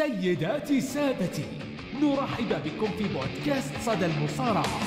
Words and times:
سيداتي 0.00 0.80
سادتي 0.80 1.44
نرحب 2.02 2.48
بكم 2.48 2.90
في 2.98 3.04
بودكاست 3.04 3.72
صدى 3.86 4.06
المصارعة. 4.06 4.80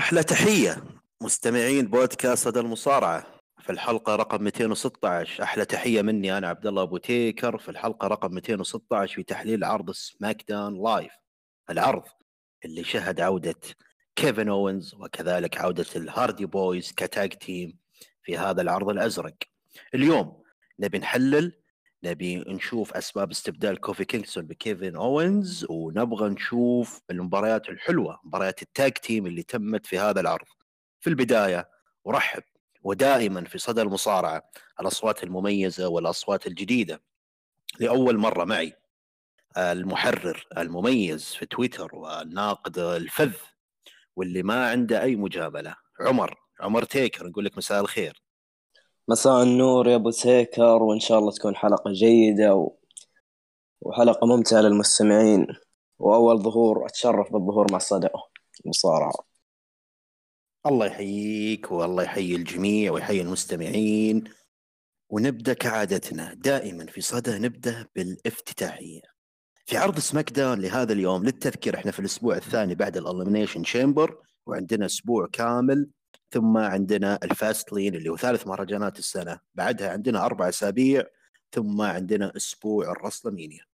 أحلى 0.00 0.22
تحية. 0.22 0.84
مستمعين 1.22 1.86
بودكاست 1.86 2.44
صدى 2.44 2.60
المصارعة. 2.60 3.26
في 3.58 3.72
الحلقة 3.72 4.16
رقم 4.16 4.42
216 4.42 5.42
أحلى 5.42 5.64
تحية 5.64 6.02
مني 6.02 6.38
أنا 6.38 6.48
عبد 6.48 6.66
الله 6.66 6.82
أبو 6.82 6.96
تيكر. 6.96 7.58
في 7.58 7.68
الحلقة 7.68 8.08
رقم 8.08 8.34
216 8.34 9.14
في 9.14 9.22
تحليل 9.22 9.64
عرض 9.64 9.90
سماك 9.90 10.44
داون 10.48 10.82
لايف. 10.82 11.12
العرض 11.70 12.02
اللي 12.64 12.84
شهد 12.84 13.20
عودة 13.20 13.60
كيفن 14.16 14.48
أوينز 14.48 14.94
وكذلك 14.94 15.58
عودة 15.58 15.86
الهاردي 15.96 16.46
بويز 16.46 16.92
ك 16.92 17.02
tag 17.02 17.32
team 17.32 17.78
في 18.22 18.38
هذا 18.38 18.62
العرض 18.62 18.88
الأزرق. 18.88 19.36
اليوم 19.94 20.42
نبي 20.78 20.98
نحلل 20.98 21.59
نبي 22.04 22.36
نشوف 22.36 22.92
أسباب 22.92 23.30
استبدال 23.30 23.80
كوفي 23.80 24.04
كينغستون 24.04 24.46
بكيفن 24.46 24.96
أوينز 24.96 25.66
ونبغى 25.70 26.28
نشوف 26.28 27.00
المباريات 27.10 27.68
الحلوة 27.68 28.20
مباريات 28.24 28.62
ال 28.62 28.69
tag 28.69 28.92
team 28.92 29.26
اللي 29.26 29.42
تمت 29.42 29.86
في 29.86 29.98
هذا 29.98 30.20
العرض. 30.20 30.46
في 31.00 31.10
البداية 31.10 31.68
أرحب 32.06 32.42
ودائما 32.82 33.44
في 33.44 33.58
صدى 33.58 33.82
المصارعة 33.82 34.50
الأصوات 34.80 35.24
المميزة 35.24 35.88
والأصوات 35.88 36.46
الجديدة. 36.46 37.02
لأول 37.80 38.18
مرة 38.18 38.44
معي 38.44 38.72
المحرر 39.58 40.46
المميز 40.58 41.24
في 41.34 41.46
تويتر 41.46 41.94
والناقد 41.96 42.78
الفذ 42.78 43.32
واللي 44.16 44.42
ما 44.42 44.70
عنده 44.70 45.02
أي 45.02 45.16
مجاملة 45.16 45.76
عمر 46.00 46.34
عمر 46.60 46.84
تيكر 46.84 47.26
نقول 47.26 47.44
لك 47.44 47.56
مساء 47.58 47.80
الخير. 47.80 48.22
مساء 49.10 49.42
النور 49.42 49.88
يا 49.88 49.96
أبو 49.96 50.10
سيكر 50.10 50.82
وإن 50.82 51.00
شاء 51.00 51.18
الله 51.18 51.32
تكون 51.32 51.56
حلقة 51.56 51.92
جيدة 51.92 52.54
و... 52.54 52.76
وحلقة 53.80 54.26
ممتعة 54.26 54.60
للمستمعين. 54.60 55.46
وأول 55.98 56.42
ظهور 56.42 56.86
أتشرف 56.86 57.32
بالظهور 57.32 57.72
مع 57.72 57.78
صدى 57.78 58.08
مصارعه 58.64 59.12
الله 60.66 60.86
يحييك 60.86 61.72
والله 61.72 62.02
يحيي 62.02 62.36
الجميع 62.36 62.92
ويحيي 62.92 63.20
المستمعين. 63.20 64.24
ونبدأ 65.08 65.52
كعادتنا. 65.52 66.34
دائما 66.34 66.86
في 66.86 67.00
صدى 67.00 67.38
نبدأ 67.38 67.86
بالافتتاحية. 67.96 69.00
في 69.66 69.76
عرض 69.76 69.98
سماك 69.98 70.30
داون 70.30 70.60
لهذا 70.60 70.92
اليوم 70.92 71.24
للتذكير 71.24 71.74
إحنا 71.74 71.92
في 71.92 72.00
الأسبوع 72.00 72.36
الثاني 72.36 72.74
بعد 72.74 72.96
ال 72.96 73.02
Elimination 73.02 73.62
Chamber 73.62 74.18
وعندنا 74.46 74.86
أسبوع 74.86 75.28
كامل 75.32 75.90
ثم 76.32 76.56
عندنا 76.56 77.18
ال 77.22 77.72
Fastlane 77.72 77.94
اللي 77.94 78.08
هو 78.08 78.16
ثالث 78.16 78.46
مهرجانات 78.46 78.98
السنة. 78.98 79.40
بعدها 79.54 79.90
عندنا 79.90 80.24
أربع 80.24 80.48
أسابيع 80.48 81.04
ثم 81.52 81.80
عندنا 81.80 82.32
أسبوع 82.36 82.92
ال 82.92 82.97
WrestleMania 82.97 83.64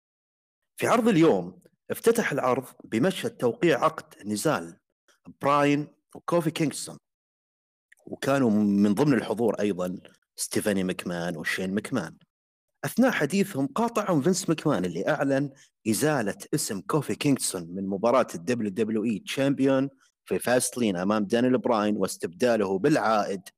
في 0.76 0.86
عرض 0.86 1.08
اليوم 1.08 1.62
افتتح 1.90 2.32
العرض 2.32 2.64
بمشهد 2.84 3.30
توقيع 3.30 3.84
عقد 3.84 4.26
نزال 4.26 4.76
براين 5.42 5.88
وكوفي 6.14 6.50
كينغستون. 6.50 6.98
وكانوا 8.06 8.50
من 8.50 8.94
ضمن 8.94 9.14
الحضور 9.14 9.60
أيضا 9.60 9.98
ستيفاني 10.36 10.84
مكمان 10.84 11.36
وشين 11.36 11.74
مكمان 11.74 12.16
أثناء 12.84 13.10
حديثهم 13.10 13.66
قاطعهم 13.66 14.22
فينس 14.22 14.50
مكمان 14.50 14.84
اللي 14.84 15.08
أعلن 15.08 15.50
إزالة 15.88 16.38
اسم 16.54 16.80
كوفي 16.80 17.14
كينغستون 17.14 17.62
من 17.62 17.86
مباراة 17.86 18.26
ال 18.34 18.70
WWE 18.70 19.04
Champion 19.04 19.90
في 20.26 20.38
Fastlane 20.38 20.96
أمام 20.96 21.24
دانيل 21.24 21.58
براين 21.58 21.96
واستبداله 21.96 22.78
بالعائد 22.78 23.48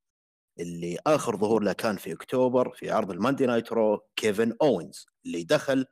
اللي 0.61 0.99
آخر 1.07 1.37
ظهور 1.37 1.63
له 1.63 1.73
كان 1.73 1.97
في 1.97 2.13
أكتوبر 2.13 2.71
في 2.75 2.91
عرض 2.91 3.11
ال 3.11 3.16
Monday 3.16 3.47
Night 3.47 3.73
Raw 3.73 4.01
كيفن 4.17 4.57
أوينز 4.63 5.07
اللي 5.27 5.45
دخل 5.45 5.87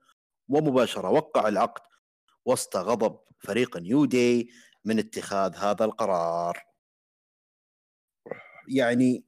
ومباشرة 0.49 1.11
وقع 1.11 1.49
العقد 1.49 1.83
وسط 2.45 2.77
غضب 2.77 3.19
فريق 3.39 3.77
New 3.77 4.05
Day 4.05 4.49
من 4.85 4.99
اتخاذ 4.99 5.57
هذا 5.57 5.85
القرار. 5.85 6.63
يعني 8.69 9.25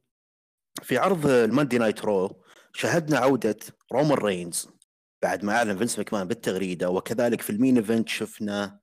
في 0.83 0.99
عرض 0.99 1.27
ال 1.27 1.34
Monday 1.34 1.79
Night 1.79 2.05
Raw 2.05 2.43
شهدنا 2.73 3.19
عودة 3.19 3.57
رومان 3.93 4.19
رينز 4.19 4.69
بعد 5.23 5.45
ما 5.45 5.53
أعلن 5.53 5.79
فينس 5.79 5.99
مكمان 5.99 6.29
بالتغريدة 6.29 6.91
وكذلك 6.91 7.41
في 7.41 7.51
ال 7.51 7.56
main 7.56 7.77
event 7.77 8.09
شفنا 8.09 8.81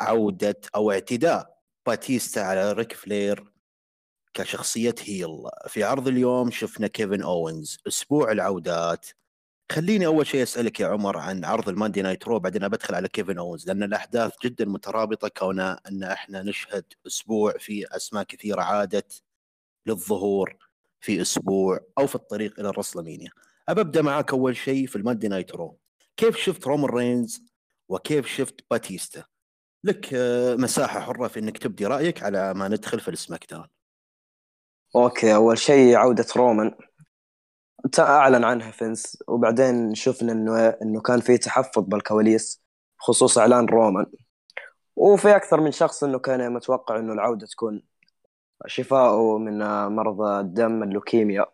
عودة 0.00 0.60
أو 0.74 0.90
اعتداء 0.90 1.51
باتيستا 1.86 2.40
على 2.40 2.72
ريك 2.72 2.92
فلير 2.92 3.52
كشخصية 4.34 4.94
heel. 5.00 5.38
في 5.68 5.84
عرض 5.84 6.08
اليوم 6.08 6.50
شفنا 6.50 6.86
كيفن 6.86 7.22
أوينز. 7.22 7.78
أسبوع 7.88 8.32
العودات. 8.32 9.06
خليني 9.72 10.06
أول 10.06 10.26
شيء 10.26 10.42
أسألك 10.42 10.80
يا 10.80 10.86
عمر 10.86 11.18
عن 11.18 11.44
عرض 11.44 11.68
ال 11.68 11.73
Monday 11.73 12.02
Night 12.02 12.24
Raw 12.28 12.38
بعدين 12.38 12.68
بدخل 12.68 12.94
على 12.94 13.08
كيفن 13.08 13.38
أوينز 13.38 13.66
لأن 13.66 13.82
الأحداث 13.82 14.32
جدا 14.44 14.64
مترابطة 14.64 15.28
كونها 15.28 15.80
أن 15.88 16.02
إحنا 16.02 16.42
نشهد 16.42 16.84
أسبوع 17.06 17.58
في 17.58 17.86
أسماء 17.96 18.24
كثيرة 18.24 18.62
عادت 18.62 19.22
للظهور 19.86 20.56
في 21.00 21.22
أسبوع 21.22 21.80
أو 21.98 22.06
في 22.06 22.14
الطريق 22.14 22.60
إلى 22.60 22.68
ال 22.68 22.72
WrestleMania. 22.72 23.30
أبدأ 23.68 24.02
معك 24.02 24.32
أول 24.32 24.56
شيء 24.56 24.86
في 24.86 24.96
ال 24.96 25.01
Monday 25.01 25.28
Night 25.28 25.52
Raw. 25.52 25.78
كيف 26.16 26.36
شفت 26.36 26.66
رومان 26.66 26.90
رينز 26.90 27.42
وكيف 27.88 28.26
شفت 28.26 28.60
باتيستا؟ 28.70 29.24
لك 29.84 30.08
مساحة 30.58 31.00
حرة 31.00 31.28
في 31.28 31.40
إنك 31.40 31.58
تبدي 31.58 31.86
رأيك 31.86 32.22
على 32.22 32.54
ما 32.54 32.68
ندخل 32.68 33.00
في 33.00 33.08
السماك 33.08 33.50
Down 33.50 33.66
okay 34.96 35.34
أول 35.34 35.58
شيء 35.58 35.96
عودة 35.96 36.26
رومان. 36.36 36.74
أعلن 37.98 38.44
عنها 38.44 38.70
فينس 38.70 39.22
وبعدين 39.28 39.94
شفنا 39.94 40.32
إنه 40.32 40.68
إنه 40.68 41.00
كان 41.00 41.20
في 41.20 41.38
تحفظ 41.38 41.82
بالكواليس 41.82 42.62
بخصوص 42.98 43.38
إعلان 43.38 43.66
رومان. 43.66 44.06
وفي 44.96 45.36
أكثر 45.36 45.60
من 45.60 45.72
شخص 45.72 46.04
إنه 46.04 46.18
كان 46.18 46.52
متوقع 46.52 46.98
إنه 46.98 47.12
العودة 47.12 47.46
تكون 47.46 47.82
شفاؤه 48.66 49.38
من 49.38 49.58
مرض 49.86 50.22
الدم 50.22 50.82
اللوكيميا. 50.82 51.46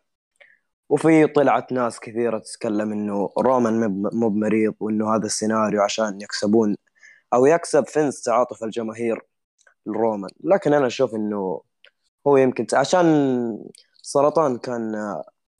وفي 0.88 1.26
طلعت 1.26 1.72
ناس 1.72 2.00
كثيرة 2.00 2.38
تتكلم 2.38 2.92
إنه 2.92 3.30
رومان 3.38 4.02
مو 4.12 4.28
بمريض 4.28 4.74
وإنه 4.80 5.16
هذا 5.16 5.26
السيناريو 5.26 5.82
عشان 5.82 6.20
يكسبون 6.22 6.76
أو 7.34 7.46
يكسب 7.46 7.86
فينس 7.86 8.22
تعاطف 8.22 8.64
الجماهير 8.64 9.22
لرومان 9.86 10.30
لكن 10.44 10.74
أنا 10.74 10.86
أشوف 10.86 11.14
إنه 11.14 11.62
هو 12.26 12.36
يمكن 12.36 12.66
عشان 12.72 13.06
سرطان 14.02 14.58
كان 14.58 14.92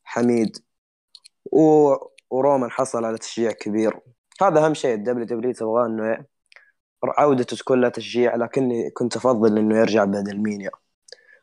حميد 0.05 0.59
و... 1.53 1.95
ورومان 2.31 2.71
حصل 2.71 3.05
على 3.05 3.19
تشجيع 3.19 3.53
كبير. 3.53 4.01
هذا 4.43 4.65
أهم 4.67 4.75
شيء 4.75 4.95
ال 4.95 5.27
WW 5.27 5.53
تبغاه 5.53 5.87
إنه 5.87 6.25
عودته 7.05 7.57
تكون 7.57 7.81
لها 7.81 7.91
تشجيع 7.91 8.37
لكني 8.37 8.91
كنت 8.91 9.17
أفضل 9.17 9.59
إنه 9.59 9.79
يرجع 9.79 10.05
بعد 10.05 10.29
ال 10.29 10.35
Mania. 10.35 10.71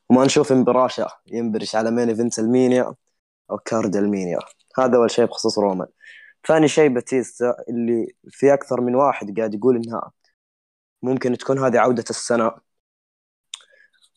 وما 0.09 0.25
نشوف 0.25 0.52
انبراشه 0.52 1.07
ينبرش 1.28 1.75
على 1.75 1.92
main 1.91 2.09
event 2.09 2.39
ال 2.39 2.49
Mania 2.49 2.95
أو 3.52 3.57
card 3.57 3.95
ال 3.95 4.02
Mania. 4.02 4.39
هذا 4.80 4.97
أول 4.97 5.12
شيء 5.12 5.25
بخصوص 5.25 5.59
رومان. 5.59 5.88
ثاني 6.47 6.67
شيء 6.67 6.89
باتيستا 6.89 7.56
اللي 7.69 8.07
في 8.29 8.53
أكثر 8.53 8.81
من 8.81 8.95
واحد 8.95 9.38
قاعد 9.38 9.53
يقول 9.53 9.75
إنها 9.75 10.11
ممكن 11.01 11.38
تكون 11.38 11.59
هذه 11.59 11.79
عودة 11.79 12.03
السنة. 12.09 12.51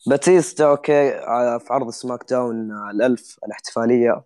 باتيستا 0.07 0.69
okay 0.69 1.11
في 1.59 1.67
عرض 1.69 1.89
SmackDown 1.89 2.71
الألف 2.91 3.39
الاحتفالية. 3.45 4.23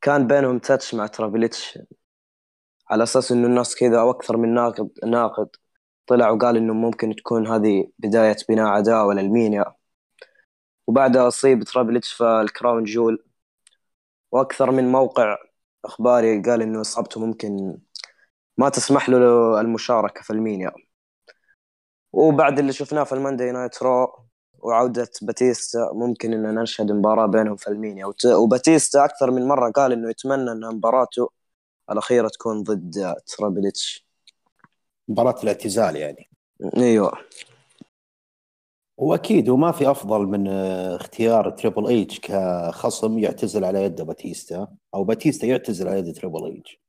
كان 0.00 0.26
بينهم 0.26 0.58
touch 0.58 0.94
مع 0.94 1.06
ترابليتش 1.06 1.78
على 2.90 3.02
أساس 3.02 3.32
إنه 3.32 3.46
الناس 3.48 3.76
كذا 3.76 4.00
أو 4.00 4.10
أكثر 4.10 4.36
من 4.36 4.54
ناقد 4.54 4.90
ناقد 5.06 5.48
طلع 6.06 6.30
وقال 6.30 6.56
إنه 6.56 6.74
ممكن 6.74 7.16
تكون 7.16 7.46
هذه 7.48 7.90
بداية 7.98 8.36
بناء 8.48 8.66
عداوة 8.66 9.14
لل 9.14 9.31
Mania 9.31 9.74
وبعدها 10.86 11.28
أصيب 11.28 11.64
ترابليتش 11.64 12.12
في 12.12 12.24
ال 12.24 12.34
Crown 12.34 12.84
Jewel. 12.84 13.24
وأكثر 14.32 14.70
من 14.70 14.92
موقع 14.92 15.36
أخباري 15.86 16.42
قال 16.42 16.62
إنه 16.62 16.80
إصابته 16.80 17.20
ممكن 17.26 17.78
ما 18.58 18.68
تسمح 18.68 19.08
له 19.08 19.60
المشاركة 19.60 20.22
في 20.22 20.30
ال 20.30 20.37
Mania 20.37 20.72
وبعد 22.12 22.58
اللي 22.58 22.72
شفناه 22.72 23.04
في 23.04 23.12
ال 23.12 23.17
Monday 23.17 23.50
Night 23.50 23.82
Raw 23.82 24.26
وعودة 24.58 25.10
باتيستا 25.22 25.90
ممكن 25.94 26.32
ان 26.32 26.54
نشهد 26.54 26.92
مباراة 26.92 27.26
بينهم 27.26 27.56
في 27.56 27.68
ال 27.68 27.75
Mania 27.75 28.12
وباتيستا 28.26 29.04
أكثر 29.04 29.30
من 29.30 29.48
مرة 29.48 29.70
قال 29.70 29.92
إنه 29.92 30.10
يتمنى 30.10 30.52
إن 30.52 30.74
مباراته 30.74 31.30
الأخيرة 31.90 32.28
تكون 32.28 32.62
ضد 32.62 33.14
ترابليتش. 33.26 34.06
مباراة 35.08 35.42
الاعتزال 35.42 35.96
يعني. 35.96 36.30
أيوه. 36.76 37.12
وأكيد 38.96 39.48
وما 39.48 39.72
في 39.72 39.90
أفضل 39.90 40.26
من 40.26 40.48
آه، 40.48 40.96
اختيار 40.96 41.50
تريبل 41.50 41.86
ايتش 41.86 42.20
كخصم 42.20 43.18
يعتزل 43.18 43.64
على 43.64 43.82
يد 43.84 44.02
باتيستا 44.02 44.68
أو 44.94 45.04
باتيستا 45.04 45.46
يعتزل 45.46 45.88
على 45.88 45.98
يد 45.98 46.14
تريبل 46.14 46.44
ايتش. 46.44 46.80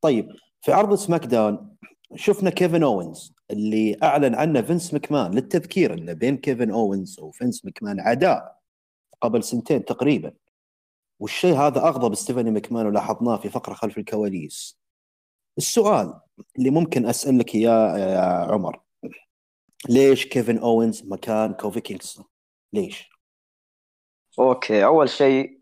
طيب 0.00 0.28
في 0.60 0.72
عرض 0.72 0.94
SmackDown 0.94 1.76
شفنا 2.14 2.50
كيفن 2.50 2.82
أوينز 2.82 3.34
اللي 3.50 3.96
أعلن 4.02 4.34
عنه 4.34 4.62
فينس 4.62 4.94
مكمان 4.94 5.34
للتذكير 5.34 5.94
انه 5.94 6.12
بين 6.12 6.36
كيفن 6.36 6.70
أوينز 6.70 7.20
وفينس 7.20 7.64
مكمان 7.64 8.00
عداء 8.00 8.60
قبل 9.20 9.42
سنتين 9.42 9.84
تقريبا 9.84 10.32
والشيء 11.20 11.54
هذا 11.54 11.78
أغضب 11.78 12.14
ستيفاني 12.14 12.50
مكمان 12.50 12.86
ولاحظناه 12.86 13.36
في 13.36 13.48
فقرة 13.48 13.74
خلف 13.74 13.98
الكواليس 13.98 14.78
السؤال 15.58 16.14
اللي 16.58 16.70
ممكن 16.70 17.06
اسالك 17.06 17.54
يا 17.54 18.20
عمر 18.52 18.83
ليش 19.88 20.26
كيفن 20.26 20.58
أوينز 20.58 21.02
مكان 21.06 21.54
كوفي 21.54 21.80
كينغستون؟ 21.80 22.24
ليش؟ 22.72 23.10
okay 24.38 24.84
أول 24.84 25.08
شيء 25.08 25.60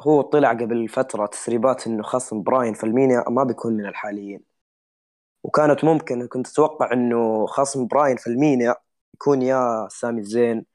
هو 0.00 0.22
طلع 0.22 0.52
قبل 0.52 0.88
فترة 0.88 1.26
تسريبات 1.26 1.86
إنه 1.86 2.02
خصم 2.02 2.42
براين 2.42 2.74
في 2.74 2.84
ال 2.84 2.91
Mania 2.91 3.24
ما 3.28 3.44
بيكون 3.44 3.72
من 3.72 3.86
الحاليين 3.86 4.40
وكانت 5.44 5.84
ممكن 5.84 6.26
كنت 6.26 6.48
أتوقع 6.48 6.92
إنه 6.92 7.46
خصم 7.46 7.86
براين 7.86 8.16
في 8.16 8.26
ال 8.26 8.34
Mania 8.34 8.76
يكون 9.14 9.42
يا 9.42 9.88
سامي 9.90 10.22
زين 10.22 10.66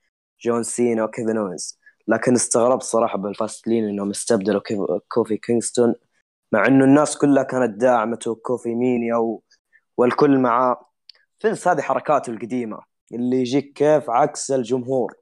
جون 0.41 0.63
سينا 0.63 1.03
وكيفن 1.03 1.37
أوينز 1.37 1.79
لكن 2.07 2.33
استغربت 2.35 2.83
صراحة 2.83 3.17
بال 3.17 3.31
Fastlane 3.31 3.89
إنهم 3.89 4.09
استبدلوا 4.09 4.61
كوفي 5.07 5.37
كينغستون 5.37 5.95
مع 6.51 6.67
إنه 6.67 6.85
الناس 6.85 7.17
كلها 7.17 7.43
كانت 7.43 7.81
داعمته 7.81 8.35
كوفي 8.35 8.75
Mania. 8.75 9.39
والكل 9.97 10.39
معاه 10.39 10.88
فينس 11.39 11.67
هذه 11.67 11.81
حركاته 11.81 12.31
القديمة؟ 12.31 12.79
اللي 13.13 13.37
يجيك 13.37 13.73
كيف 13.73 14.09
عكس 14.09 14.51
الجمهور 14.51 15.13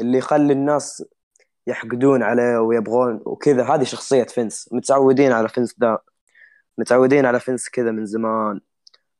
اللي 0.00 0.18
يخلي 0.18 0.52
الناس 0.52 1.04
يحقدون 1.66 2.22
عليه 2.22 2.58
ويبغون 2.58 3.20
وكذا. 3.26 3.64
هذه 3.64 3.84
شخصية 3.84 4.24
فينس. 4.24 4.68
متعودين 4.72 5.32
على 5.32 5.48
فينس 5.48 5.74
ذا 5.80 5.98
متعودين 6.78 7.26
على 7.26 7.40
فينس 7.40 7.68
كذا 7.68 7.90
من 7.90 8.06
زمان. 8.06 8.60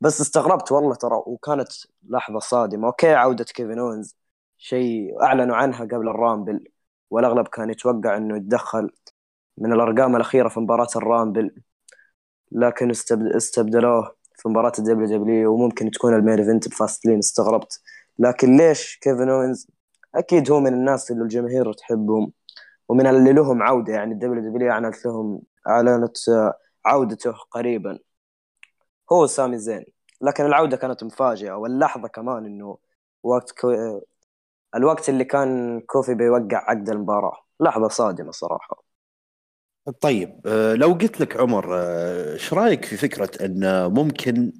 بس 0.00 0.20
استغربت 0.20 0.72
والله 0.72 0.94
ترى 0.94 1.22
وكانت 1.26 1.68
لحظة 2.08 2.38
صادمة. 2.38 2.86
okay 2.86 3.14
عودة 3.14 3.44
كيفن 3.44 3.78
اونز 3.78 4.16
شيء 4.58 5.22
أعلنوا 5.22 5.56
عنها 5.56 5.84
قبل 5.84 6.08
ال 6.08 6.15
Rumble. 6.15 6.64
والأغلب 7.10 7.48
كان 7.48 7.70
يتوقع 7.70 8.16
إنه 8.16 8.36
يتدخل 8.36 8.90
من 9.58 9.72
الأرقام 9.72 10.16
الأخيرة 10.16 10.48
في 10.48 10.60
مباراة 10.60 10.88
ال 10.96 11.03
Rumble. 11.04 11.54
لكن 12.52 12.90
استبدلوه. 13.36 14.21
في 14.42 14.48
مباراة 14.48 14.72
ال 14.78 15.18
WW 15.18 15.54
وممكن 15.54 15.90
تكون 15.90 16.14
ال 16.14 16.19
main 16.19 16.38
event 16.38 16.68
ب 16.68 16.74
Fastlane 16.74 17.18
استغربت. 17.18 17.80
لكن 18.18 18.56
ليش 18.56 18.98
كيفن 19.02 19.28
أوينز؟ 19.28 19.68
أكيد 20.14 20.50
هو 20.50 20.60
من 20.60 20.74
الناس 20.74 21.10
اللي 21.10 21.22
الجماهير 21.22 21.72
تحبهم 21.72 22.32
ومن 22.88 23.06
اللي 23.06 23.32
لهم 23.32 23.62
عودة 23.62 23.92
يعني 23.92 24.12
ال 24.12 24.50
WW 24.50 24.70
أعلنت 24.70 25.06
لهم 25.06 25.42
أعلنت 25.68 26.16
عودته 26.86 27.32
قريبا. 27.50 27.98
هو 29.12 29.26
سامي 29.26 29.58
زين 29.58 29.84
لكن 30.20 30.46
العودة 30.46 30.76
كانت 30.76 31.04
مفاجئة. 31.04 31.52
واللحظة 31.52 32.08
كمان 32.08 32.46
إنه 32.46 32.78
وقت 33.22 33.50
كو... 33.60 34.00
الوقت 34.76 35.08
اللي 35.08 35.24
كان 35.24 35.80
كوفي 35.80 36.14
بيوقع 36.14 36.70
عقد 36.70 36.90
المباراة. 36.90 37.36
لحظة 37.60 37.88
صادمة 37.88 38.30
صراحة. 38.30 38.91
طيب 39.90 40.40
آه، 40.46 40.74
لو 40.74 40.92
قلت 40.92 41.20
لك 41.20 41.36
عمر 41.36 41.76
آه، 41.78 42.32
إيش 42.32 42.52
رأيك 42.52 42.84
في 42.84 42.96
فكرة 42.96 43.44
أن 43.44 43.92
ممكن 43.92 44.52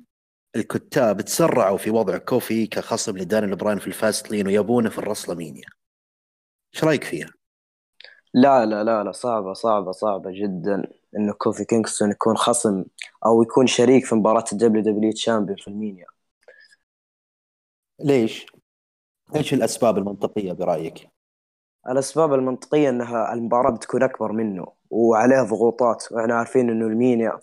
الكتاب 0.57 1.21
تسرعوا 1.21 1.79
في 1.79 1.91
وضع 1.91 2.19
كوفي 2.19 2.67
كخصم 2.67 3.19
لدانيال 3.19 3.45
براين 3.45 3.79
في 3.79 3.87
ال 3.87 4.31
Fastlane 4.31 4.47
ويبونه 4.47 4.91
في 4.91 4.99
ال 4.99 5.04
WrestleMania 5.04 5.65
إيش 6.75 6.85
رأيك 6.85 7.05
فيها؟ 7.05 7.31
لا 8.35 8.67
لا 8.67 8.85
لا 8.85 9.05
لا 9.05 9.13
صعبة 9.13 9.53
صعبة 9.53 9.93
صعبة 9.93 10.31
جدا 10.31 10.87
انه 11.17 11.33
كوفي 11.33 11.65
كينغستون 11.65 12.11
يكون 12.11 12.37
خصم 12.37 12.85
أو 13.27 13.43
يكون 13.43 13.67
شريك 13.67 14.05
في 14.05 14.15
مباراة 14.15 14.45
ال 14.53 14.83
WW 14.83 15.13
champion 15.13 15.57
في 15.57 15.69
ال 15.69 15.75
Mania 15.75 16.07
ليش؟ 18.01 18.47
إيش 19.35 19.55
الأسباب 19.55 19.99
المنطقية 19.99 20.53
برأيك؟ 20.53 21.09
الأسباب 21.89 22.35
المنطقية 22.35 22.89
إنها 22.89 23.33
المباراة 23.33 23.71
بتكون 23.71 24.03
أكبر 24.03 24.33
منه 24.33 24.82
وعليه 24.93 25.43
ضغوطات. 25.43 26.05
وإحنا 26.13 26.35
عارفين 26.35 26.71
إنه 26.71 26.87
ال 26.87 26.96
Mania 26.96 27.41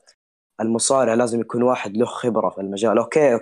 المصارع 0.62 1.14
لازم 1.14 1.42
يكون 1.42 1.64
واحد 1.64 1.98
له 1.98 2.06
خبرة 2.06 2.50
في 2.50 2.62
المجال. 2.62 2.98
okay 2.98 3.40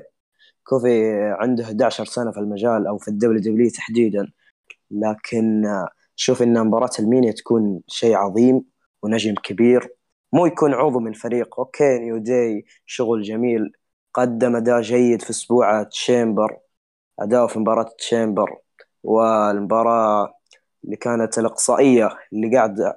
كوفي 0.63 1.13
عنده 1.39 1.63
11 1.65 2.05
سنة 2.05 2.31
في 2.31 2.39
المجال 2.39 2.87
أو 2.87 2.97
في 2.97 3.07
ال 3.07 3.39
WW 3.41 3.69
تحديدا 3.69 4.31
لكن 4.91 5.63
شوف 6.15 6.41
إن 6.43 6.67
مباراة 6.67 6.89
ال 6.99 7.05
Mania 7.05 7.31
تكون 7.31 7.81
شيء 7.87 8.15
عظيم 8.15 8.65
ونجم 9.03 9.35
كبير. 9.43 9.95
مو 10.33 10.45
يكون 10.45 10.73
عضو 10.73 10.99
من 10.99 11.13
فريق. 11.13 11.59
okay 11.59 11.99
New 11.99 12.17
Day 12.17 12.65
شغل 12.85 13.21
جميل. 13.23 13.71
قدم 14.13 14.55
أداء 14.55 14.81
جيد 14.81 15.21
في 15.21 15.29
أسبوع 15.29 15.83
Chamber 15.83 16.57
أداء 17.19 17.47
في 17.47 17.59
مباراة 17.59 17.89
Chamber. 17.99 18.57
والمباراة 19.03 20.33
اللي 20.85 20.95
كانت 20.95 21.39
الإقصائية 21.39 22.09
اللي 22.33 22.57
قاعد 22.57 22.95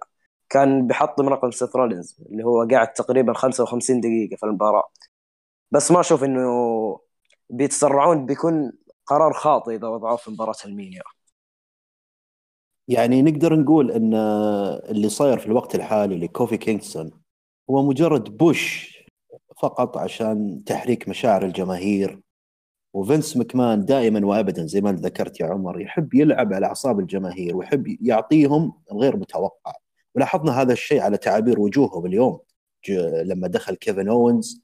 كان 0.51 0.87
بيحطم 0.87 1.29
رقم 1.29 1.51
سيث 1.51 1.77
رولينز 1.77 2.17
اللي 2.31 2.45
هو 2.45 2.69
قاعد 2.71 2.93
تقريبا 2.93 3.33
55 3.33 4.01
دقيقة 4.01 4.37
في 4.37 4.47
المباراة. 4.47 4.91
بس 5.71 5.91
ما 5.91 6.01
أشوف 6.01 6.25
إنه 6.25 7.01
بيتسرعون 7.51 8.27
بيكون 8.27 8.73
قرار 9.07 9.33
خاطئ 9.33 9.75
إذا 9.75 9.89
وضعوه 9.89 10.17
في 10.17 10.31
مباراة 10.31 10.55
ال 10.65 10.70
Mania. 10.70 11.03
يعني 12.89 13.23
نقدر 13.23 13.57
نقول 13.57 13.91
إن 13.91 14.15
اللي 14.91 15.09
صاير 15.09 15.39
في 15.39 15.47
الوقت 15.47 15.75
الحالي 15.75 16.19
لكوفي 16.19 16.57
كينغستون 16.57 17.11
هو 17.71 17.83
مجرد 17.83 18.37
push 18.37 18.97
فقط 19.63 19.97
عشان 19.99 20.65
تحريك 20.67 21.09
مشاعر 21.09 21.45
الجماهير. 21.45 22.21
وفنس 22.95 23.37
مكمان 23.37 23.85
دائما 23.85 24.27
وابدا 24.27 24.67
زي 24.67 24.81
ما 24.81 24.93
ذكرت 24.93 25.41
يا 25.41 25.47
عمر 25.47 25.81
يحب 25.81 26.15
يلعب 26.15 26.53
على 26.53 26.67
أعصاب 26.67 27.01
الجماهير 27.01 27.57
ويحب 27.57 27.97
يعطيهم 28.03 28.73
الغير 28.93 29.17
متوقع. 29.17 29.73
ولاحظنا 30.15 30.61
هذا 30.61 30.73
الشيء 30.73 31.01
على 31.01 31.17
تعابير 31.17 31.61
وجوههم 31.61 32.07
اليوم. 32.07 32.41
لما 33.25 33.49
دخل 33.49 33.75
كيفن 33.75 34.09
أوينز 34.09 34.63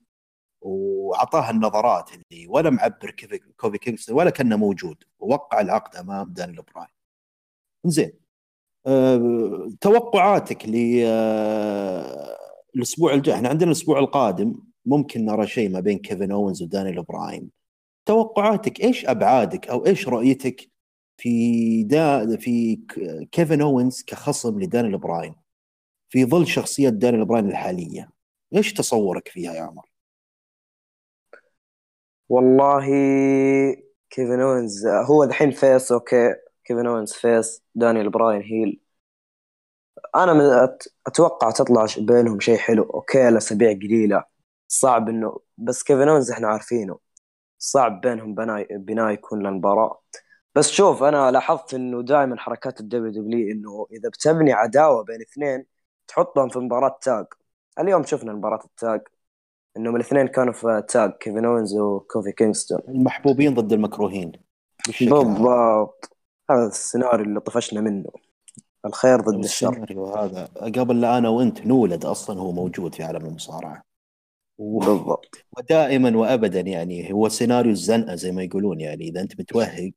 واعطاه 0.60 1.50
النظرات 1.50 2.10
اللي 2.12 2.46
ولا 2.46 2.70
معبر 2.70 3.14
كوفي 3.56 3.78
كينغستون 3.78 4.16
ولا 4.16 4.30
كأنه 4.30 4.56
موجود 4.56 5.04
ووقع 5.18 5.60
العقد 5.60 5.96
أمام 5.96 6.32
دانيال 6.32 6.52
براين. 6.74 6.88
زين 7.84 8.12
أه 8.86 9.70
توقعاتك 9.80 10.66
ل 10.68 11.02
أه 11.06 12.36
الأسبوع 12.76 13.14
الجاي 13.14 13.34
إحنا 13.34 13.48
عندنا 13.48 13.66
الأسبوع 13.66 13.98
القادم 13.98 14.54
ممكن 14.86 15.24
نرى 15.24 15.46
شيء 15.46 15.68
ما 15.70 15.80
بين 15.80 15.98
كيفن 15.98 16.30
أوينز 16.32 16.62
ودانيال 16.62 17.02
براين. 17.02 17.50
توقعاتك 18.06 18.80
إيش 18.80 19.06
أبعادك 19.06 19.68
أو 19.68 19.86
إيش 19.86 20.08
رؤيتك 20.08 20.70
في 21.16 21.82
دا 21.84 22.36
في 22.36 22.76
كيفن 23.32 23.60
أوينز 23.60 24.02
كخصم 24.06 24.60
لدانيال 24.60 24.98
براين 24.98 25.34
في 26.08 26.24
ظل 26.24 26.46
شخصية 26.46 26.88
دانيال 26.88 27.24
براين 27.24 27.48
الحالية. 27.48 28.10
إيش 28.54 28.72
تصورك 28.72 29.28
فيها 29.28 29.54
يا 29.54 29.62
عمر؟ 29.62 29.90
والله 32.28 32.86
كيفن 34.10 34.40
أوينز 34.40 34.86
هو 34.86 35.24
الحين 35.24 35.50
face 35.50 35.92
أوكي. 35.92 36.34
كيفن 36.64 36.86
أوينز 36.86 37.12
face 37.12 37.62
دانيال 37.74 38.10
براين 38.10 38.42
heel. 38.42 38.80
أنا 40.16 40.76
أتوقع 41.06 41.50
تطلع 41.50 41.86
بينهم 41.98 42.40
شيء 42.40 42.58
حلو 42.58 42.82
okay 42.82 43.28
الأسابيع 43.28 43.72
قليلة. 43.72 44.24
صعب 44.68 45.08
إنه 45.08 45.40
بس 45.58 45.82
كيفن 45.82 46.08
أوينز 46.08 46.30
إحنا 46.30 46.48
عارفينه. 46.48 46.98
صعب 47.58 48.00
بينهم 48.00 48.34
بناء 48.34 48.76
بناء 48.76 49.10
يكون 49.10 49.42
للمباراة. 49.42 50.02
بس 50.56 50.70
شوف 50.70 51.02
أنا 51.02 51.30
لاحظت 51.30 51.74
إنه 51.74 52.02
دائما 52.02 52.36
حركات 52.36 52.80
ال 52.80 53.12
WWE 53.12 53.52
إنه 53.52 53.86
إذا 53.92 54.08
بتبني 54.08 54.52
عداوة 54.52 55.04
بين 55.04 55.20
اثنين 55.20 55.64
تحطهم 56.08 56.48
في 56.48 56.58
مباراة 56.58 56.98
tag. 57.02 57.26
اليوم 57.78 58.04
شفنا 58.04 58.32
مباراة 58.32 58.64
ال 58.64 58.73
tag 58.73 59.00
إنهم 59.76 59.96
الاثنين 59.96 60.26
كانوا 60.26 60.52
في 60.52 60.84
tag 60.88 61.12
كيفن 61.12 61.44
أوينز 61.44 61.76
وكوفي 61.76 62.32
كينغستون. 62.32 62.78
المحبوبين 62.88 63.54
ضد 63.54 63.72
المكروهين. 63.72 64.32
بالضبط. 65.00 66.16
هذا 66.50 66.66
السيناريو 66.66 67.24
اللي 67.24 67.40
طفشنا 67.40 67.80
منه. 67.80 68.10
الخير 68.86 69.20
ضد 69.20 69.44
الشر. 69.44 69.68
السيناريو 69.68 70.06
هذا. 70.06 70.44
قبل 70.62 71.00
لا 71.00 71.18
أنا 71.18 71.28
وأنت 71.28 71.66
نولد 71.66 72.04
أصلا 72.04 72.40
هو 72.40 72.52
موجود 72.52 72.94
في 72.94 73.02
عالم 73.02 73.26
المصارعة. 73.26 73.82
بالضبط. 74.58 75.34
ودائما 75.58 76.16
وابدا 76.16 76.60
يعني 76.60 77.12
هو 77.12 77.28
سيناريو 77.28 77.72
الزنقة 77.72 78.14
زي 78.14 78.32
ما 78.32 78.42
يقولون 78.42 78.80
يعني 78.80 79.08
إذا 79.08 79.20
أنت 79.20 79.40
متوهق 79.40 79.92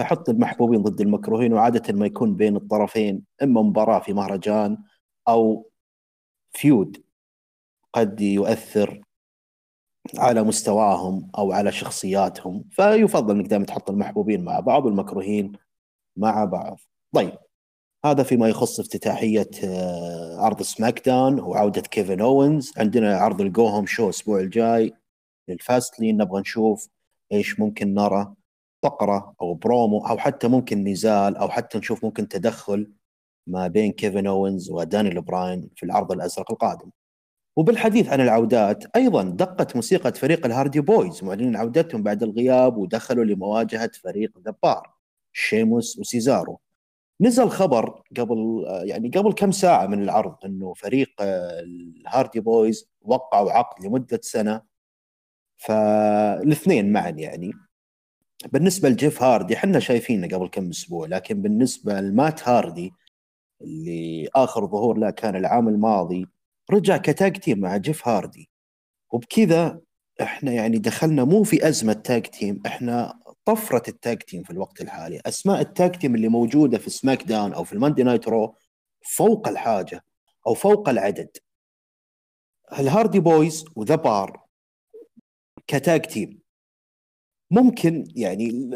فحط 0.00 0.28
المحبوبين 0.28 0.82
ضد 0.82 1.00
المكروهين 1.00 1.52
وعادة 1.52 1.94
ما 1.94 2.06
يكون 2.06 2.36
بين 2.36 2.56
الطرفين 2.56 3.22
إما 3.42 3.62
مباراة 3.62 3.98
في 3.98 4.12
مهرجان 4.12 4.78
أو 5.28 5.70
feud 6.52 7.04
قد 7.92 8.20
يؤثر 8.20 9.02
على 10.16 10.42
مستواهم 10.42 11.30
أو 11.38 11.52
على 11.52 11.72
شخصياتهم. 11.72 12.64
فيفضل 12.70 13.34
إنك 13.34 13.46
دائما 13.46 13.64
تحط 13.64 13.90
المحبوبين 13.90 14.44
مع 14.44 14.60
بعض 14.60 14.84
والمكروهين 14.84 15.52
مع 16.16 16.44
بعض. 16.44 16.80
طيب 17.12 17.38
هذا 18.04 18.22
فيما 18.22 18.48
يخص 18.48 18.80
افتتاحية 18.80 19.50
آه، 19.64 20.36
عرض 20.38 20.62
SmackDown 20.62 21.40
وعودة 21.40 21.80
كيفن 21.80 22.20
أوينز. 22.20 22.72
عندنا 22.76 23.16
عرض 23.16 23.40
ال 23.40 23.49
go 23.49 23.66
home 23.66 23.86
show 23.86 24.04
الأسبوع 24.04 24.40
الجاي 24.40 24.92
لل 25.48 25.62
Fastlane 25.62 26.16
نبغى 26.16 26.40
نشوف 26.40 26.88
إيش 27.32 27.60
ممكن 27.60 27.94
نرى. 27.94 28.34
فقرة 28.82 29.34
أو 29.40 29.54
برومو 29.54 30.06
أو 30.06 30.18
حتى 30.18 30.48
ممكن 30.48 30.84
نزال 30.84 31.36
أو 31.36 31.48
حتى 31.48 31.78
نشوف 31.78 32.04
ممكن 32.04 32.28
تدخل 32.28 32.92
ما 33.46 33.66
بين 33.66 33.92
كيفن 33.92 34.26
أوينز 34.26 34.70
ودانيال 34.70 35.20
براين 35.20 35.70
في 35.76 35.82
العرض 35.86 36.12
الأزرق 36.12 36.50
القادم. 36.52 36.90
وبالحديث 37.56 38.08
عن 38.08 38.20
العودات 38.20 38.84
أيضا 38.96 39.22
دقت 39.22 39.76
موسيقى 39.76 40.12
فريق 40.12 40.46
ال 40.46 40.52
Hardy 40.52 40.80
Boyz 40.80 41.24
معلنين 41.24 41.56
عودتهم 41.56 42.02
بعد 42.02 42.22
الغياب 42.22 42.76
ودخلوا 42.76 43.24
لمواجهة 43.24 43.90
فريق 44.04 44.38
The 44.38 44.66
Bar 44.66 44.94
شيموس 45.32 45.98
وسيزارو. 45.98 46.60
نزل 47.20 47.48
خبر 47.50 48.02
قبل 48.18 48.64
يعني 48.84 49.08
قبل 49.08 49.32
كم 49.32 49.50
ساعة 49.52 49.86
من 49.86 50.02
العرض 50.02 50.36
إنه 50.44 50.74
فريق 50.74 51.10
ال 51.20 51.40
Hardy 51.40 52.40
Boyz 52.40 52.90
وقعوا 53.02 53.52
عقد 53.52 53.86
لمدة 53.86 54.20
سنة 54.22 54.62
فالاثنين 55.58 56.92
معا 56.92 57.08
يعني 57.10 57.52
بالنسبة 58.52 58.88
لجيف 58.88 59.22
هاردي 59.22 59.54
إحنا 59.54 59.78
شايفينه 59.80 60.28
قبل 60.28 60.48
كم 60.48 60.68
أسبوع 60.68 61.06
لكن 61.06 61.42
بالنسبة 61.42 62.00
لمات 62.00 62.48
هاردي 62.48 62.92
اللي 63.60 64.28
آخر 64.34 64.66
ظهور 64.66 64.98
له 64.98 65.10
كان 65.10 65.36
العام 65.36 65.68
الماضي 65.68 66.26
رجع 66.70 66.96
ك 66.96 67.06
tag 67.06 67.36
team 67.36 67.58
مع 67.60 67.76
جيف 67.76 68.08
هاردي. 68.08 68.50
وبكذا 69.12 69.80
إحنا 70.22 70.52
يعني 70.52 70.78
دخلنا 70.78 71.24
مو 71.24 71.42
في 71.42 71.68
أزمة 71.68 71.92
tag 71.92 72.22
team 72.22 72.62
إحنا 72.66 73.20
طفرة 73.44 73.82
ال 73.90 73.97
tag 73.97 74.18
team 74.18 74.42
في 74.42 74.50
الوقت 74.50 74.80
الحالي. 74.80 75.20
أسماء 75.26 75.60
ال 75.60 75.68
tag 75.68 75.92
team 75.92 76.14
اللي 76.14 76.28
موجودة 76.28 76.78
في 76.78 76.90
SmackDown 76.90 77.52
أو 77.52 77.64
في 77.64 77.72
ال 77.72 77.76
Monday 77.76 78.02
Night 78.02 78.28
Raw 78.28 78.56
فوق 79.16 79.48
الحاجة 79.48 80.04
أو 80.46 80.54
فوق 80.54 80.88
العدد. 80.88 81.36
ال 82.78 82.85
Hardy 82.85 83.20
Boyz 83.20 83.64
و 83.76 83.81
The 83.81 83.94
Bar 83.94 84.46
ك 85.66 85.75
tag 85.75 86.02
team. 86.02 86.39
ممكن 87.50 88.04
يعني 88.16 88.70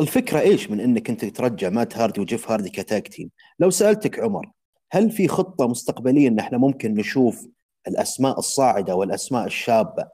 الفكرة 0.00 0.40
إيش 0.40 0.70
من 0.70 0.80
إنك 0.80 1.10
أنت 1.10 1.24
ترجع 1.24 1.68
مات 1.70 1.96
هاردي 1.96 2.20
وجيف 2.20 2.50
هاردي 2.50 2.70
ك 2.70 2.78
tag 2.78 3.02
team؟ 3.02 3.30
لو 3.58 3.70
سألتك 3.70 4.18
عمر 4.18 4.50
هل 4.92 5.10
في 5.10 5.28
خطة 5.28 5.68
مستقبلية 5.68 6.28
إن 6.28 6.38
إحنا 6.38 6.58
ممكن 6.58 6.94
نشوف 6.94 7.46
الأسماء 7.88 8.38
الصاعدة 8.38 8.94
والأسماء 8.96 9.46
الشابة 9.46 10.08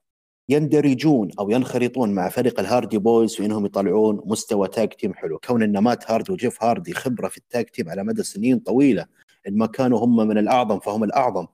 يندرجون 0.48 1.30
أو 1.38 1.50
ينخرطون 1.50 2.14
مع 2.14 2.28
فريق 2.28 2.60
ال 2.60 2.67
Hardy 2.67 2.98
Boyz 2.98 3.36
في 3.36 3.46
انهم 3.46 3.66
يطلعون 3.66 4.20
مستوى 4.24 4.68
tag 4.68 4.88
team 4.88 5.14
حلو؟ 5.14 5.38
كون 5.38 5.62
إن 5.62 5.78
مات 5.78 6.10
هاردي 6.10 6.32
وجيف 6.32 6.64
هاردي 6.64 6.92
خبرة 6.94 7.28
في 7.28 7.38
ال 7.38 7.45
tag 7.45 7.64
team 7.64 7.90
على 7.90 8.04
مدى 8.04 8.22
سنين 8.22 8.58
طويلة 8.58 9.06
إن 9.48 9.58
ما 9.58 9.66
كانوا 9.66 9.98
هم 9.98 10.16
من 10.16 10.38
الأعظم 10.38 10.80
فهم 10.80 11.04
الأعظم 11.04 11.46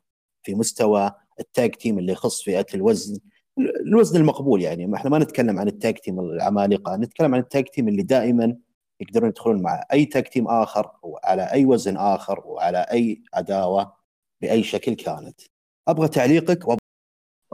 في 0.43 0.55
مستوى 0.55 1.13
ال 1.41 1.48
tag 1.48 1.71
team 1.71 1.99
اللي 1.99 2.13
يخص 2.13 2.43
فئة 2.43 2.67
الوزن 2.75 3.19
الوزن 3.59 4.21
المقبول 4.21 4.63
يعني. 4.63 4.87
ما 4.87 4.97
إحنا 4.97 5.11
ما 5.11 5.19
نتكلم 5.19 5.59
عن 5.59 5.69
ال 5.69 5.75
tag 5.75 5.95
team 5.95 6.21
العمالقة 6.21 6.97
نتكلم 6.97 7.35
عن 7.35 7.41
ال 7.41 7.47
tag 7.47 7.65
team 7.65 7.89
اللي 7.89 8.03
دائما 8.03 8.57
يقدرون 9.01 9.29
يدخلون 9.29 9.63
مع 9.63 9.85
أي 9.93 10.05
tag 10.05 10.25
team 10.25 10.49
آخر 10.49 10.91
وعلى 11.03 11.43
أي 11.43 11.65
وزن 11.65 11.97
آخر 11.97 12.43
وعلى 12.47 12.79
أي 12.79 13.23
عداوة 13.35 13.93
بأي 14.41 14.63
شكل 14.63 14.95
كانت. 14.95 15.41
أبغى 15.89 16.09
تعليقك 16.09 16.69
وأبغى 16.69 16.79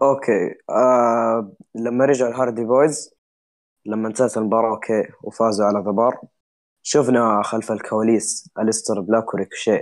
okay. 0.02 0.54
آه 0.70 1.52
لما 1.74 2.04
رجع 2.04 2.28
ال 2.28 2.34
Hardy 2.34 2.64
Boyz 2.64 3.14
لما 3.86 4.08
انتهت 4.08 4.36
المباراة 4.36 4.70
okay 4.74 5.08
وفازوا 5.22 5.66
على 5.66 5.78
The 5.78 5.99
Bar 5.99 6.20
شفنا 6.82 7.42
خلف 7.42 7.72
الكواليس 7.72 8.50
أليستر 8.58 9.00
بلاك 9.00 9.34
وريكوشي 9.34 9.80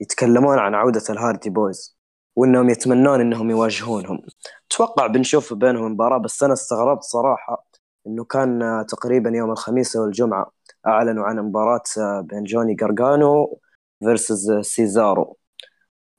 يتكلمون 0.00 0.58
عن 0.58 0.74
عودة 0.74 1.02
ال 1.10 1.17
Hardy 1.17 1.50
Boyz. 1.50 1.99
وإنهم 2.40 2.70
يتمنون 2.70 3.20
إنهم 3.20 3.50
يواجهونهم. 3.50 4.22
أتوقع 4.70 5.06
بنشوف 5.06 5.54
بينهم 5.54 5.92
مباراة 5.92 6.18
بس 6.18 6.42
أنا 6.42 6.52
استغربت 6.52 7.02
صراحة 7.02 7.66
إنه 8.06 8.24
كان 8.24 8.84
تقريبا 8.88 9.30
يوم 9.30 9.50
الخميس 9.50 9.96
أو 9.96 10.04
الجمعة 10.04 10.52
أعلنوا 10.86 11.24
عن 11.24 11.38
مباراة 11.38 11.82
بين 12.20 12.44
جوني 12.44 12.74
جارجانو 12.74 13.58
versus 14.04 14.52
سيزارو. 14.60 15.36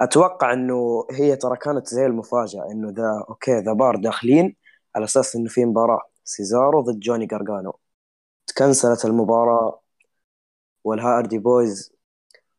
أتوقع 0.01 0.54
إنه 0.54 1.08
هي 1.12 1.36
ترى 1.36 1.58
كانت 1.58 1.88
زي 1.88 2.06
المفاجأة 2.06 2.72
إنه 2.72 2.90
ذا 2.98 3.25
okay 3.30 3.60
The 3.60 3.74
Bar 3.74 3.96
داخلين 3.96 4.56
على 4.96 5.06
أساس 5.06 5.36
إنه 5.36 5.50
في 5.50 5.66
مباراة 5.66 6.01
سيزارو 6.24 6.82
ضد 6.82 7.00
جوني 7.00 7.25
جارجانو. 7.25 7.80
تcancelت 8.48 9.06
المباراة 9.06 9.82
وال 10.84 10.99
Hardy 10.99 11.38
Boyz 11.40 11.94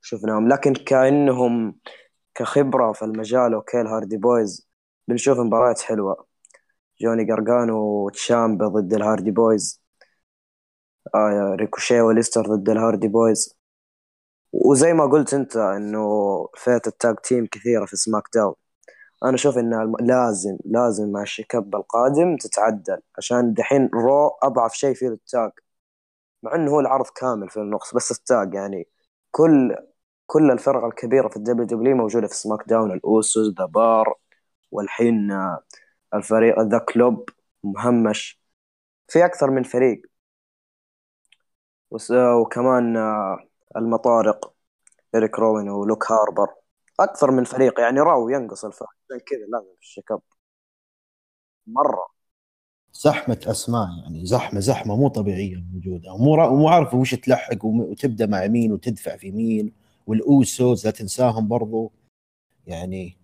شفناهم 0.02 0.49
لكن 0.49 0.75
كأنهم 0.75 1.75
كخبرة 2.35 2.93
في 2.93 3.05
المجال 3.05 3.55
okay 3.54 3.81
ال 3.81 3.87
Hardy 3.87 4.16
Boyz. 4.16 4.69
بنشوف 5.09 5.39
مباريات 5.39 5.81
حلوة. 5.81 6.27
جوني 7.01 7.25
جارجانو 7.25 8.09
تشامبا 8.11 8.62
ضد 8.65 8.95
ال 8.95 9.00
Hardy 9.00 9.31
Boyz. 9.31 9.83
آه 11.15 11.57
ريكوشي 11.61 12.01
وأليستر 12.00 12.42
ضد 12.47 12.69
ال 12.71 12.77
Hardy 12.77 13.09
Boyz. 13.09 13.57
وزي 14.53 14.93
ما 14.93 15.07
قلت 15.07 15.35
أنت 15.35 15.57
إنه 15.57 16.01
فئه 16.57 16.83
ال 16.87 16.94
tag 16.94 17.16
team 17.16 17.47
كثيرة 17.47 17.85
في 17.87 17.97
SmackDown. 17.97 18.54
أنا 19.25 19.35
أشوف 19.35 19.59
انه 19.59 19.95
لازم 20.01 20.59
لازم 20.65 21.12
مع 21.12 21.23
ال 21.23 21.28
shake-up 21.28 21.76
القادم 21.77 22.37
تتعدل. 22.37 23.01
عشان 23.19 23.55
دحين 23.55 23.91
Raw 23.95 24.28
أضعف 24.43 24.75
شيء 24.75 24.95
في 24.95 25.07
ال 25.07 25.17
tag 25.17 25.50
مع 26.43 26.55
إنه 26.55 26.71
هو 26.71 26.81
العرض 26.81 27.07
كامل 27.07 27.51
في 27.51 27.57
النقص 27.61 27.95
بس 27.95 28.11
ال 28.12 28.23
tag 28.23 28.54
يعني 28.55 28.89
كل 29.31 29.77
كل 30.33 30.51
الفرق 30.51 30.85
الكبيرة 30.85 31.29
في 31.29 31.37
ال 31.37 31.64
WWE 31.66 31.97
موجودة 31.97 32.27
في 32.27 32.35
SmackDown 32.35 32.69
ال 32.69 32.92
Usos 32.92 33.54
The 33.59 33.64
Bar 33.64 34.14
والحين 34.71 35.33
الفريق 36.15 36.61
The 36.61 36.78
Club 36.78 37.28
مهمش. 37.65 38.41
في 39.09 39.25
أكثر 39.25 39.51
من 39.51 39.62
فريق. 39.62 40.03
وكمان 42.41 42.97
المطارق 43.77 44.55
إريك 45.15 45.39
روان 45.38 45.69
ولوك 45.69 46.12
هاربر. 46.12 46.49
أكثر 47.01 47.31
من 47.31 47.45
فريق 47.45 47.81
يعني 47.81 48.01
Raw 48.00 48.28
ينقص 48.29 48.65
الفرق 48.65 48.89
عشان 49.05 49.19
كذا 49.27 49.47
لازم 49.49 49.75
ال 49.81 50.12
shake-up. 50.12 50.23
مرة. 51.67 52.07
زحمة 52.93 53.41
أسماء 53.47 53.89
يعني 54.03 54.27
زحمة 54.27 54.61
زحمة 54.61 54.97
مو 54.97 55.09
طبيعية 55.09 55.65
موجودة. 55.73 56.12
ومو 56.12 56.57
مو 56.57 56.69
عارفة 56.69 56.99
وش 56.99 57.15
تلحق 57.15 57.65
وتبدأ 57.65 58.27
مع 58.27 58.47
مين 58.47 58.73
وتدفع 58.73 59.17
في 59.17 59.31
مين. 59.31 59.82
والأوسوس 60.06 60.85
لا 60.85 60.90
تنساهم 60.90 61.49
برضو 61.49 61.92
يعني 62.66 63.16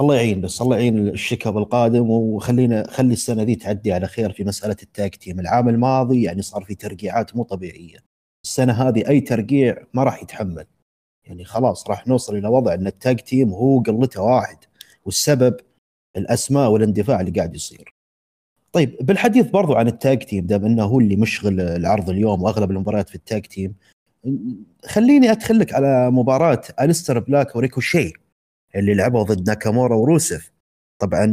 الله 0.00 0.16
يعين 0.16 0.40
بس 0.40 0.62
الله 0.62 0.76
يعين 0.76 1.08
ال 1.08 1.14
shake 1.14 1.44
up 1.44 1.56
القادم 1.56 2.10
وخلينا 2.10 2.90
خلي 2.90 3.12
السنة 3.12 3.44
دي 3.44 3.54
تعدي 3.54 3.92
على 3.92 4.06
خير 4.06 4.32
في 4.32 4.44
مسألة 4.44 4.76
ال 4.82 4.90
tag 4.90 5.16
team. 5.16 5.40
العام 5.40 5.68
الماضي 5.68 6.22
يعني 6.22 6.42
صار 6.42 6.64
في 6.64 6.74
ترقيعات 6.74 7.36
مو 7.36 7.42
طبيعية. 7.42 7.98
السنة 8.44 8.72
هذه 8.72 9.08
أي 9.08 9.20
ترقيع 9.20 9.84
ما 9.94 10.04
راح 10.04 10.22
يتحمل. 10.22 10.66
يعني 11.24 11.44
خلاص 11.44 11.88
راح 11.88 12.06
نوصل 12.08 12.36
إلى 12.36 12.48
وضع 12.48 12.74
إن 12.74 12.86
ال 12.86 12.94
tag 12.94 13.16
team 13.16 13.50
هو 13.50 13.80
قلته 13.80 14.22
واحد 14.22 14.58
والسبب 15.04 15.56
الأسماء 16.16 16.70
والاندفاع 16.70 17.20
اللي 17.20 17.30
قاعد 17.32 17.54
يصير. 17.54 17.94
طيب 18.72 18.96
بالحديث 19.00 19.50
برضو 19.50 19.74
عن 19.74 19.88
ال 19.88 19.96
tag 19.96 20.18
team 20.18 20.46
دام 20.46 20.64
إنه 20.64 20.84
هو 20.84 21.00
اللي 21.00 21.16
مشغل 21.16 21.60
العرض 21.60 22.10
اليوم 22.10 22.42
وأغلب 22.42 22.70
المباريات 22.70 23.08
في 23.08 23.14
ال 23.14 23.21
tag 23.21 23.42
team 23.42 23.74
خليني 24.86 25.30
ادخلك 25.30 25.74
على 25.74 26.10
مباراة 26.10 26.62
أليستر 26.80 27.18
بلاك 27.18 27.56
وريكوشي 27.56 28.12
اللي 28.76 28.94
لعبوا 28.94 29.22
ضد 29.22 29.48
ناكامورا 29.48 29.96
وروسيف 29.96 30.52
طبعا 30.98 31.26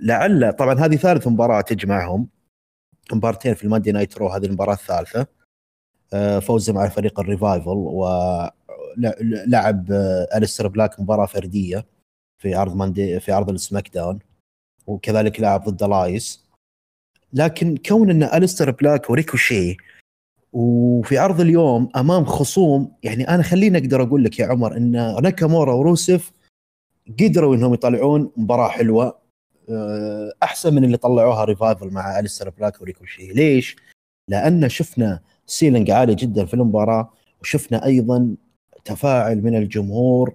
لعل 0.00 0.52
طبعا 0.52 0.74
هذه 0.74 0.96
ثالث 0.96 1.28
مباراة 1.28 1.60
تجمعهم 1.60 2.28
مبارتين 3.12 3.54
في 3.54 3.64
الماندي 3.64 3.92
نايت 3.92 4.18
رو 4.18 4.28
هذه 4.28 4.46
المباراة 4.46 4.74
الثالثة. 4.74 5.26
آه، 6.12 6.38
فوزه 6.38 6.72
مع 6.72 6.88
فريق 6.88 7.20
الريفايفل 7.20 7.68
ولعب 7.68 8.52
آه، 9.92 10.28
أليستر 10.36 10.68
بلاك 10.68 11.00
مباراة 11.00 11.26
فردية 11.26 11.86
في 12.38 12.54
عرض 12.54 12.76
ماندي 12.76 13.20
في 13.20 13.32
عرض 13.32 13.50
السماك 13.50 13.88
داون 13.88 14.18
وكذلك 14.86 15.40
لعب 15.40 15.64
ضد 15.68 15.82
لايس. 15.84 16.44
لكن 17.32 17.76
كون 17.76 18.10
إن 18.10 18.22
أليستر 18.22 18.70
بلاك 18.70 19.10
وريكوشي 19.10 19.76
وفي 20.54 21.18
عرض 21.18 21.40
اليوم 21.40 21.88
أمام 21.96 22.24
خصوم 22.24 22.92
يعني 23.02 23.28
أنا 23.28 23.42
خليني 23.42 23.78
أقدر 23.78 24.02
أقول 24.02 24.24
لك 24.24 24.38
يا 24.38 24.46
عمر 24.46 24.76
إن 24.76 24.92
ناكامورا 25.22 25.74
وروسيف 25.74 26.32
قدروا 27.20 27.54
إنهم 27.54 27.74
يطلعون 27.74 28.30
مباراة 28.36 28.68
حلوة 28.68 29.18
آه، 29.70 30.32
أحسن 30.42 30.74
من 30.74 30.84
اللي 30.84 30.96
طلعوها 30.96 31.44
ريفايفل 31.44 31.90
مع 31.90 32.18
أليستر 32.18 32.50
بلاك 32.50 32.82
وريكوشي 32.82 33.26
ليش؟ 33.26 33.76
لأن 34.28 34.68
شفنا 34.68 35.20
selling 35.46 35.90
عالي 35.90 36.14
جدا 36.14 36.44
في 36.44 36.54
المباراة 36.54 37.12
وشفنا 37.40 37.84
أيضا 37.84 38.36
تفاعل 38.84 39.42
من 39.42 39.56
الجمهور 39.56 40.34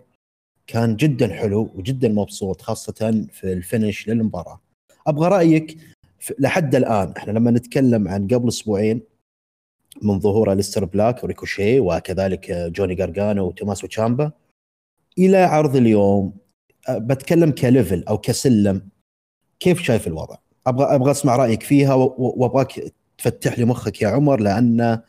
كان 0.67 0.95
جدا 0.95 1.33
حلو 1.33 1.69
وجدا 1.75 2.09
مبسوط 2.09 2.61
خاصة 2.61 3.27
في 3.31 3.53
ال 3.53 3.61
finish 3.61 4.09
للمباراة. 4.09 4.61
أبغى 5.07 5.27
رأيك 5.27 5.77
لحد 6.39 6.75
الآن 6.75 7.13
إحنا 7.17 7.31
لما 7.31 7.51
نتكلم 7.51 8.07
عن 8.07 8.27
قبل 8.27 8.47
أسبوعين 8.47 9.01
من 10.01 10.19
ظهور 10.19 10.51
أليستر 10.51 10.85
بلاك 10.85 11.23
وريكوشي 11.23 11.79
وكذلك 11.79 12.51
جوني 12.51 12.95
جارجانو 12.95 13.47
وتوماسو 13.47 13.87
تشامبا 13.87 14.31
إلى 15.17 15.37
عرض 15.37 15.75
اليوم 15.75 16.33
بتكلم 16.89 17.51
ك 17.51 17.60
level 17.60 18.03
أو 18.03 18.17
كسلم 18.17 18.89
كيف 19.59 19.81
شايف 19.81 20.07
الوضع؟ 20.07 20.35
أبغى 20.67 20.95
أبغى 20.95 21.11
أسمع 21.11 21.35
رأيك 21.35 21.63
فيها 21.63 21.93
وأبغاك 21.93 22.93
تفتح 23.17 23.59
لي 23.59 23.65
مخك 23.65 24.01
يا 24.01 24.07
عمر 24.07 24.39
لأن 24.39 25.01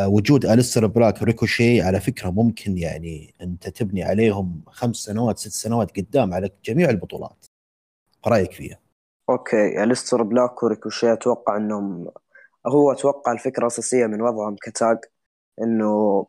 وجود 0.00 0.46
أليستر 0.46 0.86
بلاك 0.86 1.22
وريكوشي 1.22 1.82
على 1.82 2.00
فكرة 2.00 2.30
ممكن 2.30 2.78
يعني 2.78 3.34
انت 3.40 3.68
تبني 3.68 4.02
عليهم 4.02 4.62
خمس 4.66 4.96
سنوات 4.96 5.38
ست 5.38 5.52
سنوات 5.52 5.96
قدام 5.96 6.34
على 6.34 6.50
جميع 6.64 6.90
البطولات. 6.90 7.46
رأيك 8.26 8.52
فيها؟ 8.52 8.78
okay 9.30 9.82
أليستر 9.82 10.22
بلاك 10.22 10.62
وريكوشي 10.62 11.12
أتوقع 11.12 11.56
أنهم 11.56 12.10
هو 12.66 12.92
أتوقع 12.92 13.32
الفكرة 13.32 13.62
الأساسية 13.62 14.06
من 14.06 14.22
وضعهم 14.22 14.56
ك 14.62 14.71
tag 14.71 14.98
إنه 15.62 16.26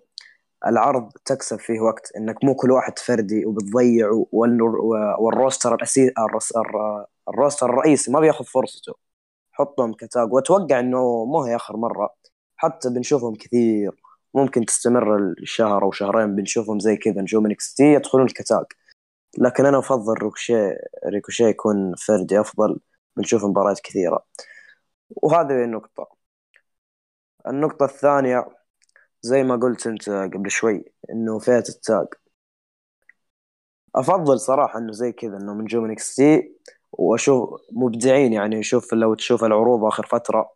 العرض 0.67 1.11
تكسب 1.25 1.59
فيه 1.59 1.79
وقت 1.79 2.11
إنك 2.17 2.43
مو 2.43 2.55
كل 2.55 2.71
واحد 2.71 2.99
فردي 2.99 3.45
وبتضيع 3.45 4.09
وال 5.19 5.33
roster 5.33 5.75
الاساسي 5.75 6.13
ال 7.29 7.35
roster 7.35 7.69
الرئيسي 7.69 8.11
ما 8.11 8.19
بياخذ 8.19 8.45
فرصته. 8.45 8.93
حطهم 9.51 9.93
ك 9.93 10.03
tag 10.03 10.33
وأتوقع 10.33 10.79
إنه 10.79 11.25
مو 11.25 11.43
هي 11.43 11.55
آخر 11.55 11.77
مرة. 11.77 12.15
حتى 12.57 12.89
بنشوفهم 12.89 13.35
كثير. 13.35 13.91
ممكن 14.33 14.65
تستمر 14.65 15.17
الشهر 15.17 15.83
أو 15.83 15.91
شهرين 15.91 16.35
بنشوفهم 16.35 16.79
زي 16.79 16.97
كذا. 16.97 17.21
نجوم 17.21 17.45
NXT 17.45 17.83
يدخلون 17.93 18.25
ال 18.25 18.33
ك 18.33 18.41
tag 18.41 18.65
لكن 19.37 19.65
أنا 19.65 19.79
أفضل 19.79 20.13
ريكوشي 20.23 20.55
ريكوشي 21.07 21.43
يكون 21.45 21.95
فردي 21.95 22.39
أفضل. 22.41 22.79
بنشوف 23.17 23.45
مباريات 23.45 23.79
كثيرة. 23.79 24.25
وهذه 25.09 25.63
النقطه 25.63 26.18
النقطة 27.49 27.85
الثانية 27.85 28.45
زي 29.21 29.43
ما 29.43 29.55
قلت 29.55 29.87
أنت 29.87 30.09
قبل 30.09 30.51
شوي 30.51 30.85
إنه 31.11 31.39
فئة 31.39 31.63
ال 31.69 31.77
tag. 31.77 32.07
أفضل 33.95 34.39
صراحة 34.39 34.79
إنه 34.79 34.91
زي 34.91 35.11
كذا 35.11 35.37
إنه 35.37 35.53
من 35.53 35.65
جو 35.65 35.81
من 35.81 35.91
NXT 35.91 36.55
وأشوف 36.91 37.49
مبدعين 37.71 38.33
يعني 38.33 38.63
شوف 38.63 38.93
لو 38.93 39.13
تشوف 39.13 39.43
العروض 39.43 39.83
آخر 39.85 40.05
فترة 40.05 40.51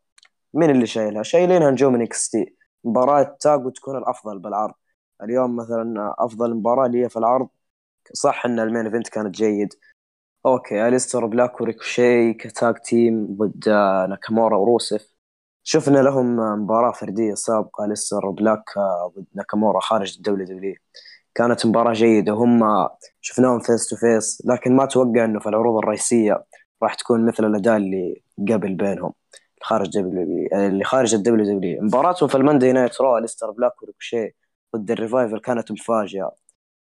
مين 0.54 0.70
اللي 0.70 0.86
شايلها؟ 0.88 1.24
شايلينها 1.24 1.72
نجوم 1.72 2.02
NXT. 2.02 2.56
مباراة 2.84 3.38
tag 3.42 3.66
وتكون 3.66 3.98
الأفضل 3.98 4.40
بالعرض. 4.40 4.74
اليوم 5.24 5.56
مثلا 5.56 6.16
أفضل 6.20 6.56
مباراة 6.56 6.88
لي 6.88 7.10
في 7.10 7.18
العرض 7.20 7.50
صح 8.14 8.46
إن 8.46 8.60
ال 8.60 8.65
main 8.65 8.86
event 8.86 9.10
كانت 9.10 9.36
جيد. 9.36 9.74
Okay 10.46 10.88
أليستر 10.88 11.26
بلاك 11.26 11.62
وريكوشي 11.62 12.34
ك 12.34 12.44
tag 12.44 12.76
team 12.76 13.28
ضد 13.38 13.70
ناكامورا 14.10 14.58
وروسيف 14.58 15.13
شفنا 15.64 16.00
لهم 16.00 16.36
مباراة 16.36 16.92
فردية 16.92 17.34
سابقة 17.34 17.86
أليستر 17.86 18.30
بلاك 18.30 18.64
ضد 19.18 19.26
ناكامورا 19.36 19.80
خارج 19.80 20.16
ال 20.18 20.46
WWE 20.46 20.76
كانت 21.36 21.66
مباراة 21.66 21.94
جيدة 21.94 22.34
هم 22.34 22.88
شفناهم 23.22 23.60
face 23.60 23.88
to 23.90 23.96
face 23.96 24.42
لكن 24.46 24.76
ما 24.76 24.84
أتوقع 24.84 25.26
إنه 25.26 25.40
في 25.40 25.50
العروض 25.50 25.78
الرئيسية 25.78 26.46
راح 26.84 26.94
تكون 26.96 27.26
مثل 27.26 27.46
الأداء 27.46 27.78
اللي 27.78 28.24
قبل 28.52 28.76
بينهم 28.76 29.14
خارج 29.62 29.90
WWE 30.00 30.48
اللي 30.54 30.84
خارج 30.84 31.16
ال 31.16 31.46
WWE 31.56 31.82
مباراتهم 31.82 32.30
في 32.30 32.36
الماندي 32.36 32.72
نايت 32.72 33.02
رو 33.02 33.18
أليستر 33.18 33.52
بلاك 33.52 33.84
وريكوشي 33.84 34.36
ضد 34.76 34.92
الريفايفل 34.92 35.40
كانت 35.40 35.72
مفاجئة 35.72 36.36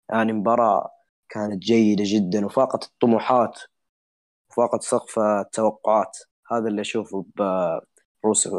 يعني 0.10 0.34
مباراة 0.34 0.92
كانت 1.30 1.64
جيدة 1.64 2.04
جدا 2.08 2.46
وفاقت 2.46 2.84
الطموحات 2.84 3.60
وفاقت 4.50 4.84
سقف 4.84 5.20
التوقعات. 5.20 6.18
هذا 6.52 6.68
اللي 6.68 6.82
أشوفه 6.82 7.26
بروس 8.24 8.50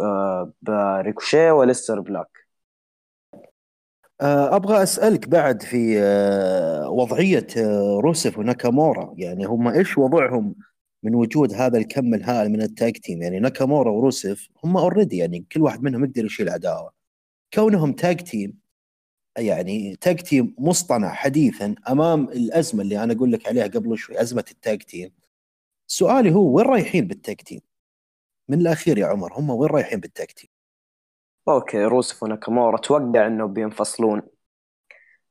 بريكوشي 0.63 1.51
وأليستر 1.51 2.01
بلاك. 2.01 2.41
آه، 4.21 4.57
أبغى 4.57 4.83
أسألك 4.83 5.29
بعد 5.29 5.63
في 5.63 6.01
آه، 6.01 6.89
وضعية 6.91 7.47
آه، 7.57 8.01
روسيف 8.03 8.39
وناكامورا. 8.39 9.15
يعني 9.17 9.45
هم 9.45 9.69
إيش 9.69 9.99
وضعهم 9.99 10.55
من 11.03 11.15
وجود 11.15 11.53
هذا 11.55 11.79
الكم 11.79 12.15
الهائل 12.15 12.51
من 12.51 12.63
ال 12.63 12.70
tag 12.70 12.93
team؟ 12.93 13.23
يعني 13.23 13.41
ناكامورا 13.41 13.91
وروسيف 13.91 14.49
هم 14.65 14.77
already 14.77 15.17
يعني 15.17 15.47
كل 15.53 15.63
واحد 15.63 15.83
منهم 15.83 16.05
يقدر 16.05 16.25
يشيل 16.25 16.49
عداوة. 16.49 16.93
كونهم 17.55 17.93
tag 17.93 18.17
team 18.17 18.59
يعني 19.39 19.97
tag 19.97 20.17
team 20.21 20.55
مصطنع 20.59 21.13
حديثا 21.13 21.75
أمام 21.89 22.25
الأزمة 22.25 22.83
اللي 22.83 23.05
أنا 23.05 23.13
أقول 23.13 23.33
لك 23.33 23.49
عليها 23.49 23.67
قبل 23.67 23.99
شوي 23.99 24.21
أزمة 24.21 24.45
ال 24.51 24.59
tag 24.59 24.83
team. 24.83 25.13
سؤالي 25.87 26.33
هو 26.35 26.57
وين 26.57 26.67
رايحين 26.67 27.07
بال 27.07 27.19
tag 27.19 27.37
team؟ 27.37 27.61
من 28.51 28.61
الأخير 28.61 28.99
يا 28.99 29.07
عمر 29.07 29.33
هم 29.33 29.51
وين 29.51 29.71
رايحين 29.71 30.01
بال 30.01 30.11
tag 30.11 30.27
team؟ 30.27 30.51
Okay 31.49 31.85
روسيف 31.85 32.23
وناكامورا 32.23 32.77
أتوقع 32.77 33.27
إنه 33.27 33.47
بينفصلون. 33.47 34.23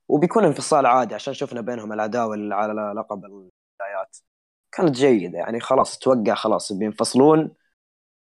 وبيكون 0.07 0.45
انفصال 0.45 0.85
عادي 0.85 1.15
عشان 1.15 1.33
شفنا 1.33 1.61
بينهم 1.61 1.93
العداوة 1.93 2.37
على 2.51 2.93
لقب 2.97 3.25
البدايات 3.25 4.17
كانت 4.71 4.95
جيدة 4.95 5.37
يعني 5.39 5.59
خلاص 5.59 5.97
أتوقع 5.97 6.33
خلاص 6.33 6.73
بينفصلون. 6.73 7.51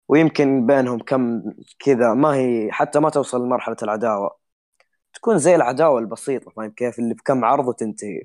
ويمكن 0.09 0.66
بينهم 0.66 0.98
كم 0.98 1.42
كذا 1.79 2.14
ما 2.14 2.35
هي 2.35 2.72
حتى 2.72 3.00
ما 3.00 3.11
توصل 3.11 3.44
لمرحلة 3.44 3.76
العداوة. 3.83 4.38
تكون 5.14 5.38
زي 5.38 5.57
العداوة 5.57 5.98
البسيطة 6.00 6.50
فاهم 6.50 6.70
كيف؟ 6.70 6.98
اللي 6.98 7.14
بكم 7.14 7.44
عرض 7.44 7.68
وتنتهي. 7.68 8.22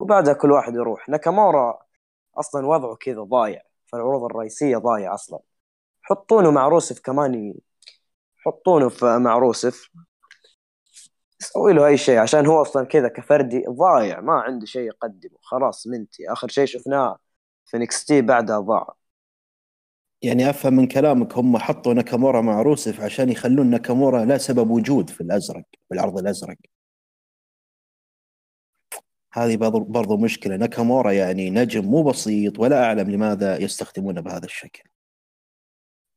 وبعدها 0.00 0.34
كل 0.34 0.50
واحد 0.52 0.74
يروح. 0.74 1.08
ناكامورا 1.08 1.78
أصلا 2.38 2.66
وضعه 2.66 2.96
كذا 2.96 3.22
ضايع 3.22 3.62
فالعروض 3.86 4.24
الرئيسية 4.24 4.76
ضايع 4.78 5.14
أصلا. 5.14 5.47
حطونه 6.10 6.50
مع 6.50 6.68
روسف 6.68 7.00
كمان 7.00 7.54
حطونه 8.36 8.90
مع 9.02 9.38
روسف. 9.38 9.90
سوي 11.38 11.72
له 11.72 11.86
أي 11.86 11.96
شيء 11.96 12.18
عشان 12.18 12.46
هو 12.46 12.62
أصلا 12.62 12.84
كذا 12.84 13.08
كفردي 13.08 13.64
ضايع 13.68 14.20
ما 14.20 14.32
عنده 14.32 14.66
شيء 14.66 14.82
يقدمه. 14.82 15.38
خلاص 15.42 15.86
منتي 15.86 16.32
آخر 16.32 16.48
شيء 16.48 16.64
شفناه 16.66 17.18
في 17.66 17.78
نكستي 17.78 18.22
بعدها 18.22 18.58
ضاع. 18.58 18.94
يعني 20.22 20.50
أفهم 20.50 20.74
من 20.74 20.86
كلامك 20.86 21.38
هم 21.38 21.58
حطوا 21.58 21.94
ناكامورا 21.94 22.40
مع 22.40 22.62
روسف 22.62 23.00
عشان 23.00 23.28
يخلون 23.28 23.70
ناكامورا 23.70 24.24
لا 24.24 24.38
سبب 24.38 24.70
وجود 24.70 25.10
في 25.10 25.20
الأزرق 25.20 25.64
في 25.88 25.94
العرض 25.94 26.18
الأزرق. 26.18 26.56
هذه 29.32 29.56
برضو 29.56 30.16
مشكلة. 30.16 30.56
ناكامورا 30.56 31.12
يعني 31.12 31.50
نجم 31.50 31.84
مو 31.84 32.02
بسيط 32.02 32.58
ولا 32.58 32.84
أعلم 32.84 33.10
لماذا 33.10 33.58
يستخدمونه 33.62 34.20
بهذا 34.20 34.44
الشكل. 34.44 34.82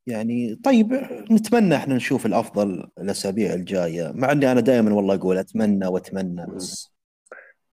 يعني 0.07 0.55
طيب 0.55 0.93
نتمنى 1.31 1.75
إحنا 1.75 1.95
نشوف 1.95 2.25
الأفضل 2.25 2.89
الأسابيع 2.97 3.53
الجاية 3.53 4.11
مع 4.15 4.31
إني 4.31 4.51
أنا 4.51 4.61
دائما 4.61 4.93
والله 4.93 5.15
أقول 5.15 5.37
أتمنى 5.37 5.87
وأتمنى 5.87 6.45
بس 6.55 6.91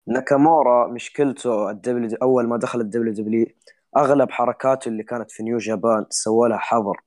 ناكامورا 0.07 0.87
مشكلته 0.87 1.69
ال 1.69 1.81
WWE 1.81 2.17
أول 2.21 2.47
ما 2.47 2.57
دخل 2.57 2.81
ال 2.81 3.13
WWE 3.13 3.45
أغلب 3.97 4.31
حركاته 4.31 4.89
اللي 4.89 5.03
كانت 5.03 5.31
في 5.31 5.43
نيو 5.43 5.57
جابان 5.57 6.05
سوى 6.09 6.49
لها 6.49 6.57
حظر. 6.57 7.01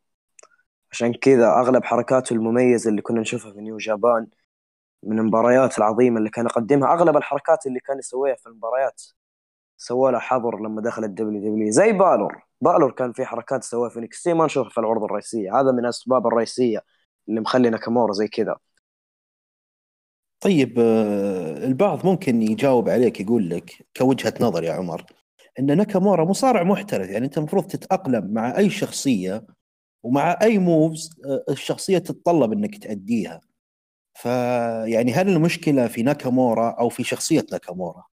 عشان 0.93 1.15
كذا 1.15 1.49
أغلب 1.49 1.85
حركاته 1.85 2.35
المميزة 2.35 2.91
اللي 2.91 3.03
كنا 3.03 3.21
نشوفها 3.21 3.53
في 3.53 3.61
نيو 3.61 3.77
جابان 3.77 4.27
من 5.03 5.19
المباريات 5.19 5.79
العظيمة 5.79 6.19
اللي 6.19 6.31
كان 6.31 6.47
يقدمها 6.47 6.93
أغلب 6.93 7.17
الحركات 7.17 7.67
اللي 7.67 7.81
كان 7.81 7.99
يسويها 7.99 8.35
في 8.35 8.47
المباريات 8.47 9.03
سوى 9.77 10.13
لها 10.13 10.21
حظر 10.21 10.59
لما 10.59 10.83
دخل 10.83 11.05
ال 11.05 11.41
WWE. 11.41 11.71
زي 11.71 11.93
بالور. 11.93 12.48
بالور 12.61 12.93
كان 12.93 13.13
في 13.13 13.25
حركات 13.25 13.65
سواها 13.65 13.91
في 13.91 14.01
NXT 14.01 14.35
ما 14.35 14.45
نشوفها 14.45 14.71
في 14.71 14.79
العروض 14.79 15.05
الرئيسية. 15.05 15.61
هذا 15.61 15.73
من 15.73 15.79
الأسباب 15.79 16.27
الرئيسية 16.27 16.83
اللي 17.29 17.41
مخلي 17.41 17.71
ناكامورا 17.71 18.13
زي 18.13 18.29
كذا. 18.29 18.57
طيب 20.41 20.79
آه، 20.79 21.67
البعض 21.67 22.07
ممكن 22.07 22.43
يجاوب 22.43 22.89
عليك 22.89 23.21
يقول 23.21 23.51
لك 23.51 23.87
كوجهة 23.97 24.35
نظر 24.41 24.65
يا 24.65 24.73
عمر 24.73 25.05
إن 25.59 25.77
ناكامورا 25.77 26.25
مصارع 26.25 26.63
محترف. 26.63 27.09
يعني 27.09 27.27
أنت 27.27 27.39
المفروض 27.39 27.67
تتأقلم 27.67 28.33
مع 28.35 28.59
أي 28.59 28.71
شخصية 28.71 29.47
ومع 30.03 30.39
أي 30.43 30.59
moves 30.59 31.21
آه، 31.25 31.45
الشخصية 31.53 31.99
تتطلب 31.99 32.53
إنك 32.53 32.79
تأديها. 32.83 33.41
فيعني 34.15 35.13
هل 35.13 35.29
المشكلة 35.29 35.89
في 35.89 36.03
ناكامورا 36.03 36.71
أو 36.71 36.89
في 36.89 37.05
شخصية 37.05 37.47
ناكامورا؟ 37.53 38.05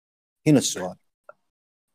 هنا 0.48 0.58
السؤال. 0.58 0.96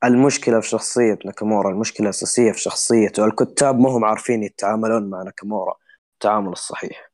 المشكلة 0.04 0.60
في 0.60 0.68
شخصية 0.68 1.18
ناكامورا 1.24 1.70
المشكلة 1.70 2.04
الأساسية 2.04 2.52
في 2.52 2.60
شخصيته. 2.60 3.24
الكتاب 3.24 3.78
ما 3.78 3.90
هم 3.90 4.04
عارفين 4.04 4.42
يتعاملون 4.42 5.10
مع 5.10 5.22
ناكامورا 5.22 5.74
التعامل 6.14 6.52
الصحيح. 6.52 7.10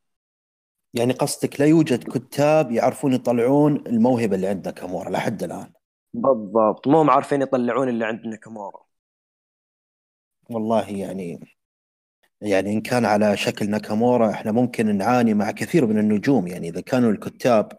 يعني 0.94 1.12
قصدك 1.12 1.60
لا 1.60 1.66
يوجد 1.66 2.04
كتاب 2.04 2.72
يعرفون 2.72 3.12
يطلعون 3.12 3.84
الموهبة 3.86 4.36
اللي 4.36 4.46
عند 4.46 4.66
ناكامورا 4.66 5.10
لحد 5.10 5.42
الآن. 5.42 5.72
بالضبط. 6.14 6.88
ما 6.88 7.02
هم 7.02 7.10
عارفين 7.10 7.42
يطلعون 7.42 7.88
اللي 7.88 8.04
عند 8.04 8.26
ناكامورا. 8.26 8.80
والله 10.50 10.90
يعني 10.90 11.40
يعني 12.40 12.72
إن 12.72 12.80
كان 12.80 13.04
على 13.04 13.36
شكل 13.36 13.70
ناكامورا 13.70 14.30
إحنا 14.30 14.52
ممكن 14.52 14.96
نعاني 14.96 15.34
مع 15.34 15.50
كثير 15.50 15.86
من 15.86 15.98
النجوم. 15.98 16.46
يعني 16.46 16.68
إذا 16.68 16.80
كانوا 16.80 17.10
الكتاب 17.10 17.72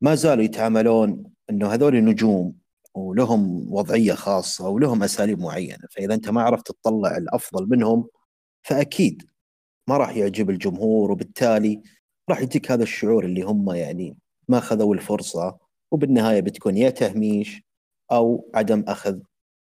ما 0.00 0.14
زالوا 0.14 0.44
يتعاملون 0.44 1.24
إنه 1.50 1.68
هذول 1.74 2.04
نجوم 2.04 2.65
ولهم 2.96 3.72
وضعية 3.74 4.14
خاصة 4.14 4.68
ولهم 4.68 5.02
أساليب 5.02 5.40
معينة 5.40 5.84
فإذا 5.90 6.14
أنت 6.14 6.28
ما 6.28 6.42
عرفت 6.42 6.66
تطلع 6.66 7.16
الأفضل 7.16 7.68
منهم 7.68 8.08
فأكيد 8.62 9.22
ما 9.88 9.96
راح 9.96 10.16
يعجب 10.16 10.50
الجمهور 10.50 11.10
وبالتالي 11.10 11.82
راح 12.30 12.40
يجيك 12.40 12.72
هذا 12.72 12.82
الشعور 12.82 13.24
اللي 13.24 13.42
هم 13.42 13.70
يعني 13.70 14.16
ما 14.48 14.60
خذوا 14.60 14.94
الفرصة 14.94 15.58
وبالنهاية 15.90 16.40
بتكون 16.40 16.76
يا 16.76 16.90
تهميش 16.90 17.62
أو 18.12 18.50
عدم 18.54 18.84
أخذ 18.88 19.18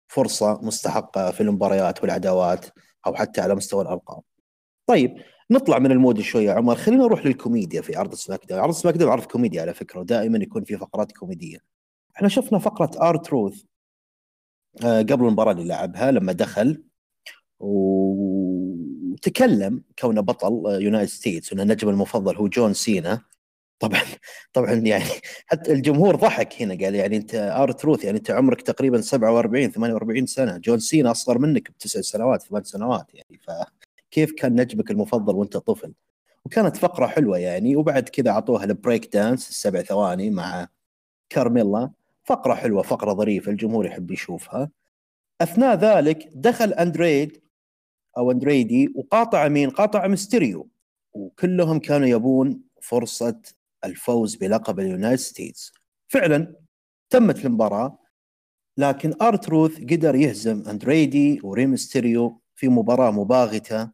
فرصة 0.07 0.59
مستحقة 0.61 1.31
في 1.31 1.41
المباريات 1.41 2.01
والعداوات 2.01 2.65
أو 3.07 3.15
حتى 3.15 3.41
على 3.41 3.55
مستوى 3.55 3.81
الأرقام. 3.81 4.21
طيب 4.87 5.15
نطلع 5.51 5.79
من 5.79 5.91
ال 5.91 5.97
mood 5.97 6.21
شوية 6.21 6.51
عمر 6.51 6.75
خلينا 6.75 7.03
نروح 7.03 7.25
للكوميديا 7.25 7.81
في 7.81 7.95
عرض 7.95 8.15
SmackDown، 8.15 8.61
عرض 8.61 8.73
SmackDown 8.73 9.11
عرض 9.11 9.25
كوميديا 9.25 9.61
على 9.61 9.73
فكرة 9.73 9.99
ودائما 9.99 10.37
يكون 10.37 10.63
في 10.63 10.77
فقرات 10.77 11.11
كوميدية. 11.11 11.74
إحنا 12.17 12.27
شفنا 12.27 12.59
فقرة 12.59 13.09
R-Truth 13.09 13.61
آه، 14.83 15.01
قبل 15.01 15.25
المباراة 15.25 15.51
اللي 15.51 15.65
لعبها 15.65 16.11
لما 16.11 16.31
دخل 16.31 16.83
وتكلم 17.59 18.63
كونه 19.99 20.21
بطل 20.21 20.81
United 20.81 21.09
States 21.11 21.51
وان 21.51 21.61
النجم 21.61 21.89
المفضل 21.89 22.35
هو 22.35 22.47
جون 22.47 22.73
سينا 22.73 23.21
طبعا 23.79 24.01
طبعا 24.53 24.73
يعني 24.73 25.03
حتى 25.45 25.71
الجمهور 25.73 26.15
ضحك 26.15 26.61
هنا 26.61 26.73
قال 26.85 26.95
يعني 26.95 27.17
أنت 27.17 27.35
R-Truth 27.35 28.03
يعني 28.03 28.17
أنت 28.17 28.31
عمرك 28.31 28.61
تقريبا 28.61 29.01
47 29.01 29.71
48 29.71 30.25
سنة. 30.25 30.57
جون 30.57 30.79
سينا 30.79 31.11
أصغر 31.11 31.37
منك 31.37 31.71
بتسع 31.71 32.01
سنوات 32.01 32.41
ثمان 32.43 32.63
سنوات 32.63 33.05
يعني. 33.13 33.39
فكيف 33.41 34.31
كان 34.31 34.61
نجمك 34.61 34.91
المفضل 34.91 35.35
وأنت 35.35 35.57
طفل؟ 35.57 35.93
وكانت 36.45 36.77
فقرة 36.77 37.07
حلوة 37.07 37.37
يعني. 37.37 37.75
وبعد 37.75 38.09
كذا 38.09 38.29
أعطوها 38.31 38.63
ال 38.63 38.72
break 38.72 39.13
dance 39.13 39.49
السبع 39.49 39.81
ثواني 39.81 40.29
مع 40.29 40.67
كارميلا. 41.29 41.91
فقرة 42.25 42.53
حلوة 42.53 42.83
فقرة 42.83 43.13
ظريفة 43.13 43.51
الجمهور 43.51 43.85
يحب 43.85 44.11
يشوفها. 44.11 44.69
أثناء 45.41 45.75
ذلك 45.75 46.29
دخل 46.33 46.73
أندرادي 46.73 47.41
أو 48.17 48.31
أندرادي 48.31 48.93
وقاطع 48.95 49.47
مين؟ 49.47 49.69
قاطع 49.69 50.07
ميستيريو. 50.07 50.69
وكلهم 51.13 51.79
كانوا 51.79 52.07
يبون 52.07 52.61
فرصة 52.81 53.41
الفوز 53.85 54.35
بلقب 54.35 54.79
ال 54.79 54.85
United 54.85 55.19
States. 55.19 55.73
فعلا 56.07 56.55
تمت 57.09 57.45
المباراة 57.45 57.99
لكن 58.77 59.13
R-Truth 59.21 59.79
قدر 59.79 60.15
يهزم 60.15 60.63
أندرادي 60.69 61.39
وري 61.43 61.73
مستيريو 61.73 62.41
في 62.55 62.67
مباراة 62.67 63.11
مباغتة. 63.11 63.91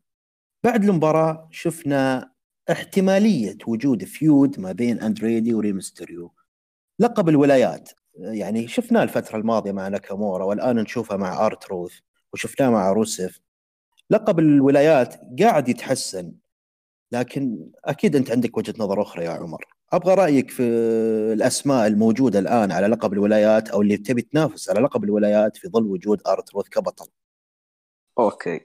بعد 0.63 0.83
المباراة 0.83 1.47
شفنا 1.51 2.31
احتمالية 2.71 3.57
وجود 3.67 4.03
feud 4.03 4.59
ما 4.59 4.71
بين 4.71 4.99
أندرادي 4.99 5.53
وري 5.53 5.77
مستيريو 5.77 6.31
لقب 6.99 7.29
الولايات. 7.29 7.89
يعني 8.15 8.67
شفناه 8.67 9.03
الفترة 9.03 9.37
الماضية 9.37 9.71
مع 9.71 9.87
ناكامورا 9.87 10.45
والآن 10.45 10.75
نشوفه 10.75 11.17
مع 11.17 11.45
R-Truth 11.45 11.93
وشفناه 12.33 12.69
مع 12.69 12.91
روسف 12.91 13.39
لقب 14.09 14.39
الولايات 14.39 15.15
قاعد 15.39 15.69
يتحسن 15.69 16.33
لكن 17.11 17.71
أكيد 17.85 18.15
أنت 18.15 18.31
عندك 18.31 18.57
وجهة 18.57 18.73
نظر 18.77 19.01
أخرى 19.01 19.25
يا 19.25 19.29
عمر. 19.31 19.65
أبغى 19.93 20.13
رأيك 20.13 20.49
في 20.49 20.63
الأسماء 21.33 21.87
الموجودة 21.87 22.39
الآن 22.39 22.71
على 22.71 22.87
لقب 22.87 23.13
الولايات 23.13 23.69
أو 23.69 23.81
اللي 23.81 23.97
تبي 23.97 24.21
تنافس 24.21 24.69
على 24.69 24.79
لقب 24.79 25.03
الولايات 25.03 25.57
في 25.57 25.67
ظل 25.67 25.87
وجود 25.87 26.21
R-Truth 26.27 26.69
كبطل. 26.69 27.07
أوكي. 28.19 28.61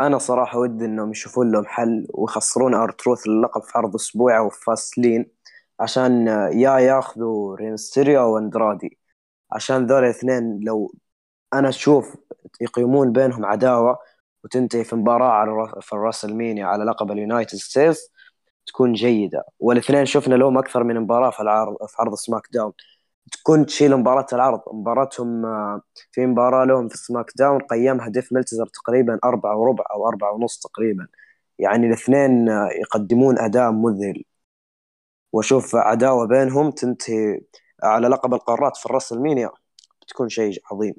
أنا 0.00 0.18
صراحة 0.18 0.58
ودي 0.58 0.84
إنهم 0.84 1.10
يشوفون 1.10 1.52
لهم 1.52 1.66
حل 1.66 2.06
ويخسرون 2.14 2.74
R-Truth 2.74 3.26
اللقب 3.26 3.62
في 3.62 3.78
عرض 3.78 3.94
أسبوع 3.94 4.38
أو 4.38 4.48
في 4.48 4.64
Fastlane 4.64 5.26
عشان 5.80 6.26
يا 6.52 6.78
ياخذوا 6.78 7.56
ري 7.56 7.73
مستيريو 7.73 8.34
واندرادي 8.34 8.98
عشان 9.52 9.86
ذول 9.86 10.04
الاثنين 10.04 10.60
لو 10.64 10.94
أنا 11.54 11.68
أشوف 11.68 12.16
يقيمون 12.60 13.12
بينهم 13.12 13.44
عداوة 13.46 13.98
وتنتهي 14.44 14.84
في 14.84 14.96
مباراة 14.96 15.28
على 15.32 15.72
في 15.80 15.92
الراسلمينيا 15.92 16.66
على 16.66 16.84
لقب 16.84 17.10
ال 17.12 17.18
United 17.18 17.56
States 17.58 18.10
تكون 18.66 18.92
جيدة. 18.92 19.44
والاثنين 19.60 20.06
شفنا 20.06 20.34
لهم 20.34 20.58
أكثر 20.58 20.84
من 20.84 21.00
مباراة 21.00 21.30
في 21.30 21.40
العرض 21.40 21.76
في 21.88 21.96
عرض 21.98 22.14
SmackDown. 22.14 22.72
تكون 23.32 23.66
تشيل 23.66 23.96
مباراة 23.96 24.26
العرض. 24.32 24.60
مباراتهم 24.72 25.46
آه، 25.46 25.82
في 26.12 26.26
مباراة 26.26 26.64
لهم 26.64 26.88
في 26.88 26.96
SmackDown 26.98 27.60
قيمها 27.60 28.08
ديف 28.08 28.32
ميلتزر 28.32 28.66
تقريبا 28.66 29.18
أربعة 29.24 29.56
وربع 29.56 29.84
أو 29.92 30.08
أربعة 30.08 30.32
ونص 30.32 30.58
تقريبا. 30.60 31.08
يعني 31.58 31.86
الاثنين 31.86 32.48
آه، 32.48 32.68
يقدمون 32.80 33.38
أداء 33.38 33.72
مذهل. 33.72 34.24
وأشوف 35.32 35.76
عداوة 35.76 36.26
بينهم 36.26 36.70
تنتهي 36.70 37.40
على 37.82 38.08
لقب 38.08 38.34
القارات 38.34 38.76
في 38.76 38.86
الراسلمينيا. 38.86 39.50
بتكون 40.02 40.28
شيء 40.28 40.62
عظيم. 40.72 40.94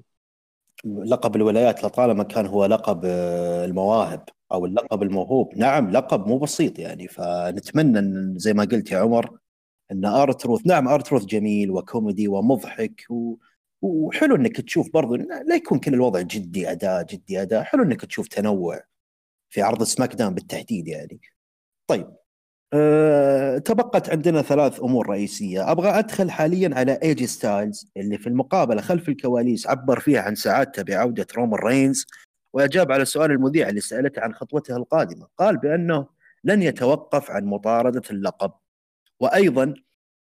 لقب 0.86 1.36
الولايات 1.36 1.84
لطالما 1.84 2.24
كان 2.24 2.46
هو 2.46 2.66
لقب 2.66 3.02
آه، 3.06 3.66
المواهب 3.66 4.26
أو 4.52 4.66
اللقب 4.66 5.04
الموهوب. 5.04 5.58
نعم 5.58 5.90
لقب 5.90 6.28
مو 6.28 6.38
بسيط 6.38 6.80
يعني. 6.80 7.08
فنتمنى 7.08 8.00
إن 8.00 8.34
زي 8.38 8.54
ما 8.54 8.64
قلت 8.64 8.92
يا 8.92 9.00
عمر 9.00 9.38
إن 9.92 10.06
R-Truth 10.06 10.68
نعم 10.68 10.88
R-Truth 10.88 11.26
جميل 11.26 11.72
وكوميدي 11.72 12.28
ومضحك 12.28 13.06
و... 13.10 13.36
وحلو 13.82 14.36
إنك 14.36 14.62
تشوف 14.62 14.90
برضو 14.94 15.16
لا 15.16 15.56
يكون 15.56 15.80
كل 15.80 15.94
الوضع 15.94 16.22
جدي 16.22 16.72
اداء 16.72 17.04
جدي 17.04 17.42
اداء 17.42 17.64
حلو 17.64 17.84
إنك 17.84 18.06
تشوف 18.06 18.28
تنوع 18.28 18.82
في 19.50 19.62
عرض 19.62 19.84
SmackDown 19.84 20.34
بالتحديد 20.34 20.88
يعني. 20.88 21.22
طيب 21.88 22.21
أه، 22.74 23.58
تبقت 23.58 24.10
عندنا 24.10 24.42
ثلاث 24.42 24.80
أمور 24.80 25.10
رئيسية. 25.10 25.72
أبغى 25.72 25.90
أدخل 25.90 26.32
حاليا 26.32 26.70
على 26.76 27.00
AJ 27.04 27.28
Styles 27.28 27.92
اللي 27.98 28.18
في 28.18 28.28
المقابلة 28.28 28.82
خلف 28.82 29.10
الكواليس 29.10 29.68
عبر 29.68 30.00
فيها 30.00 30.22
عن 30.22 30.36
سعادته 30.36 30.84
بعوده 30.84 31.28
رومان 31.38 31.60
رينز 31.60 32.06
وأجاب 32.54 32.92
على 32.92 33.06
سؤال 33.06 33.32
المذيع 33.32 33.70
اللي 33.70 33.82
سألته 33.82 34.22
عن 34.22 34.34
خطوته 34.34 34.76
القادمة. 34.78 35.28
قال 35.38 35.58
بأنه 35.58 36.08
لن 36.44 36.62
يتوقف 36.62 37.32
عن 37.32 37.46
مطاردة 37.46 38.02
اللقب. 38.12 38.52
وأيضا 39.20 39.74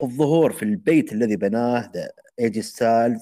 الظهور 0.04 0.52
في 0.52 0.64
البيت 0.64 1.14
الذي 1.14 1.36
بناه 1.36 1.92
AJ 2.40 2.62
Styles 2.62 3.22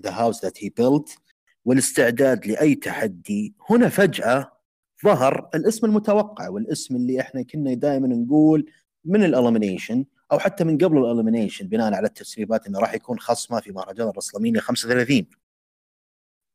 the 0.00 0.10
house 0.10 0.44
that 0.44 0.64
he 0.64 0.68
built 0.68 1.18
والاستعداد 1.64 2.46
لأي 2.46 2.74
تحدي. 2.74 3.54
هنا 3.70 3.88
فجأة 3.88 4.55
ظهر 5.04 5.50
الاسم 5.54 5.86
المتوقع 5.86 6.48
والاسم 6.48 6.96
اللي 6.96 7.20
إحنا 7.20 7.42
كنا 7.42 7.74
دائما 7.74 8.08
نقول 8.08 8.70
من 9.04 9.24
ال 9.24 9.31
Elimination 9.31 10.04
أو 10.32 10.38
حتى 10.38 10.64
من 10.64 10.78
قبل 10.78 10.98
ال 10.98 11.04
Elimination 11.04 11.68
بناء 11.68 11.94
على 11.94 12.06
التسريبات 12.06 12.66
إنه 12.66 12.78
راح 12.78 12.94
يكون 12.94 13.18
خصمه 13.18 13.60
في 13.60 13.72
مهرجان 13.72 14.08
الرسلمينيا 14.08 14.60
35 14.60 15.26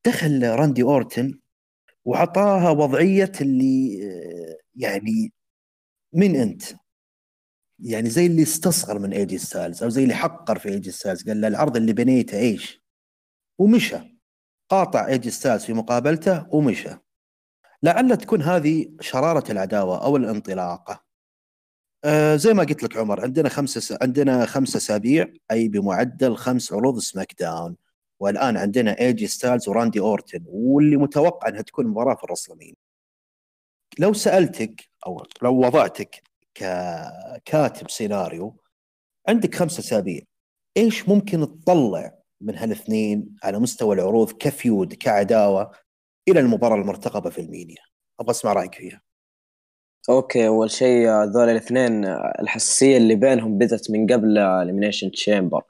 دخل 0.06 0.44
راندي 0.44 0.84
أورتن 0.84 1.40
وعطاها 2.06 2.70
وضعية 2.70 3.32
اللي 3.42 3.98
يعني 4.76 5.34
من 6.14 6.36
أنت؟ 6.36 6.64
يعني 7.80 8.10
زي 8.10 8.26
اللي 8.26 8.42
استصغر 8.44 9.00
من 9.00 9.14
AJ 9.14 9.38
Styles 9.38 9.84
أو 9.84 9.90
زي 9.90 10.04
اللي 10.04 10.14
حقر 10.16 10.60
في 10.60 10.70
AJ 10.70 10.92
Styles 10.92 11.28
قال 11.28 11.42
له 11.42 11.48
العرض 11.48 11.78
اللي 11.78 11.94
بنيته 11.94 12.38
إيش؟ 12.38 12.84
ومشى 13.60 13.98
قاطع 14.70 15.08
AJ 15.08 15.30
Styles 15.30 15.66
في 15.66 15.74
مقابلته 15.74 16.56
ومشى 16.56 16.90
لعل 17.84 18.18
تكون 18.18 18.42
هذه 18.42 18.88
شرارة 19.00 19.52
العداوة 19.52 20.04
أو 20.04 20.18
الانطلاقة. 20.18 21.04
آه 22.04 22.36
زي 22.36 22.54
ما 22.54 22.64
قلت 22.64 22.84
لك 22.84 22.98
عمر 22.98 23.22
عندنا 23.22 23.50
خمسة 23.50 23.82
س... 23.82 23.94
عندنا 24.02 24.46
خمسة 24.46 24.78
أسابيع 24.78 25.34
أي 25.52 25.68
بمعدل 25.68 26.36
خمس 26.36 26.74
عروض 26.74 27.00
SmackDown. 27.00 27.76
والآن 28.20 28.58
عندنا 28.58 29.00
AJ 29.00 29.28
Styles 29.28 29.70
وراندي 29.70 30.00
أورتن 30.00 30.44
واللي 30.48 30.98
متوقع 30.98 31.48
إنها 31.48 31.62
تكون 31.62 31.88
مباراة 31.88 32.16
في 32.16 32.24
الرسلمينيا. 32.24 32.76
لو 34.00 34.14
سألتك 34.14 34.90
أو 35.08 35.24
لو 35.42 35.60
وضعتك 35.60 36.24
ككاتب 36.54 37.90
سيناريو 37.90 38.62
عندك 39.28 39.56
خمسة 39.56 39.80
أسابيع. 39.80 40.22
إيش 40.78 41.10
ممكن 41.10 41.62
تطلع 41.62 42.18
من 42.42 42.58
هالاثنين 42.58 43.36
على 43.44 43.60
مستوى 43.60 43.96
العروض 43.96 44.32
ك 44.32 44.44
feud 44.44 44.94
كعداوة؟ 44.94 45.72
إلى 46.28 46.40
المباراة 46.40 46.76
المرتقبة 46.76 47.30
في 47.30 47.42
المينيا 47.42 47.82
أبغى 48.20 48.32
أسمع 48.32 48.54
رأيك 48.54 48.76
فيها. 48.76 49.02
أوكي 50.10 50.48
أول 50.48 50.72
شيء 50.72 51.10
ذول 51.24 51.50
الاثنين 51.50 52.06
الحساسية 52.42 52.98
اللي 52.98 53.16
بينهم 53.16 53.58
بدت 53.58 53.92
من 53.92 54.08
قبل 54.14 54.38
Elimination 54.38 55.12
Chamber 55.12 55.64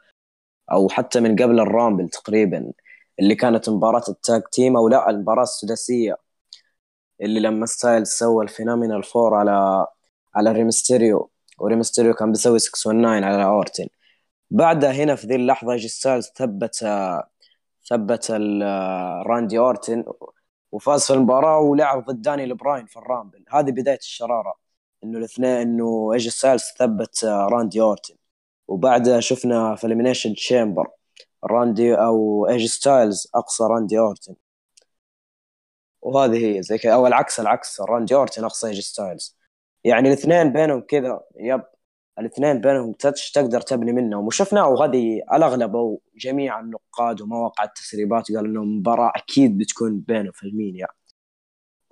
أو 0.71 0.89
حتى 0.89 1.19
من 1.19 1.35
قبل 1.35 1.59
ال 1.60 1.67
Rumble 1.67 2.10
تقريبا 2.09 2.71
اللي 3.19 3.35
كانت 3.35 3.69
مباراة 3.69 4.03
ال 4.10 4.17
tag 4.17 4.41
team 4.51 4.77
أو 4.77 4.87
لا 4.89 5.09
المباراة 5.09 5.43
السداسية 5.43 6.17
اللي 7.21 7.39
لما 7.39 7.65
Styles 7.65 8.07
سوى 8.07 8.43
ال 8.43 8.49
Phenomenal 8.49 9.03
Forearm 9.03 9.34
على 9.35 9.85
على 10.35 10.51
ري 10.51 10.69
مستيريو 10.69 11.31
وري 11.60 11.76
مستيريو 11.76 12.13
كان 12.13 12.31
بيسوي 12.31 12.59
619 12.59 13.23
على 13.25 13.43
أورتن. 13.43 13.87
بعدها 14.51 14.91
هنا 14.91 15.15
في 15.15 15.27
ذي 15.27 15.35
اللحظة 15.35 15.75
AJ 15.75 15.88
Styles 15.88 16.31
ثبت 16.35 16.75
ثبت 17.89 18.31
راندي 19.27 19.57
أورتن 19.59 20.03
وفاز 20.71 21.05
في 21.07 21.13
المباراة 21.13 21.60
ولعب 21.60 22.05
ضد 22.05 22.21
دانيال 22.21 22.55
براين 22.55 22.86
في 22.86 22.97
ال 22.97 23.03
Rumble. 23.03 23.45
هذه 23.49 23.71
بداية 23.71 23.97
الشرارة. 23.97 24.53
إنه 25.03 25.17
الاثنين 25.19 25.49
إنه 25.49 26.13
AJ 26.13 26.29
Styles 26.29 26.63
ثبت 26.79 27.25
راندي 27.25 27.81
أورتن. 27.81 28.15
وبعدها 28.67 29.19
شفنا 29.19 29.75
في 29.75 29.88
Elimination 29.88 30.36
Chamber 30.36 30.88
راندي 31.43 31.95
أو 31.95 32.47
AJ 32.49 32.65
Styles 32.65 33.27
أقصى 33.36 33.63
راندي 33.63 33.99
أورتن. 33.99 34.36
وهذه 36.01 36.57
هي 36.57 36.63
زي 36.63 36.77
كذا. 36.77 36.93
أو 36.93 37.07
العكس 37.07 37.39
العكس. 37.39 37.81
راندي 37.81 38.15
أورتن 38.15 38.43
أقصى 38.43 38.67
AJ 38.67 38.79
Styles. 38.79 39.38
يعني 39.84 40.07
الاثنين 40.07 40.53
بينهم 40.53 40.81
كذا 40.81 41.21
yep. 41.36 41.63
الاثنين 42.19 42.62
بينهم 42.62 42.93
touch 42.93 43.31
تقدر 43.32 43.62
تبني 43.62 43.93
منهم. 43.93 44.28
وشفناه 44.28 44.67
وهذه 44.69 45.21
الأغلب 45.34 45.76
أو 45.76 46.02
جميع 46.15 46.60
النقاد 46.60 47.21
ومواقع 47.21 47.63
التسريبات 47.63 48.32
قال 48.32 48.45
إنه 48.45 48.63
مباراة 48.63 49.12
أكيد 49.15 49.58
بتكون 49.58 50.00
بينهم 50.00 50.32
في 50.32 50.43
المينيا 50.43 50.88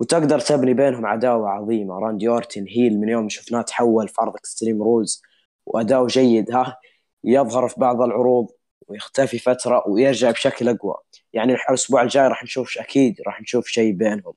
وتقدر 0.00 0.40
تبني 0.40 0.74
بينهم 0.74 1.06
عداوة 1.06 1.48
عظيمة. 1.50 1.98
راندي 1.98 2.28
أورتن 2.28 2.66
heel 2.68 3.00
من 3.00 3.08
يوم 3.08 3.28
شفناه 3.28 3.62
تحول 3.62 4.08
في 4.08 4.14
عرض 4.18 4.36
Extreme 4.36 4.82
Rules 4.82 5.22
وأداؤه 5.66 6.06
جيد 6.06 6.50
ها 6.52 6.78
يظهر 7.24 7.68
في 7.68 7.80
بعض 7.80 8.02
العروض 8.02 8.46
ويختفي 8.88 9.38
فترة 9.38 9.84
ويرجع 9.88 10.30
بشكل 10.30 10.68
أقوى. 10.68 10.94
يعني 11.32 11.54
الأسبوع 11.54 12.02
الجاي 12.02 12.28
راح 12.28 12.44
نشوف 12.44 12.78
أكيد 12.78 13.16
راح 13.26 13.40
نشوف 13.40 13.66
شيء 13.66 13.92
بينهم. 13.92 14.34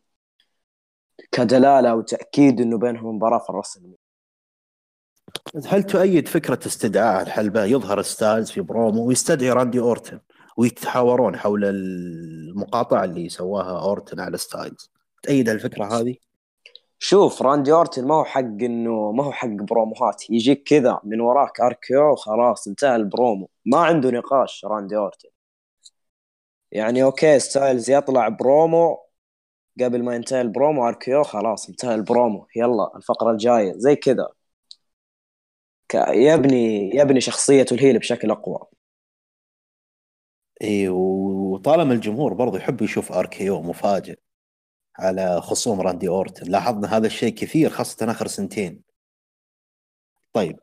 كدلالة 1.31 1.95
وتاكيد 1.95 2.61
إنه 2.61 2.77
بينهم 2.77 3.15
مباراة 3.15 3.39
في 3.39 3.49
ال 3.49 3.53
WrestleMania 3.53 3.93
هل 5.65 5.83
تؤيد 5.83 6.27
فكرة 6.27 6.59
استدعاء 6.67 7.23
الحلبة؟ 7.23 7.65
يظهر 7.65 8.01
ستايلز 8.01 8.51
في 8.51 8.61
برومو 8.61 9.05
ويستدعي 9.05 9.51
راندي 9.51 9.79
أورتن 9.79 10.19
ويتحاورون 10.57 11.37
حول 11.37 11.65
المقاطعة 11.65 13.03
اللي 13.03 13.29
سواها 13.29 13.81
أورتن 13.81 14.19
على 14.19 14.37
ستايلز. 14.37 14.91
تأيد 15.23 15.49
الفكرة 15.49 15.85
هذه؟ 15.85 16.15
شوف 16.99 17.41
راندي 17.41 17.71
أورتن 17.71 18.07
ما 18.07 18.15
هو 18.15 18.23
حق 18.23 18.39
إنه 18.39 19.11
ما 19.11 19.23
هو 19.23 19.31
حق 19.31 19.47
promoهات. 19.47 20.29
يجيك 20.29 20.63
كذا 20.63 20.99
من 21.03 21.21
وراك 21.21 21.61
RKO 21.61 22.15
خلاص 22.15 22.67
انتهى 22.67 22.95
البرومو. 22.95 23.49
ما 23.65 23.77
عنده 23.77 24.11
نقاش 24.11 24.65
راندي 24.65 24.97
أورتن. 24.97 25.29
يعني 26.71 27.03
okay 27.03 27.39
ستايلز 27.39 27.89
يطلع 27.89 28.27
برومو. 28.29 28.99
قبل 29.81 30.03
ما 30.03 30.15
ينتهي 30.15 30.41
ال 30.41 30.49
promo 30.49 30.87
RKO 30.87 31.23
خلاص 31.23 31.69
انتهى 31.69 31.95
البرومو. 31.95 32.47
يلا 32.55 32.97
الفقرة 32.97 33.31
الجاية. 33.31 33.73
زي 33.77 33.95
كذا. 33.95 34.27
يبني 35.95 36.89
يبني 36.95 37.21
شخصيته 37.21 37.73
ال 37.73 37.79
heel 37.79 37.99
بشكل 37.99 38.31
أقوى. 38.31 38.59
إي 40.61 40.89
وطالما 40.89 41.93
الجمهور 41.93 42.33
برضه 42.33 42.57
يحب 42.57 42.81
يشوف 42.81 43.11
RKO 43.11 43.61
مفاجئ 43.61 44.19
على 44.99 45.41
خصوم 45.41 45.81
راندي 45.81 46.07
أورتن 46.07 46.51
لاحظنا 46.51 46.97
هذا 46.97 47.07
الشيء 47.07 47.33
كثير 47.33 47.69
خاصة 47.69 48.11
آخر 48.11 48.27
سنتين. 48.27 48.81
طيب. 50.33 50.59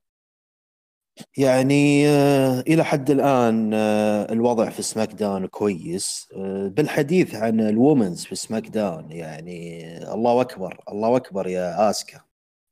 يعني 1.38 2.08
آه، 2.08 2.60
إلى 2.60 2.84
حد 2.84 3.10
الآن 3.10 3.74
آه، 3.74 4.32
الوضع 4.32 4.70
في 4.70 4.82
SmackDown 4.82 5.46
كويس. 5.46 6.28
آه، 6.36 6.68
بالحديث 6.68 7.34
عن 7.34 7.60
ال 7.60 7.68
women's 7.68 8.24
في 8.24 8.34
SmackDown 8.36 9.12
يعني 9.12 9.96
الله 10.14 10.40
أكبر 10.40 10.84
الله 10.88 11.16
أكبر 11.16 11.46
يا 11.48 11.90
آسكا. 11.90 12.20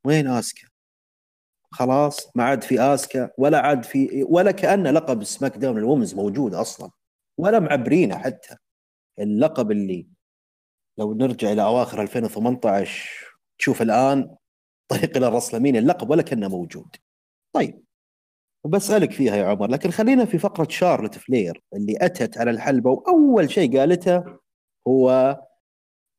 وين 0.05 0.29
آسكا؟ 0.29 0.68
خلاص 1.71 2.37
ما 2.37 2.45
عاد 2.45 2.63
في 2.65 2.81
آسكا 2.81 3.31
ولا 3.39 3.61
عاد 3.61 3.85
في 3.85 4.27
ولا 4.29 4.51
كأن 4.51 4.87
لقب 4.87 5.25
SmackDown 5.25 5.57
ال 5.57 5.79
women's 5.79 6.15
موجود 6.15 6.55
أصلا 6.55 6.91
ولا 7.39 7.61
معبرينه 7.61 8.19
حتى. 8.19 8.57
اللقب 9.19 9.71
اللي 9.71 10.09
لو 10.99 11.15
نرجع 11.15 11.53
إلى 11.53 11.63
أواخر 11.63 12.03
2018 12.03 13.37
تشوف 13.59 13.83
الآن 13.83 14.37
طريق 14.89 15.17
إلى 15.17 15.29
ال 15.29 15.32
WrestleMania 15.32 15.77
اللقب 15.77 16.11
ولا 16.11 16.23
كأنه 16.23 16.49
موجود. 16.49 16.97
طيب 17.55 17.85
وبسألك 18.65 19.13
فيها 19.13 19.37
يا 19.37 19.47
عمر 19.47 19.71
لكن 19.71 19.91
خلينا 19.91 20.25
في 20.25 20.39
فقرة 20.39 20.69
شارلت 20.71 21.19
فلير 21.19 21.63
اللي 21.75 21.97
أتت 22.01 22.39
على 22.39 22.51
الحلبة 22.51 22.91
وأول 22.91 23.51
شيء 23.51 23.79
قالته 23.79 24.25
هو 24.89 25.39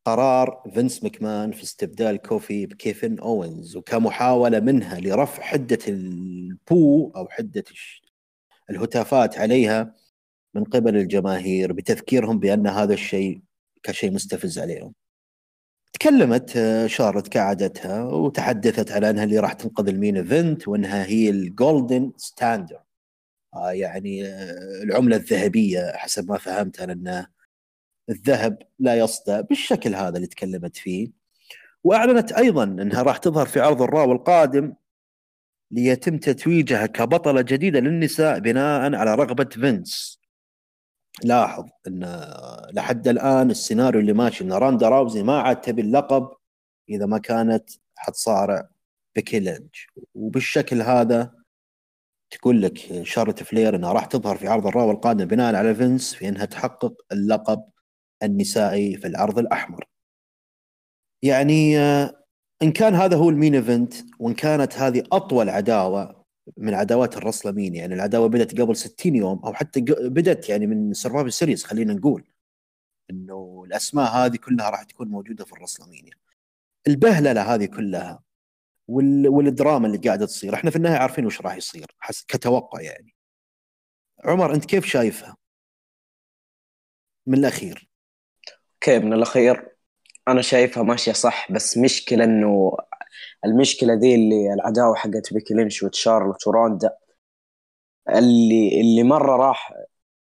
قرار 0.05 0.63
فينس 0.73 1.03
مكمان 1.03 1.51
في 1.51 1.63
استبدال 1.63 2.17
كوفي 2.17 2.65
بكيفن 2.65 3.19
أوينز 3.19 3.75
وكمحاولة 3.75 4.59
منها 4.59 4.99
لرفع 4.99 5.43
حدة 5.43 5.79
ال 5.87 6.18
boo 6.18 7.11
أو 7.15 7.27
حدة 7.29 7.63
الهتافات 8.69 9.37
عليها 9.37 9.95
من 10.53 10.63
قبل 10.63 10.97
الجماهير 10.97 11.73
بتذكيرهم 11.73 12.39
بأن 12.39 12.67
هذا 12.67 12.93
الشيء 12.93 13.41
كشيء 13.83 14.11
مستفز 14.11 14.59
عليهم. 14.59 14.93
تكلمت 15.93 16.57
آه، 16.57 16.87
شارلت 16.87 17.27
كعادتها 17.27 18.03
وتحدثت 18.03 18.91
على 18.91 19.09
أنها 19.09 19.23
اللي 19.23 19.39
راح 19.39 19.53
تنقذ 19.53 19.87
ال 19.87 19.93
main 19.93 20.17
event 20.17 20.67
وأنها 20.67 21.05
هي 21.05 21.29
ال 21.29 21.41
golden 21.41 22.11
standard 22.17 22.83
آه 23.53 23.71
يعني 23.71 24.25
آه 24.27 24.83
العملة 24.83 25.15
الذهبية 25.15 25.91
حسب 25.95 26.29
ما 26.31 26.37
فهمت 26.37 26.79
أنا 26.81 26.93
انه 26.93 27.27
الذهب 28.09 28.57
لا 28.79 28.95
يصدى 28.95 29.41
بالشكل 29.41 29.95
هذا 29.95 30.15
اللي 30.15 30.27
تكلمت 30.27 30.77
فيه. 30.77 31.11
وأعلنت 31.83 32.31
أيضا 32.31 32.63
إنها 32.63 33.01
راح 33.03 33.17
تظهر 33.17 33.45
في 33.45 33.59
عرض 33.59 33.81
ال 33.81 33.89
Raw 33.89 34.11
القادم 34.11 34.73
ليتم 35.71 36.17
تتويجها 36.17 36.85
كبطلة 36.85 37.41
جديدة 37.41 37.79
للنساء 37.79 38.39
بناء 38.39 38.95
على 38.95 39.15
رغبة 39.15 39.49
فينس. 39.51 40.19
لاحظ 41.23 41.65
إن 41.87 42.25
لحد 42.73 43.07
الآن 43.07 43.51
السيناريو 43.51 44.01
اللي 44.01 44.13
ماشي 44.13 44.43
إن 44.43 44.53
راندا 44.53 44.89
راوزي 44.89 45.23
ما 45.23 45.39
عاد 45.41 45.61
تبي 45.61 45.81
اللقب 45.81 46.29
إذا 46.89 47.05
ما 47.05 47.17
كانت 47.17 47.69
حتصارع 47.95 48.69
بيكي 49.15 49.39
لينج 49.39 49.69
وبالشكل 50.13 50.81
هذا 50.81 51.33
تقول 52.31 52.61
لك 52.61 53.03
شارلوت 53.03 53.43
فلير 53.43 53.75
إنها 53.75 53.93
راح 53.93 54.05
تظهر 54.05 54.37
في 54.37 54.47
عرض 54.47 54.67
ال 54.67 54.73
Raw 54.73 54.91
القادم 54.91 55.25
بناء 55.25 55.55
على 55.55 55.75
فينس 55.75 56.13
في 56.13 56.29
إنها 56.29 56.45
تحقق 56.45 56.93
اللقب 57.11 57.63
النسائي 58.23 58.97
في 58.97 59.07
العرض 59.07 59.39
الأحمر. 59.39 59.85
يعني 61.23 61.79
آه، 61.79 62.25
إن 62.63 62.71
كان 62.71 62.95
هذا 62.95 63.17
هو 63.17 63.29
ال 63.29 63.35
main 63.35 63.55
event 63.55 63.93
وإن 64.19 64.33
كانت 64.33 64.73
هذه 64.73 65.03
أطول 65.11 65.49
عداوة 65.49 66.25
من 66.57 66.73
عداوات 66.73 67.17
ال 67.17 67.22
WrestleMania 67.22 67.75
يعني 67.75 67.93
العداوة 67.93 68.27
بدأت 68.27 68.61
قبل 68.61 68.75
60 68.75 69.15
يوم 69.15 69.39
أو 69.45 69.53
حتى 69.53 69.81
بدأت 69.99 70.49
يعني 70.49 70.67
من 70.67 70.93
Survivor 70.93 71.33
Series 71.33 71.63
خلينا 71.63 71.93
نقول. 71.93 72.27
إنه 73.11 73.63
الأسماء 73.67 74.11
هذه 74.11 74.35
كلها 74.37 74.69
راح 74.69 74.83
تكون 74.83 75.07
موجودة 75.07 75.45
في 75.45 75.53
ال 75.53 75.58
WrestleMania 75.58 76.13
البهللة 76.87 77.55
هذه 77.55 77.65
كلها 77.65 78.23
وال... 78.87 79.27
والدراما 79.27 79.87
اللي 79.87 79.97
قاعدة 79.97 80.25
تصير. 80.25 80.53
إحنا 80.55 80.69
في 80.71 80.75
النهاية 80.75 80.97
عارفين 80.97 81.25
وش 81.25 81.41
راح 81.41 81.55
يصير 81.55 81.95
حس... 81.99 82.25
كتوقع 82.25 82.81
يعني. 82.81 83.15
عمر 84.25 84.53
أنت 84.55 84.65
كيف 84.65 84.85
شايفها؟ 84.85 85.37
من 87.27 87.37
الأخير. 87.37 87.88
okay 88.79 88.99
من 88.99 89.13
الأخير 89.13 89.75
أنا 90.27 90.41
شايفها 90.41 90.83
ماشية 90.83 91.11
صح 91.13 91.51
بس 91.51 91.77
مشكلة 91.77 92.23
إنه 92.23 92.77
المشكلة 93.45 93.93
ذي 93.93 94.15
اللي 94.15 94.53
العداوة 94.53 94.95
حقت 94.95 95.33
بيكي 95.33 95.53
لينش 95.53 95.83
وتشارلوت 95.83 96.47
وروندا 96.47 96.91
اللي 98.09 98.81
اللي 98.81 99.03
مرة 99.03 99.35
راح 99.37 99.73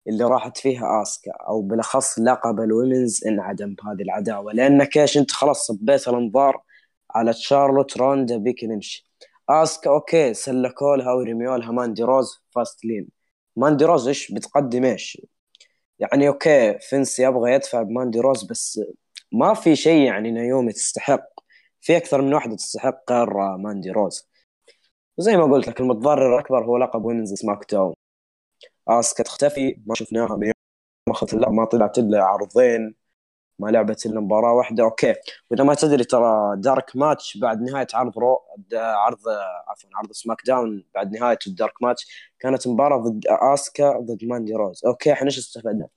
اللي 0.09 0.25
راحت 0.25 0.59
فيها 0.59 1.03
آسكا 1.03 1.33
أو 1.49 1.63
بالأخص 1.63 2.19
لقب 2.19 2.61
ال 2.61 2.69
women's 2.69 3.27
انعدم 3.27 3.75
بهذه 3.75 4.03
العداوة. 4.03 4.53
لانك 4.53 4.99
إيش 4.99 5.19
أنت 5.19 5.33
خلاص 5.33 5.67
صبيت 5.67 6.09
الأنظار 6.09 6.63
على 7.11 7.33
تشارلوت 7.33 7.97
روندا 7.99 8.37
بيكي 8.37 8.67
لينش. 8.67 9.07
آسكا 9.51 9.91
okay 9.90 10.35
سلكوا 10.35 10.97
لها 10.97 11.13
ورميوا 11.13 11.59
لها 11.59 11.73
ماندي 11.73 12.03
روز 12.03 12.43
Fastlane. 12.55 13.09
ماندي 13.57 13.85
روز 13.85 14.09
إيش 14.09 14.33
بتقدم 14.33 14.85
إيش؟ 14.85 15.23
يعني 16.01 16.29
okay 16.29 16.79
فينس 16.79 17.19
يبغى 17.19 17.53
يدفع 17.53 17.83
بماندي 17.83 18.21
روز 18.21 18.45
بس 18.45 18.81
ما 19.33 19.55
في 19.55 19.77
شيء 19.77 20.03
يعني 20.07 20.31
نيومي 20.31 20.73
تستحق. 20.73 21.27
في 21.81 21.97
أكثر 21.97 22.23
من 22.23 22.35
واحدة 22.35 22.57
تستحق 22.57 23.13
غير 23.13 23.57
ماندي 23.57 23.91
روز. 23.91 24.29
وزي 25.19 25.37
ما 25.37 25.45
قلت 25.45 25.69
لك 25.69 25.81
المتضرر 25.81 26.35
الأكبر 26.35 26.65
هو 26.65 26.77
لقب 26.79 27.05
women's 27.05 27.35
SmackDown. 27.35 27.94
اسكا 28.89 29.25
تختفي 29.25 29.77
ما 29.87 29.95
شفناها 29.95 30.39
ما 31.49 31.65
طلعت 31.65 31.99
إلا 31.99 32.25
عرضين. 32.25 32.95
ما 33.61 33.70
لعبت 33.70 34.07
إلا 34.07 34.20
مباراة 34.20 34.53
واحدة. 34.53 34.83
okay. 34.85 35.14
وإذا 35.51 35.64
ما 35.64 35.75
تدري 35.75 36.05
ترى 36.05 36.57
dark 36.57 36.96
match 36.96 37.37
بعد 37.38 37.62
نهاية 37.62 37.87
عرض 37.94 38.18
Raw 38.18 38.42
عرض 38.75 39.18
عفوا 39.68 39.90
عرض 39.94 40.12
SmackDown 40.12 40.85
بعد 40.94 41.12
نهاية 41.16 41.38
ال 41.46 41.54
dark 41.54 41.83
match 41.83 42.33
كانت 42.40 42.68
مباراة 42.68 42.99
ضد 42.99 43.27
اسكا 43.29 43.99
ضد 44.01 44.25
ماندي 44.25 44.55
روز 44.55 44.85
okay 44.87 45.12
إحنا 45.12 45.27
إيش 45.27 45.38
استفدنا؟ 45.38 45.88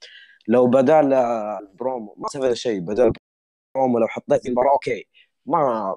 لو 0.47 0.67
بدال 0.67 1.13
البرومو 1.13 2.15
ما 2.17 2.27
استفدنا 2.27 2.53
شيء. 2.53 2.79
بدال 2.79 3.11
البرومو 3.75 3.99
لو 3.99 4.07
حطيت 4.07 4.45
المباراة 4.45 4.71
okay. 4.71 5.07
ما 5.45 5.95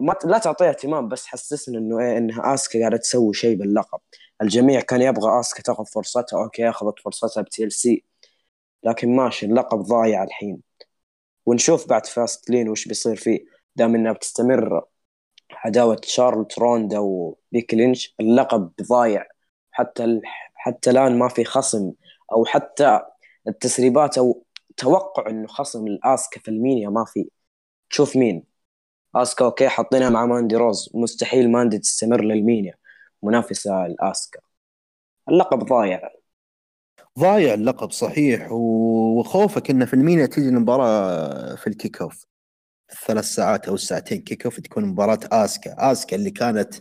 ما 0.00 0.14
لا 0.24 0.38
تعطيها 0.38 0.68
اهتمام 0.68 1.08
بس 1.08 1.26
حسسني 1.26 1.78
إنه 1.78 2.00
إيه 2.00 2.18
إنها 2.18 2.54
اسكا 2.54 2.80
قاعدة 2.80 2.96
تسوي 2.96 3.34
شيء 3.34 3.56
باللقب. 3.56 4.00
الجميع 4.42 4.80
كان 4.80 5.02
يبغى 5.02 5.40
اسكا 5.40 5.62
تاخذ 5.62 5.84
فرصتها. 5.86 6.44
okay 6.44 6.68
أخذت 6.68 6.98
فرصتها 6.98 7.42
ب 7.42 7.64
TLC 7.64 8.04
لكن 8.84 9.16
ماشي 9.16 9.46
اللقب 9.46 9.78
ضايع 9.78 10.24
الحين. 10.24 10.62
ونشوف 11.46 11.88
بعد 11.88 12.06
Fastlane 12.06 12.68
وش 12.68 12.88
بيصير 12.88 13.16
فيه. 13.16 13.44
دام 13.76 13.94
إنها 13.94 14.12
بتستمر 14.12 14.82
عداوة 15.52 16.00
شارلوت 16.04 16.58
روندا 16.58 16.98
وبيكي 16.98 17.74
لينش 17.74 18.14
اللقب 18.20 18.72
ضايع. 18.82 19.26
حتى 19.70 20.04
ال... 20.04 20.22
حتى 20.54 20.90
الآن 20.90 21.18
ما 21.18 21.28
في 21.28 21.44
خصم. 21.44 21.92
أو 22.32 22.44
حتى 22.44 23.00
التسريبات 23.48 24.18
أو 24.18 24.44
توقع 24.76 25.30
إنه 25.30 25.46
خصم 25.46 25.86
الاسكا 25.86 26.40
في 26.40 26.48
ال 26.48 26.55
Mania 26.55 26.88
ما 26.88 27.04
في. 27.04 27.30
تشوف 27.90 28.16
مين. 28.16 28.44
اسكا 29.14 29.44
okay 29.44 29.68
حاطينها 29.68 30.10
مع 30.10 30.26
ماندي 30.26 30.56
روز. 30.56 30.90
مستحيل 30.94 31.50
ماندي 31.52 31.78
تستمر 31.78 32.20
لل 32.24 32.37
Mania. 32.37 32.74
منافسة 33.22 33.86
الاسكا 33.86 34.40
اللقب 35.28 35.58
ضايع. 35.58 36.21
ضايع 37.18 37.54
اللقب 37.54 37.90
صحيح 37.90 38.52
وخوفك 38.52 39.70
انه 39.70 39.84
في 39.84 39.94
ال 39.94 39.99
Mania 39.99 40.26
تجي 40.26 40.48
المباراة 40.48 41.54
في 41.54 41.66
ال 41.66 42.02
kickoff 42.02 42.26
الثلاث 42.92 43.24
ساعات 43.24 43.68
أو 43.68 43.74
الساعتين 43.74 44.20
kickoff 44.20 44.60
تكون 44.60 44.84
مباراة 44.84 45.18
آسكا. 45.32 45.92
آسكا 45.92 46.16
اللي 46.16 46.30
كانت 46.30 46.74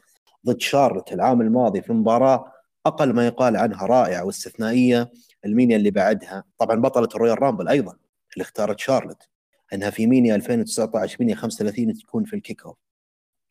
ضد 0.46 0.62
شارلت 0.62 1.14
العام 1.14 1.42
الماضي 1.42 1.82
في 1.82 1.94
مباراه 1.94 2.52
أقل 2.86 3.14
ما 3.14 3.28
يقال 3.28 3.58
عنها 3.58 3.86
رائعة 3.86 4.24
واستثنائية. 4.26 5.12
ال 5.46 5.51
Mania 5.51 5.78
اللي 5.78 5.92
بعدها 5.92 6.44
طبعا 6.58 6.82
بطلة 6.82 7.10
ال 7.16 7.42
Royal 7.42 7.53
Rumble 7.53 7.68
أيضا 7.68 7.92
اللي 8.34 8.44
اختارت 8.44 8.80
شارلت 8.80 9.30
إنها 9.74 9.90
في 9.90 10.08
Mania 10.08 10.36
2019 10.36 11.18
Mania 11.20 11.36
35 11.36 11.94
تكون 11.94 12.24
في 12.24 12.36
ال 12.36 12.66
kickoff 12.66 12.78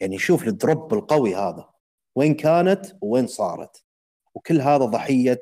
يعني 0.00 0.18
شوف 0.18 0.48
ال 0.48 0.57
drop 0.57 0.94
القوي 0.94 1.34
هذا. 1.34 1.68
وين 2.14 2.34
كانت 2.34 2.86
وين 3.00 3.26
صارت. 3.26 3.84
وكل 4.34 4.60
هذا 4.60 4.84
ضحية 4.84 5.40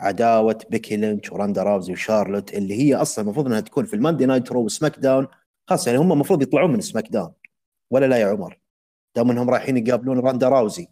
عداوة 0.00 0.58
بيكي 0.70 0.96
لينش 0.96 1.32
وراندا 1.32 1.62
راوزي 1.62 1.92
وشارلوت 1.92 2.54
اللي 2.54 2.74
هي 2.74 2.94
أصلا 2.94 3.24
المفروض 3.24 3.46
إنها 3.46 3.60
تكون 3.60 3.84
في 3.84 3.94
ال 3.94 3.99
Monday 3.99 4.26
Night 4.26 4.52
Raw 4.52 4.61
و 4.61 4.64
SmackDown. 4.64 5.28
خلاص 5.66 5.86
يعني 5.86 5.98
هم 5.98 6.12
المفروض 6.12 6.42
يطلعون 6.42 6.72
من 6.72 6.80
SmackDown. 6.80 7.32
ولا 7.90 8.06
لا 8.06 8.16
يا 8.16 8.26
عمر؟ 8.26 8.58
دام 9.16 9.30
إنهم 9.30 9.50
رايحين 9.50 9.76
يقابلون 9.76 10.18
روندا 10.18 10.48
راوزي. 10.48 10.88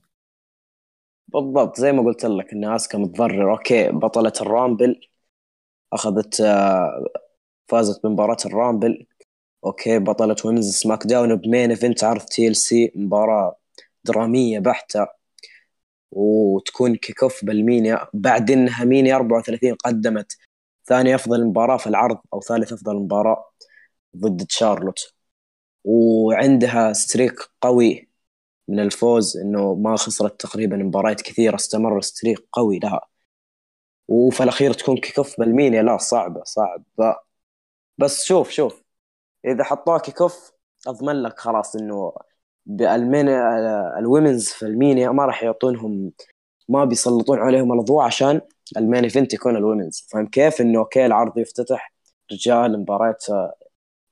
بالضبط 1.29 1.81
زي 1.81 1.93
ما 1.93 2.03
قلت 2.03 2.25
لك 2.25 2.53
إن 2.53 2.65
آسكا 2.65 2.99
متضرر. 2.99 3.53
okay 3.53 3.91
بطلة 3.91 4.33
ال 4.41 4.50
Rumble 4.50 5.01
أخذت 5.93 6.41
آه، 6.41 7.05
فازت 7.69 8.07
بمباراة 8.07 8.37
ال 8.47 8.54
Rumble. 8.54 9.07
okay 9.65 9.99
بطلة 9.99 10.37
women's 10.45 10.77
سماك 10.77 11.07
داون 11.07 11.37
ب 11.37 11.44
main 11.44 11.71
event 11.71 12.05
عرض 12.05 12.21
TLC 12.21 12.93
مباراة 12.97 13.57
درامية 14.05 14.59
بحتة. 14.59 15.07
وتكون 16.17 16.97
kick 16.97 17.23
off 17.23 17.45
بالمينيا 17.45 18.09
بعد 18.15 18.51
إنها 18.51 18.85
مينيا 18.85 19.17
34 19.17 19.75
قدمت 19.75 20.37
ثاني 20.87 21.15
أفضل 21.15 21.47
مباراة 21.47 21.77
في 21.77 21.87
العرض 21.87 22.19
أو 22.35 22.41
ثالث 22.41 22.73
أفضل 22.73 22.97
مباراة 22.97 23.51
ضد 24.17 24.47
تشارلوت. 24.47 25.15
وعندها 25.85 26.93
streak 26.93 27.35
قوي 27.63 28.09
من 28.69 28.81
الفوز 28.81 29.37
إنه 29.37 29.75
ما 29.75 29.97
خسرت 29.97 30.41
تقريبا 30.41 30.77
مباريات 30.77 31.23
كثيرة 31.23 31.55
استمر 31.57 32.01
streak 32.01 32.39
قوي 32.53 32.79
لها 32.79 33.01
وفي 34.09 34.43
الأخير 34.43 34.73
تكون 34.73 34.97
kick 34.97 35.19
off 35.19 35.41
بالمينيا 35.41 35.83
لا 35.83 35.97
صعبة 35.99 36.45
صعبة. 36.45 37.17
بس 37.99 38.25
شوف 38.25 38.51
شوف 38.51 38.83
إذا 39.45 39.65
حطوها 39.65 39.99
kick 39.99 40.23
off 40.23 40.53
أضمن 40.87 41.23
لك 41.23 41.39
خلاص 41.41 41.77
إنه 41.77 42.13
بال 42.67 42.88
main 42.88 43.29
ال 43.99 44.05
women's 44.05 44.49
في 44.49 44.63
المينيا 44.67 45.11
ما 45.11 45.27
راح 45.27 45.43
يعطونهم 45.43 46.13
ما 46.69 46.85
بيسلطون 46.85 47.39
عليهم 47.39 47.73
الأضواء 47.73 48.07
عشان 48.07 48.41
ال 48.77 48.83
main 48.83 49.05
event 49.05 49.35
يكون 49.35 49.57
ال 49.57 49.63
women's 49.63 50.07
فاهم 50.11 50.27
كيف؟ 50.27 50.61
إنه 50.61 50.79
okay 50.79 51.07
العرض 51.07 51.39
يفتتح 51.39 51.93
رجال 52.33 52.81
مباريات 52.81 53.25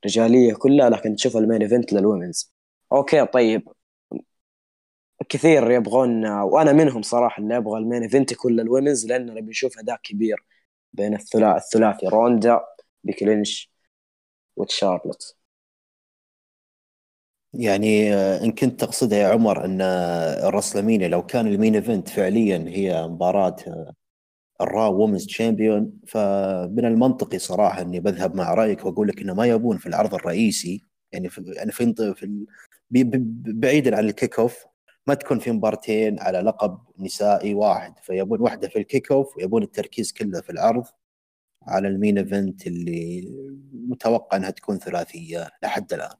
رجالية 0.07 0.55
كلها 0.55 0.91
لكن 0.91 1.17
تشوف 1.17 1.37
ال 1.37 1.42
main 1.42 1.63
event 1.63 1.93
لل 1.93 2.06
women's 2.06 2.53
okay 2.93 3.27
طيب. 3.27 3.69
كثير 5.29 5.71
يبغون 5.71 6.27
وأنا 6.27 6.73
منهم 6.73 7.03
صراحة 7.03 7.43
اللي 7.43 7.55
يبغى 7.55 7.79
ال 7.79 7.84
main 7.84 8.03
event 8.03 8.33
يكون 8.33 8.53
لل 8.53 8.65
women's 8.65 9.07
لأن 9.07 9.27
نبي 9.27 9.51
نشوف 9.51 9.79
أداء 9.79 10.01
كبير 10.03 10.45
بين 10.93 11.15
الثلاثي 11.15 12.09
روندا 12.09 12.61
بيكي 13.05 13.34
لينش 13.34 13.71
وتشارلوت. 14.57 15.37
يعني 17.55 18.15
آه، 18.15 18.45
إن 18.45 18.53
كنت 18.53 18.81
تقصدها 18.81 19.19
يا 19.19 19.29
عمر 19.29 19.65
أن 19.65 19.81
الرسلمينيا 20.49 21.09
لو 21.09 21.27
كان 21.27 21.47
ال 21.47 21.52
main 21.52 21.75
event 21.75 22.09
فعليا 22.09 22.65
هي 22.69 23.07
مباراة 23.09 23.57
آه، 23.69 23.93
ال 24.61 24.67
Raw 24.67 24.87
women's 24.87 25.27
champion 25.27 25.93
فمن 26.07 26.85
المنطقي 26.85 27.39
صراحة 27.39 27.83
إني 27.83 28.01
بذهب 28.01 28.37
مع 28.37 28.55
رأيك 28.55 28.85
وأقول 28.87 29.09
لك 29.09 29.21
إنه 29.23 29.35
ما 29.35 29.47
يبون 29.47 29.79
في 29.79 29.87
العرض 29.87 30.15
الرئيسي 30.15 30.85
يعني 31.13 31.29
في 31.31 31.53
يعني 31.57 31.73
في, 31.73 31.95
في 32.17 32.45
بعيدا 33.47 33.97
عن 33.97 34.05
ال 34.05 34.12
kick 34.12 34.39
off 34.39 34.65
ما 35.07 35.15
تكون 35.15 35.39
في 35.39 35.53
مبارتين 35.53 36.21
على 36.21 36.41
لقب 36.41 36.79
نسائي 36.99 37.55
واحد 37.55 37.99
فيبون 38.03 38.41
واحدة 38.41 38.69
في 38.69 38.79
ال 38.79 38.86
kick 38.86 39.13
off 39.13 39.37
ويبون 39.37 39.63
التركيز 39.63 40.13
كله 40.13 40.41
في 40.41 40.51
العرض 40.51 40.85
على 41.63 41.89
ال 41.89 41.95
main 41.95 42.19
event 42.19 42.67
اللي 42.67 43.29
متوقع 43.73 44.37
إنها 44.37 44.51
تكون 44.51 44.79
ثلاثية 44.79 45.51
لحد 45.63 45.93
الآن. 45.93 46.17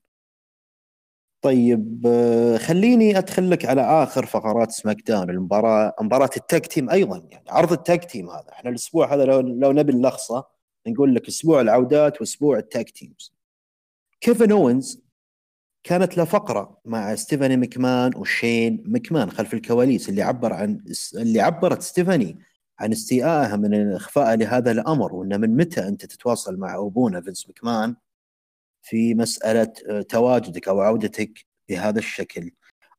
طيب 1.45 2.07
آه، 2.07 2.57
خليني 2.57 3.19
ادخل 3.19 3.51
لك 3.51 3.65
على 3.65 3.83
آخر 3.83 4.27
فقرات 4.27 4.71
سماك 4.73 4.97
داون 5.07 5.31
المباراة 5.31 5.95
مباراة 6.01 6.31
ال 6.37 6.44
tag 6.44 6.67
team 6.67 6.91
أيضا 6.91 7.29
يعني 7.31 7.45
عرض 7.51 7.73
ال 7.73 7.81
tag 7.81 8.05
team 8.05 8.31
هذا. 8.31 8.53
إحنا 8.53 8.71
الأسبوع 8.71 9.15
هذا 9.15 9.25
لو 9.25 9.41
لو 9.41 9.73
نبي 9.73 9.93
نلخصه 9.93 10.45
نقول 10.87 11.15
لك 11.15 11.29
أسبوع 11.29 11.61
العودات 11.61 12.21
وأسبوع 12.21 12.59
ال 12.59 12.67
tag 12.67 12.91
teams. 12.91 13.35
كيفن 14.21 14.53
أوينز 14.53 15.05
كانت 15.83 16.17
له 16.17 16.25
فقرة 16.25 16.81
مع 16.85 17.15
ستيفاني 17.15 17.57
مكمان 17.57 18.13
وشين 18.17 18.85
مكمان 18.87 19.31
خلف 19.31 19.55
الكواليس 19.55 20.09
اللي 20.09 20.23
عبر 20.23 20.53
عن 20.53 20.85
اللي 21.15 21.41
عبرت 21.41 21.83
ستيفاني 21.83 22.39
عن 22.79 22.93
استيائها 22.93 23.57
من 23.57 23.93
اخفائها 23.93 24.37
لهذا 24.37 24.71
الأمر 24.71 25.15
وإنه 25.15 25.37
من 25.37 25.57
متى 25.57 25.89
أنت 25.89 26.07
تتواصل 26.07 26.57
مع 26.57 26.77
أبونا 26.77 27.21
فينس 27.21 27.49
مكمان؟ 27.49 27.97
في 28.85 29.15
مسألة 29.15 29.73
آه، 29.89 30.03
تواجدك 30.03 30.69
أو 30.69 30.81
عودتك 30.81 31.47
بهذا 31.69 31.99
الشكل. 31.99 32.51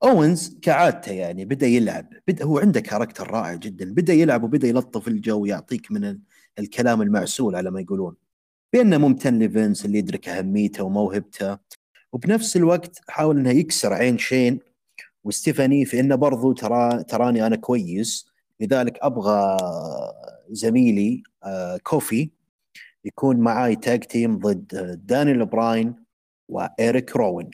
أوينز 0.04 0.60
كعادته 0.62 1.12
يعني 1.12 1.46
بدأ 1.46 1.68
يلعب. 1.68 2.10
بدا 2.28 2.46
هو 2.46 2.60
عنده 2.60 2.80
character 2.80 3.32
رائع 3.32 3.56
جدا. 3.56 3.94
بدأ 3.94 4.14
يلعب 4.14 4.44
وبدأ 4.44 4.68
يلطف 4.68 5.08
الجو 5.08 5.42
ويعطيك 5.42 5.92
من 5.92 6.20
الكلام 6.60 7.02
المعسول 7.02 7.56
على 7.56 7.72
ما 7.72 7.82
يقولون. 7.82 8.16
بانه 8.74 8.98
ممتن 8.98 9.40
لفينس 9.40 9.86
اللي 9.86 9.98
يدرك 9.98 10.30
أهميته 10.30 10.84
وموهبته. 10.84 11.58
وبنفس 12.14 12.58
الوقت 12.58 13.00
حاول 13.10 13.38
إنه 13.38 13.52
يكسر 13.52 13.94
عين 13.94 14.18
شين 14.18 14.60
وستيفاني 15.24 15.86
في 15.86 16.00
إنه 16.00 16.16
برضو 16.16 16.54
ترى 16.54 17.04
تراني 17.04 17.48
أنا 17.48 17.56
كويس. 17.56 18.28
لذلك 18.60 19.00
أبغى 19.02 19.58
زميلي 20.50 21.24
آه، 21.44 21.78
كوفي 21.78 22.30
يكون 23.06 23.40
معاي 23.40 23.76
tag 23.76 24.04
team 24.04 24.40
ضد 24.40 25.00
دانيال 25.06 25.46
براين 25.46 25.96
وإيريك 26.50 27.16
روان 27.16 27.50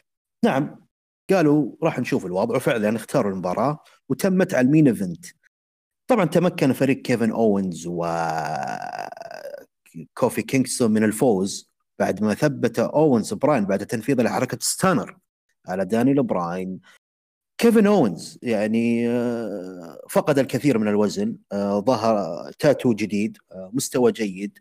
نعم 0.46 0.88
قالوا 1.30 1.72
راح 1.84 2.00
نشوف 2.00 2.26
الوضع 2.26 2.56
وفعلا 2.56 2.96
اختاروا 2.96 3.32
المباراة 3.32 3.80
وتمت 4.10 4.54
على 4.54 4.66
ال 4.66 4.70
main 4.70 4.88
event 4.88 5.26
طبعا 6.08 6.26
تمكن 6.26 6.74
فريق 6.74 7.02
كيفن 7.02 7.32
أوينز 7.32 7.88
و 7.88 8.06
كوفي 10.14 10.42
كينغستون 10.42 10.92
من 10.92 11.04
الفوز 11.04 11.72
بعد 12.00 12.24
ما 12.24 12.34
ثبت 12.34 12.80
أوينز 12.80 13.34
براين 13.34 13.66
بعد 13.66 13.86
تنفيذ 13.86 14.22
لحركة 14.22 14.58
stunner 14.62 15.18
على 15.68 15.86
دانيال 15.86 16.24
براين 16.24 16.80
كيفن 17.58 17.88
أوينز 17.88 18.40
يعني 18.42 19.10
آه، 19.10 20.02
فقد 20.10 20.40
الكثير 20.40 20.78
من 20.78 20.88
الوزن 20.88 21.38
آه، 21.52 21.80
ظهر 21.80 22.52
تاتو 22.60 22.94
جديد 22.94 23.38
آه، 23.52 23.72
مستوى 23.74 24.12
جيد. 24.12 24.60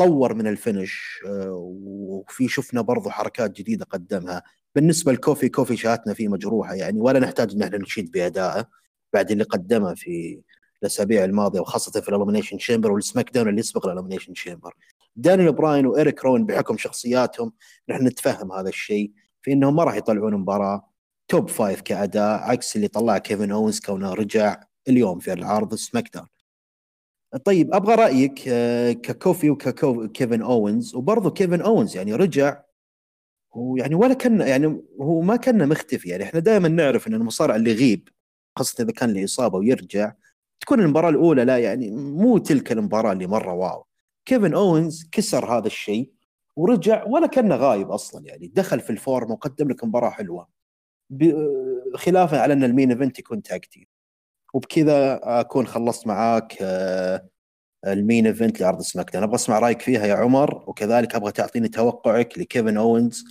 طور 0.00 0.34
من 0.34 0.46
ال 0.46 0.57
finish 0.57 1.20
آه، 1.26 1.72
وفي 1.84 2.48
شفنا 2.48 2.80
برضو 2.80 3.10
حركات 3.10 3.50
جديدة 3.50 3.84
قدمها. 3.84 4.42
بالنسبة 4.74 5.12
لكوفي 5.12 5.48
كوفي 5.48 5.76
شهادتنا 5.76 6.14
فيه 6.14 6.28
مجروحة 6.28 6.74
يعني 6.74 7.00
ولا 7.00 7.18
نحتاج 7.18 7.52
إن 7.52 7.62
إحنا 7.62 7.78
نشيد 7.78 8.10
بادائه 8.10 8.68
بعد 9.12 9.30
اللي 9.30 9.44
قدمه 9.44 9.94
في 9.94 10.40
الأسابيع 10.82 11.24
الماضية 11.24 11.60
وخاصة 11.60 12.00
في 12.00 12.08
ال 12.08 12.12
Elimination 12.12 12.58
Chamber 12.58 12.92
والسماك 12.92 13.30
داون 13.30 13.48
اللي 13.48 13.60
يسبق 13.60 13.86
ال 13.86 13.90
Elimination 13.90 14.34
Chamber. 14.34 14.74
دانيال 15.16 15.52
براين 15.52 15.86
وإيريك 15.86 16.24
روان 16.24 16.46
بحكم 16.46 16.76
شخصياتهم 16.76 17.52
نحن 17.88 18.06
نتفهم 18.06 18.52
هذا 18.52 18.68
الشيء 18.68 19.12
في 19.42 19.52
إنهم 19.52 19.76
ما 19.76 19.84
راح 19.84 19.94
يطلعون 19.94 20.34
مباراة 20.34 20.90
top 21.28 21.48
five 21.48 21.80
كأداء 21.80 22.40
عكس 22.40 22.76
اللي 22.76 22.88
طلع 22.88 23.18
كيفن 23.18 23.50
أوينز 23.50 23.80
كونه 23.80 24.14
رجع 24.14 24.60
اليوم 24.88 25.18
في 25.18 25.32
العرض 25.32 25.74
سماك 25.74 26.14
داون 26.14 26.26
طيب 27.38 27.74
أبغى 27.74 27.94
رأيك 27.94 28.48
آه، 28.48 28.92
ككوفي 28.92 29.50
وككيفن 29.50 30.42
أوينز 30.42 30.94
وبرضه 30.94 31.30
كيفن 31.30 31.60
أوينز 31.60 31.96
يعني 31.96 32.14
رجع 32.14 32.62
ويعني 33.54 33.94
ولا 33.94 34.14
كان 34.14 34.40
يعني 34.40 34.82
هو 35.00 35.20
ما 35.20 35.36
كان 35.36 35.68
مختفي 35.68 36.08
يعني. 36.08 36.24
إحنا 36.24 36.40
دائما 36.40 36.68
نعرف 36.68 37.06
إن 37.08 37.14
المصارع 37.14 37.56
اللي 37.56 37.70
يغيب 37.70 38.08
خاصة 38.56 38.84
إذا 38.84 38.92
كان 38.92 39.12
له 39.14 39.24
إصابة 39.24 39.58
ويرجع 39.58 40.12
تكون 40.60 40.80
المباراة 40.80 41.10
الأولى 41.10 41.44
لا 41.44 41.58
يعني 41.58 41.90
مو 41.90 42.38
تلك 42.38 42.72
المباراة 42.72 43.12
اللي 43.12 43.26
مرة 43.26 43.52
wow. 43.54 43.86
كيفن 44.26 44.54
أوينز 44.54 45.08
كسر 45.12 45.58
هذا 45.58 45.66
الشيء 45.66 46.12
ورجع 46.56 47.04
ولا 47.04 47.26
كأنه 47.26 47.56
غايب 47.56 47.90
أصلا 47.90 48.26
يعني. 48.26 48.46
دخل 48.54 48.80
في 48.80 48.90
ال 48.90 48.98
form 48.98 49.30
وقدم 49.32 49.68
لك 49.68 49.84
مباراة 49.84 50.10
حلوة 50.10 50.48
خلافا 51.96 52.40
على 52.40 52.52
إن 52.52 52.64
ال 52.64 52.69
main 52.69 52.90
event 52.90 53.18
يكون 53.18 53.42
tag 53.42 53.62
team 53.62 53.88
وبكذا 54.54 55.20
أكون 55.22 55.66
خلصت 55.66 56.06
معاك 56.06 56.56
آه، 56.62 57.28
ال 57.86 57.94
main 57.94 58.26
event 58.26 58.60
لعرض 58.60 58.80
سماك 58.80 59.12
داون 59.12 59.24
أبغى 59.24 59.34
أسمع 59.34 59.58
رأيك 59.58 59.82
فيها 59.82 60.06
يا 60.06 60.14
عمر 60.14 60.64
وكذلك 60.66 61.14
أبغى 61.14 61.32
تعطيني 61.32 61.68
توقعك 61.68 62.38
لكيفن 62.38 62.76
أوينز 62.76 63.24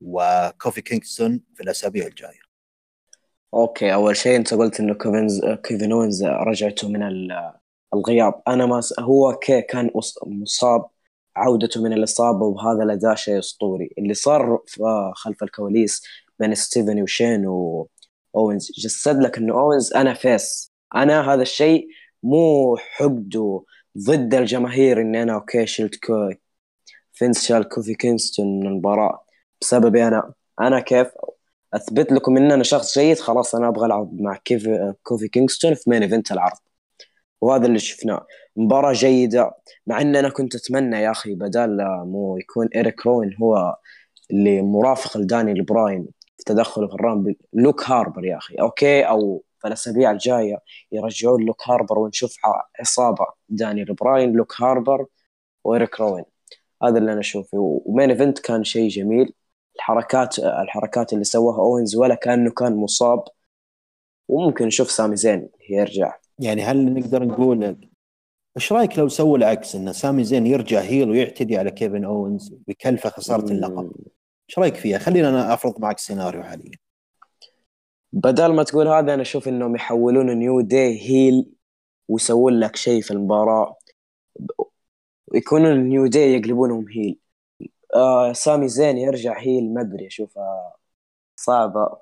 وكوفي 0.00 0.82
كينغستون 0.82 1.40
في 1.54 1.62
الأسابيع 1.62 2.06
الجاية. 2.06 2.40
okay 3.54 3.94
أول 3.94 4.16
شيء 4.16 4.36
أنت 4.36 4.54
قلت 4.54 4.80
إنه 4.80 4.94
كيفنز 4.94 5.44
كيفن 5.44 5.92
أوينز 5.92 6.24
رجعته 6.24 6.88
من 6.88 7.02
الغياب. 7.94 8.42
أنا 8.48 8.66
ما 8.66 8.80
س... 8.80 9.00
هو 9.00 9.38
كي 9.38 9.62
كان 9.62 9.90
مصاب 10.26 10.86
عودته 11.36 11.82
من 11.82 11.92
الإصابة 11.92 12.46
وبهذا 12.46 12.82
الأداء 12.82 13.14
شيء 13.14 13.38
أسطوري. 13.38 13.90
اللي 13.98 14.14
صار 14.14 14.62
خلف 15.14 15.42
الكواليس 15.42 16.02
بين 16.38 16.54
ستيفاني 16.54 17.02
وشين 17.02 17.46
واوينز 18.32 18.72
جسد 18.78 19.22
لك 19.22 19.38
إنه 19.38 19.60
أوينز 19.60 19.92
أنا 19.92 20.14
face. 20.14 20.72
أنا 20.96 21.34
هذا 21.34 21.42
الشيء 21.42 21.88
مو 22.22 22.76
حقد 22.76 23.60
ضد 23.98 24.34
الجماهير 24.34 25.00
إني 25.00 25.22
أنا 25.22 25.34
okay 25.34 25.66
شلت 25.66 25.96
كوفي. 25.96 26.40
فينس 27.12 27.44
شال 27.46 27.68
كوفي 27.68 27.94
كينغستون 27.94 28.60
من 28.60 28.66
المباراة 28.66 29.24
بسببي 29.60 30.08
أنا. 30.08 30.32
أنا 30.60 30.80
كيف؟ 30.80 31.08
أثبت 31.74 32.12
لكم 32.12 32.36
إن 32.36 32.52
أنا 32.52 32.62
شخص 32.64 32.98
جيد 32.98 33.18
خلاص 33.18 33.54
أنا 33.54 33.68
أبغى 33.68 33.86
ألعب 33.86 34.20
مع 34.20 34.36
كيف 34.36 34.68
كوفي 35.02 35.28
كينغستون 35.28 35.74
في 35.74 35.90
main 35.90 36.02
event 36.02 36.32
العرض. 36.32 36.58
وهذا 37.40 37.66
اللي 37.66 37.78
شفناه. 37.78 38.26
مباراة 38.56 38.92
جيدة 38.92 39.52
مع 39.86 40.00
إن 40.00 40.16
أنا 40.16 40.28
كنت 40.28 40.54
أتمنى 40.54 40.96
يا 41.02 41.10
أخي 41.10 41.34
بدال 41.34 41.76
مو 42.06 42.38
يكون 42.38 42.68
إيريك 42.74 43.06
روان 43.06 43.36
هو 43.42 43.76
اللي 44.30 44.62
مرافق 44.62 45.18
لدانيال 45.18 45.52
براين 45.52 46.08
في 46.19 46.19
تدخله 46.52 46.88
في 46.88 46.94
ال 46.94 46.99
Rumble. 46.99 47.36
لوك 47.52 47.90
هاربر 47.90 48.24
يا 48.24 48.36
أخي. 48.36 48.54
okay؟ 48.54 49.02
أو 49.02 49.44
في 49.58 49.68
الاسابيع 49.68 50.10
الجاية 50.10 50.58
يرجعون 50.92 51.44
لوك 51.44 51.68
هاربر 51.68 51.98
ونشوف 51.98 52.36
عصابة. 52.80 53.26
دانيال 53.48 53.84
براين 53.84 54.32
لوك 54.32 54.60
هاربر 54.62 55.06
وإيريك 55.64 56.00
روان. 56.00 56.24
هذا 56.82 56.98
اللي 56.98 57.12
أنا 57.12 57.20
أشوفه. 57.20 57.82
و 57.86 57.91
main 57.91 58.10
event 58.10 58.38
كان 58.38 58.64
شيء 58.64 58.88
جميل. 58.88 59.32
الحركات 59.76 60.38
الحركات 60.38 61.12
اللي 61.12 61.24
سواها 61.24 61.60
أوينز 61.60 61.96
ولا 61.96 62.14
كأنه 62.14 62.50
كان 62.50 62.76
مصاب. 62.76 63.24
وممكن 64.28 64.66
نشوف 64.66 64.90
سامي 64.90 65.16
زين 65.16 65.48
يرجع. 65.70 66.16
يعني 66.38 66.62
هل 66.62 66.94
نقدر 66.94 67.24
نقول 67.24 67.76
إيش 68.56 68.72
رأيك 68.72 68.98
لو 68.98 69.08
سووا 69.08 69.38
العكس 69.38 69.74
إن 69.74 69.92
سامي 69.92 70.24
زين 70.24 70.46
يرجع 70.46 70.80
heel 70.80 71.10
ويعتدي 71.10 71.58
على 71.58 71.70
كيفن 71.70 72.04
أوينز 72.04 72.54
يكلفه 72.68 73.10
خسارة 73.10 73.52
اللقب؟ 73.52 73.92
إيش 74.50 74.58
رأيك 74.58 74.74
فيها؟ 74.74 74.98
خلينا 74.98 75.28
أنا 75.28 75.54
أفرض 75.54 75.80
معك 75.80 75.98
سيناريو 75.98 76.42
حاليا. 76.42 76.70
بدل 78.12 78.52
ما 78.54 78.62
تقول 78.62 78.88
هذا 78.88 79.14
أنا 79.14 79.22
أشوف 79.22 79.48
إنهم 79.48 79.76
يحولون 79.76 80.38
نيو 80.38 80.60
داي 80.60 81.00
heel 81.10 81.52
ويسوون 82.08 82.60
لك 82.60 82.76
شيء 82.76 83.02
في 83.02 83.10
المباراة. 83.10 83.78
يكونون 85.34 85.88
نيو 85.88 86.06
داي 86.06 86.34
يقلبونهم 86.34 86.88
heel 86.88 87.18
آه 87.94 88.32
سامي 88.32 88.68
زين 88.68 88.98
يرجع 88.98 89.40
heel 89.40 89.74
ما 89.74 89.80
أدري 89.80 90.06
أشوفها 90.06 90.74
صعبة. 91.36 91.98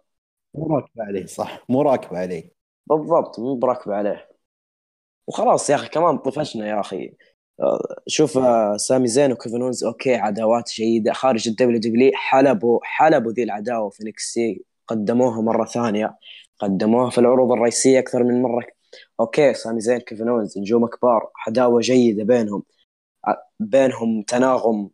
مو 0.54 0.76
راكبة 0.76 1.04
عليه 1.04 1.26
صح. 1.26 1.64
مو 1.68 1.82
راكبة 1.82 2.18
عليه. 2.18 2.52
بالضبط 2.86 3.40
مو 3.40 3.56
راكبة 3.56 3.94
عليه. 3.94 4.28
وخلاص 5.26 5.70
يا 5.70 5.74
أخي 5.74 5.88
كمان 5.88 6.18
طفشنا 6.18 6.68
يا 6.68 6.80
أخي. 6.80 7.16
شوف 8.06 8.38
آه، 8.38 8.76
سامي 8.76 9.06
زين 9.08 9.32
وكيفن 9.32 9.62
اونز 9.62 9.84
okay 9.84 10.14
عداوات 10.14 10.70
جيدة. 10.76 11.12
خارج 11.12 11.48
الدبليو 11.48 11.80
دبليو 11.80 12.10
حلبوا 12.14 12.80
حلبوا 12.82 13.32
ذي 13.32 13.42
العداوة 13.42 13.90
في 13.90 14.04
إنكس 14.04 14.40
تي 14.40 14.64
قدموها 14.86 15.40
مرة 15.42 15.64
ثانية. 15.64 16.18
قدموها 16.58 17.10
في 17.10 17.18
العروض 17.18 17.52
الرئيسية 17.52 17.98
أكثر 17.98 18.24
من 18.24 18.42
مرة. 18.42 18.66
okay 19.20 19.54
سامي 19.54 19.80
زين 19.80 19.98
كيفن 19.98 20.28
اونز 20.28 20.58
نجوم 20.58 20.86
كبار 20.86 21.30
عداوة 21.46 21.80
جيدة 21.80 22.24
بينهم. 22.24 22.62
بينهم 23.60 24.22
تناغم 24.22 24.90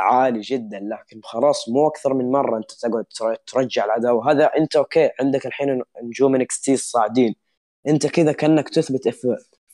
عالي 0.00 0.40
جدا 0.40 0.80
لكن 0.80 1.20
خلاص 1.24 1.68
مو 1.68 1.88
أكثر 1.88 2.14
من 2.14 2.30
مرة 2.32 2.58
أنت 2.58 2.72
تقعد 2.72 3.04
ترجع 3.46 3.84
العداوة. 3.84 4.32
هذا 4.32 4.46
أنت 4.46 4.76
okay 4.76 5.10
عندك 5.20 5.46
الحين 5.46 5.82
نجوم 6.02 6.34
إنكس 6.34 6.60
تي 6.60 6.74
الصاعدين. 6.74 7.34
أنت 7.88 8.06
كذا 8.06 8.32
كأنك 8.32 8.68
تثبت 8.68 9.14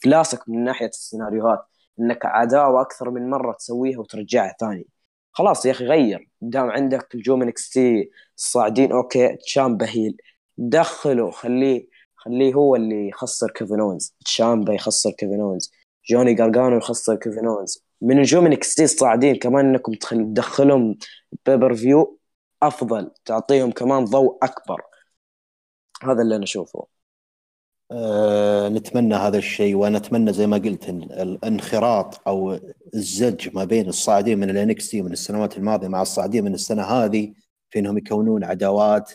إفلاسك 0.02 0.48
من 0.48 0.64
ناحية 0.64 0.88
السيناريوهات. 0.88 1.66
إنك 2.00 2.26
عداوه 2.26 2.80
أكثر 2.80 3.10
من 3.10 3.30
مرة 3.30 3.52
تسويها 3.52 3.98
وترجعها 3.98 4.56
ثاني. 4.60 4.86
خلاص 5.32 5.66
يا 5.66 5.70
أخي 5.70 5.84
غير. 5.84 6.30
دام 6.40 6.70
عندك 6.70 7.08
نجوم 7.16 7.42
انكس 7.42 7.70
تي 7.70 8.10
الصاعدين 8.36 8.92
okay 8.92 9.36
تشامبا 9.36 9.88
heel 9.88 10.16
دخله 10.58 11.30
خليه 11.30 11.88
خليه 12.16 12.54
هو 12.54 12.76
اللي 12.76 13.08
يخسر 13.08 13.50
كيفن 13.50 13.80
اونز 13.80 14.14
تشامبا 14.24 14.72
يخسر 14.74 15.10
كيفن 15.10 15.40
اونز 15.40 15.72
جوني 16.10 16.34
جارجانو 16.34 16.76
يخسر 16.76 17.16
كيفن 17.16 17.46
اونز 17.46 17.84
من 18.00 18.16
نجوم 18.20 18.46
انكس 18.46 18.74
تي 18.74 18.84
الصاعدين 18.84 19.36
كمان 19.36 19.66
إنكم 19.66 19.92
تدخلهم 19.92 20.98
pay-per-view 21.46 22.18
أفضل 22.62 23.10
تعطيهم 23.24 23.70
كمان 23.72 24.04
ضوء 24.04 24.38
أكبر. 24.42 24.82
هذا 26.02 26.22
اللي 26.22 26.36
أنا 26.36 26.44
أشوفه. 26.44 26.86
أه 27.94 28.68
نتمنى 28.68 29.14
هذا 29.14 29.38
الشيء 29.38 29.74
وأنا 29.74 29.98
اتمنى 29.98 30.32
زي 30.32 30.46
ما 30.46 30.56
قلت 30.56 30.88
الانخراط 30.88 32.28
أو 32.28 32.60
الزج 32.94 33.48
ما 33.54 33.64
بين 33.64 33.88
الصاعدين 33.88 34.38
من 34.38 34.50
الإنكس 34.50 34.80
تي 34.80 34.94
من 34.94 35.12
السنوات 35.12 35.58
الماضية 35.58 35.88
مع 35.88 36.02
الصاعدين 36.02 36.44
من 36.44 36.54
السنة 36.54 36.82
هذه 36.82 37.34
في 37.70 37.78
إنهم 37.78 37.98
يكونون 37.98 38.44
عداوات. 38.44 39.12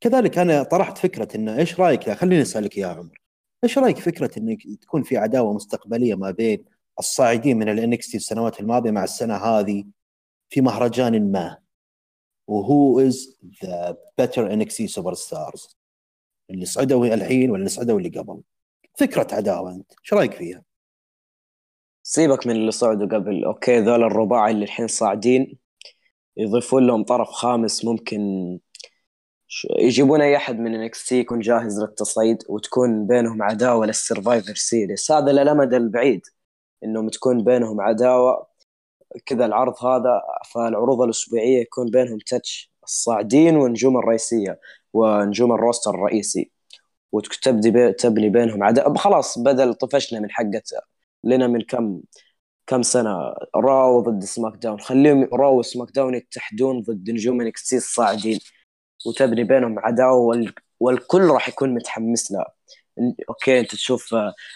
كذلك 0.00 0.38
أنا 0.38 0.62
طرحت 0.62 0.98
فكرة 0.98 1.36
إنه 1.36 1.56
إيش 1.58 1.80
رأيك 1.80 2.10
خليني 2.10 2.42
أسألك 2.42 2.78
يا 2.78 2.86
عمر. 2.86 3.20
إيش 3.64 3.78
رأيك 3.78 3.98
فكرة 3.98 4.38
إنك 4.38 4.62
تكون 4.82 5.02
في 5.02 5.16
عداوة 5.16 5.54
مستقبلية 5.54 6.14
ما 6.14 6.30
بين 6.30 6.64
الصاعدين 6.98 7.58
من 7.58 7.68
الإنكس 7.68 8.14
السنوات 8.14 8.60
الماضية 8.60 8.90
مع 8.90 9.04
السنة 9.04 9.34
هذه 9.36 9.84
في 10.50 10.60
مهرجان 10.60 11.32
ما؟ 11.32 11.58
وهو 12.48 13.00
از 13.00 13.38
ذا 13.64 13.96
بيتر 14.18 14.52
انكسي 14.52 14.86
سوبر 14.86 15.14
ستارز 15.14 15.76
اللي 16.50 16.66
صعدوا 16.66 17.06
الحين 17.06 17.50
ولا 17.50 17.58
اللي 17.58 17.68
صعدوا 17.70 17.98
اللي 17.98 18.08
قبل؟ 18.08 18.42
فكرة 18.98 19.26
عداوة 19.32 19.70
أنت 19.72 19.92
إيش 20.04 20.12
رأيك 20.14 20.34
فيها؟ 20.34 20.62
سيبك 22.02 22.46
من 22.46 22.56
اللي 22.56 22.70
صعدوا 22.70 23.06
قبل 23.18 23.44
أوكي 23.44 23.78
ذول 23.80 24.02
الرباعي 24.04 24.52
اللي 24.52 24.64
الحين 24.64 24.88
صاعدين 24.88 25.58
يضيفون 26.36 26.86
لهم 26.86 27.04
طرف 27.04 27.28
خامس 27.28 27.84
ممكن 27.84 28.20
يجيبون 29.78 30.20
أي 30.20 30.36
أحد 30.36 30.58
من 30.58 30.74
انكس 30.74 30.97
تي 30.97 31.12
يكون 31.12 31.40
جاهز 31.40 31.80
للتصعيد 31.80 32.38
وتكون 32.48 33.06
بينهم 33.06 33.42
عداوة 33.42 33.86
للسرفايفر 33.86 34.54
سيريس. 34.54 35.12
هذا 35.12 35.32
للامد 35.32 35.74
البعيد 35.74 36.26
إنهم 36.84 37.08
تكون 37.08 37.44
بينهم 37.44 37.80
عداوة. 37.80 38.46
كذا 39.26 39.46
العرض 39.46 39.84
هذا 39.84 40.22
فالعروض 40.54 41.02
الأسبوعية 41.02 41.60
يكون 41.60 41.90
بينهم 41.90 42.18
touch 42.18 42.72
الصاعدين 42.84 43.56
والنجوم 43.56 43.98
الرئيسية. 43.98 44.60
ونجوم 44.96 45.52
ال 45.52 45.57
roster 45.57 45.90
الرئيسي 45.94 46.50
وتبدي 47.12 47.92
تبني 47.92 48.28
بينهم 48.28 48.62
عداوه 48.64 48.96
خلاص 48.96 49.38
بدل 49.38 49.74
طفشنا 49.74 50.20
من 50.20 50.30
حقة 50.30 50.62
لنا 51.24 51.46
من 51.46 51.60
كم 51.60 52.00
كم 52.66 52.82
سنة 52.82 53.34
راو 53.56 54.00
ضد 54.00 54.24
سماك 54.24 54.56
داون 54.56 54.80
خليهم 54.80 55.28
راو 55.32 55.58
وسماك 55.58 55.88
داون 55.94 56.14
يتحدون 56.14 56.82
ضد 56.82 57.10
نجوم 57.10 57.40
انكس 57.40 57.60
تي 57.60 57.74
الصاعدين 57.74 58.40
وتبني 59.06 59.44
بينهم 59.44 59.78
عداوة 59.78 60.52
والكل 60.80 61.22
راح 61.22 61.48
يكون 61.48 61.74
متحمس 61.74 62.32
لها 62.32 62.52
okay 63.28 63.60
أنت 63.60 63.70
تشوف 63.70 64.14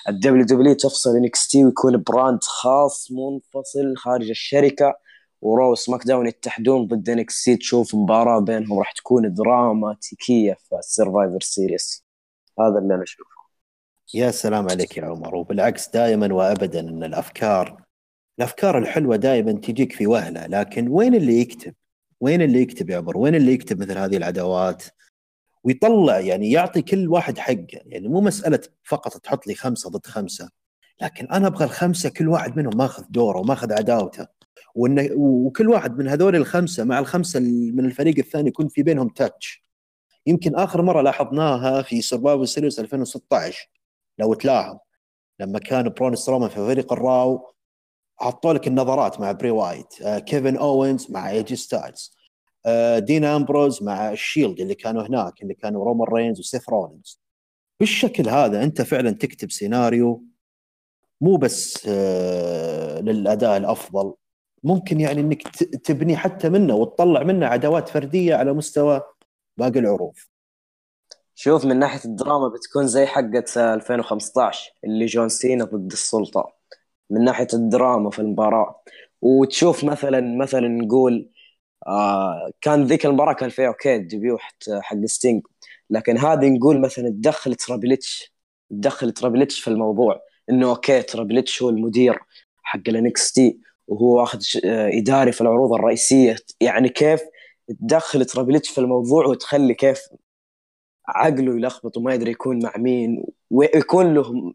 الدبليو 0.09 0.45
دبليو 0.45 0.75
تفصل 0.75 1.17
انكس 1.17 1.49
تي 1.49 1.65
ويكون 1.65 2.03
brand 2.03 2.45
خاص 2.45 3.09
منفصل 3.13 3.97
خارج 3.97 4.31
الشركة 4.31 4.95
وراو 5.43 5.75
سماك 5.75 6.07
داون 6.07 6.27
يتحدون 6.27 6.87
ضد 6.87 7.09
انكس 7.09 7.45
تي 7.45 7.57
تشوف 7.57 7.95
مباراة 7.95 8.41
بينهم 8.41 8.79
راح 8.79 8.93
تكون 8.93 9.35
دراماتيكية 9.35 10.53
في 10.69 10.77
السرفايفر 10.79 11.41
سيريس 11.41 12.05
هذا 12.61 12.79
اللي 12.79 12.95
أنا 12.95 13.03
أشوفه. 13.03 13.31
يا 14.15 14.31
سلام 14.31 14.69
عليك 14.71 14.97
يا 14.97 15.05
عمر. 15.05 15.35
وبالعكس 15.35 15.89
دائما 15.89 16.35
وابدا 16.35 16.81
إن 16.81 17.05
الأفكار 17.05 17.83
الأفكار 18.39 18.79
الحلوة 18.79 19.17
دائما 19.17 19.53
تجيك 19.53 19.93
في 19.93 20.07
وهلة. 20.07 20.47
لكن 20.47 20.89
وين 20.89 21.15
اللي 21.15 21.41
يكتب؟ 21.41 21.75
وين 22.21 22.43
اللي 22.43 22.63
يكتب 22.63 22.91
يا 22.91 22.97
عمر؟ 22.97 23.17
وين 23.17 23.35
اللي 23.35 23.53
يكتب 23.53 23.81
مثل 23.81 23.99
هذه 23.99 24.17
العداوات؟ 24.17 24.85
ويطلع 25.65 26.21
يعني 26.21 26.51
يعطي 26.51 26.83
كل 26.83 27.09
واحد 27.09 27.39
حقه. 27.39 27.67
يعني 27.87 28.09
مو 28.09 28.21
مسألة 28.21 28.61
فقط 28.85 29.17
تحط 29.17 29.47
لي 29.47 29.55
خمسة 29.55 29.91
ضد 29.91 30.07
خمسة. 30.07 30.51
لكن 31.03 31.27
أنا 31.27 31.47
أبغى 31.47 31.65
الخمسة 31.65 32.09
كل 32.09 32.29
واحد 32.29 32.57
منهم 32.57 32.77
ماخذ 32.77 33.05
دوره 33.11 33.39
وماخذ 33.39 33.73
عداوته. 33.73 34.27
وإن 34.75 35.09
وكل 35.17 35.69
واحد 35.69 35.99
من 35.99 36.09
هذول 36.09 36.37
الخمسة 36.37 36.85
مع 36.85 36.99
الخمسة 36.99 37.41
من 37.75 37.85
الفريق 37.85 38.19
الثاني 38.19 38.49
يكون 38.49 38.69
في 38.69 38.83
بينهم 38.83 39.09
تاتش. 39.09 39.63
يمكن 40.27 40.55
آخر 40.55 40.83
مرة 40.83 41.03
لاحظناها 41.03 41.83
في 41.83 42.03
سرفايفر 42.03 42.45
سيريس 42.45 42.81
2016 42.81 43.71
لو 44.19 44.35
تلاحظ. 44.35 44.77
لما 45.41 45.59
كان 45.59 45.89
برون 45.89 46.17
سترومان 46.17 46.49
في 46.49 46.57
فريق 46.57 46.93
الراو 46.93 47.53
حطوا 48.19 48.53
لك 48.53 48.67
النظرات 48.67 49.21
مع 49.21 49.33
براي 49.33 49.51
وايت 49.51 50.03
آه 50.03 50.19
كيفن 50.19 50.57
أوينز 50.57 51.11
مع 51.11 51.31
اي 51.31 51.39
جي 51.39 51.57
ستايلز 51.57 52.17
آه 52.67 52.99
دين 52.99 53.25
أمبروز 53.25 53.83
مع 53.83 54.13
الشيلد 54.13 54.61
اللي 54.61 54.75
كانوا 54.75 55.03
هناك 55.07 55.43
اللي 55.43 55.55
كانوا 55.55 55.85
رومان 55.85 56.09
رينز 56.09 56.41
وسيث 56.41 56.69
رولينز. 56.69 57.21
بالشكل 57.81 58.29
هذا 58.29 58.63
أنت 58.63 58.83
فعلا 58.83 59.11
تكتب 59.11 59.51
سيناريو 59.51 60.25
مو 61.21 61.37
بس 61.37 61.87
آه، 61.89 63.01
للأداء 63.01 63.57
الأفضل 63.57 64.15
ممكن 64.63 65.01
يعني 65.01 65.21
إنك 65.21 65.43
تبني 65.85 66.17
حتى 66.17 66.49
منه 66.49 66.75
وتطلع 66.75 67.23
منه 67.23 67.47
عداوات 67.47 67.89
فردية 67.89 68.35
على 68.35 68.53
مستوى 68.53 69.03
باقي 69.57 69.79
العروض. 69.79 70.15
شوف 71.35 71.65
من 71.65 71.79
ناحية 71.79 72.05
الدراما 72.05 72.49
بتكون 72.49 72.87
زي 72.89 73.07
حقة 73.07 73.75
2015 73.75 74.73
اللي 74.85 75.07
جون 75.07 75.29
سينا 75.29 75.65
ضد 75.65 75.93
السلطة. 75.93 76.53
من 77.11 77.25
ناحية 77.25 77.47
الدراما 77.55 78.11
في 78.11 78.19
المباراة. 78.19 78.83
وتشوف 79.23 79.85
مثلا 79.85 80.37
مثلا 80.39 80.69
نقول 80.69 81.31
آه 81.87 82.51
كان 82.61 82.85
ذيك 82.85 83.07
المباراة 83.07 83.33
كان 83.35 83.51
فيها 83.51 83.69
okay 83.69 83.97
ال 83.97 84.04
debut 84.04 84.39
حق 84.39 84.97
ستينج 85.07 85.43
لكن 85.91 86.19
هذه 86.19 86.49
نقول 86.51 86.81
مثلا 86.81 87.09
تدخل 87.11 87.55
تربل 87.55 88.00
اتش 88.00 88.35
تدخل 88.71 89.13
تربل 89.13 89.40
اتش 89.40 89.61
في 89.61 89.69
الموضوع. 89.69 90.21
إنه 90.51 90.71
okay 90.71 91.03
تربل 91.03 91.37
اتش 91.37 91.63
هو 91.63 91.69
المدير 91.69 92.19
حق 92.63 92.81
الانكس 92.89 93.33
تي. 93.33 93.61
وهو 93.91 94.21
واخذ 94.21 94.41
آه، 94.65 94.91
إداري 94.99 95.33
في 95.33 95.41
العروض 95.41 95.73
الرئيسية. 95.73 96.37
يعني 96.61 96.89
كيف 96.89 97.21
تدخل 97.69 98.25
تربل 98.25 98.51
اتش 98.51 98.71
في 98.71 98.79
الموضوع 98.79 99.27
وتخلي 99.27 99.75
كيف 99.75 100.01
عقله 101.09 101.57
يلخبط 101.57 101.97
وما 101.97 102.15
يدري 102.15 102.31
يكون 102.31 102.63
مع 102.63 102.73
مين 102.77 103.25
ويكون 103.51 104.15
له 104.15 104.53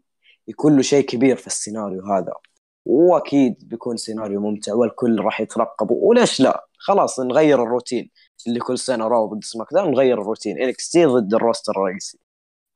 يكون 0.48 0.76
له 0.76 0.82
شيء 0.82 1.04
كبير 1.04 1.36
في 1.36 1.46
السيناريو 1.46 2.02
هذا. 2.06 2.32
وأكيد 2.86 3.54
بيكون 3.62 3.96
سيناريو 3.96 4.40
ممتع 4.40 4.74
والكل 4.74 5.20
راح 5.20 5.40
يترقب. 5.40 5.90
وليش 5.90 6.40
لا؟ 6.40 6.66
خلاص 6.78 7.20
نغير 7.20 7.62
الروتين. 7.62 8.10
اللي 8.46 8.60
كل 8.60 8.78
سنة 8.78 9.08
راو 9.08 9.34
ضد 9.34 9.44
سماك 9.44 9.66
داون 9.72 9.90
نغير 9.90 10.20
الروتين. 10.20 10.58
إنكس 10.58 10.90
تي 10.90 11.04
ضد 11.04 11.34
ال 11.34 11.39
roster 11.39 11.72
الرئيسي. 11.72 12.18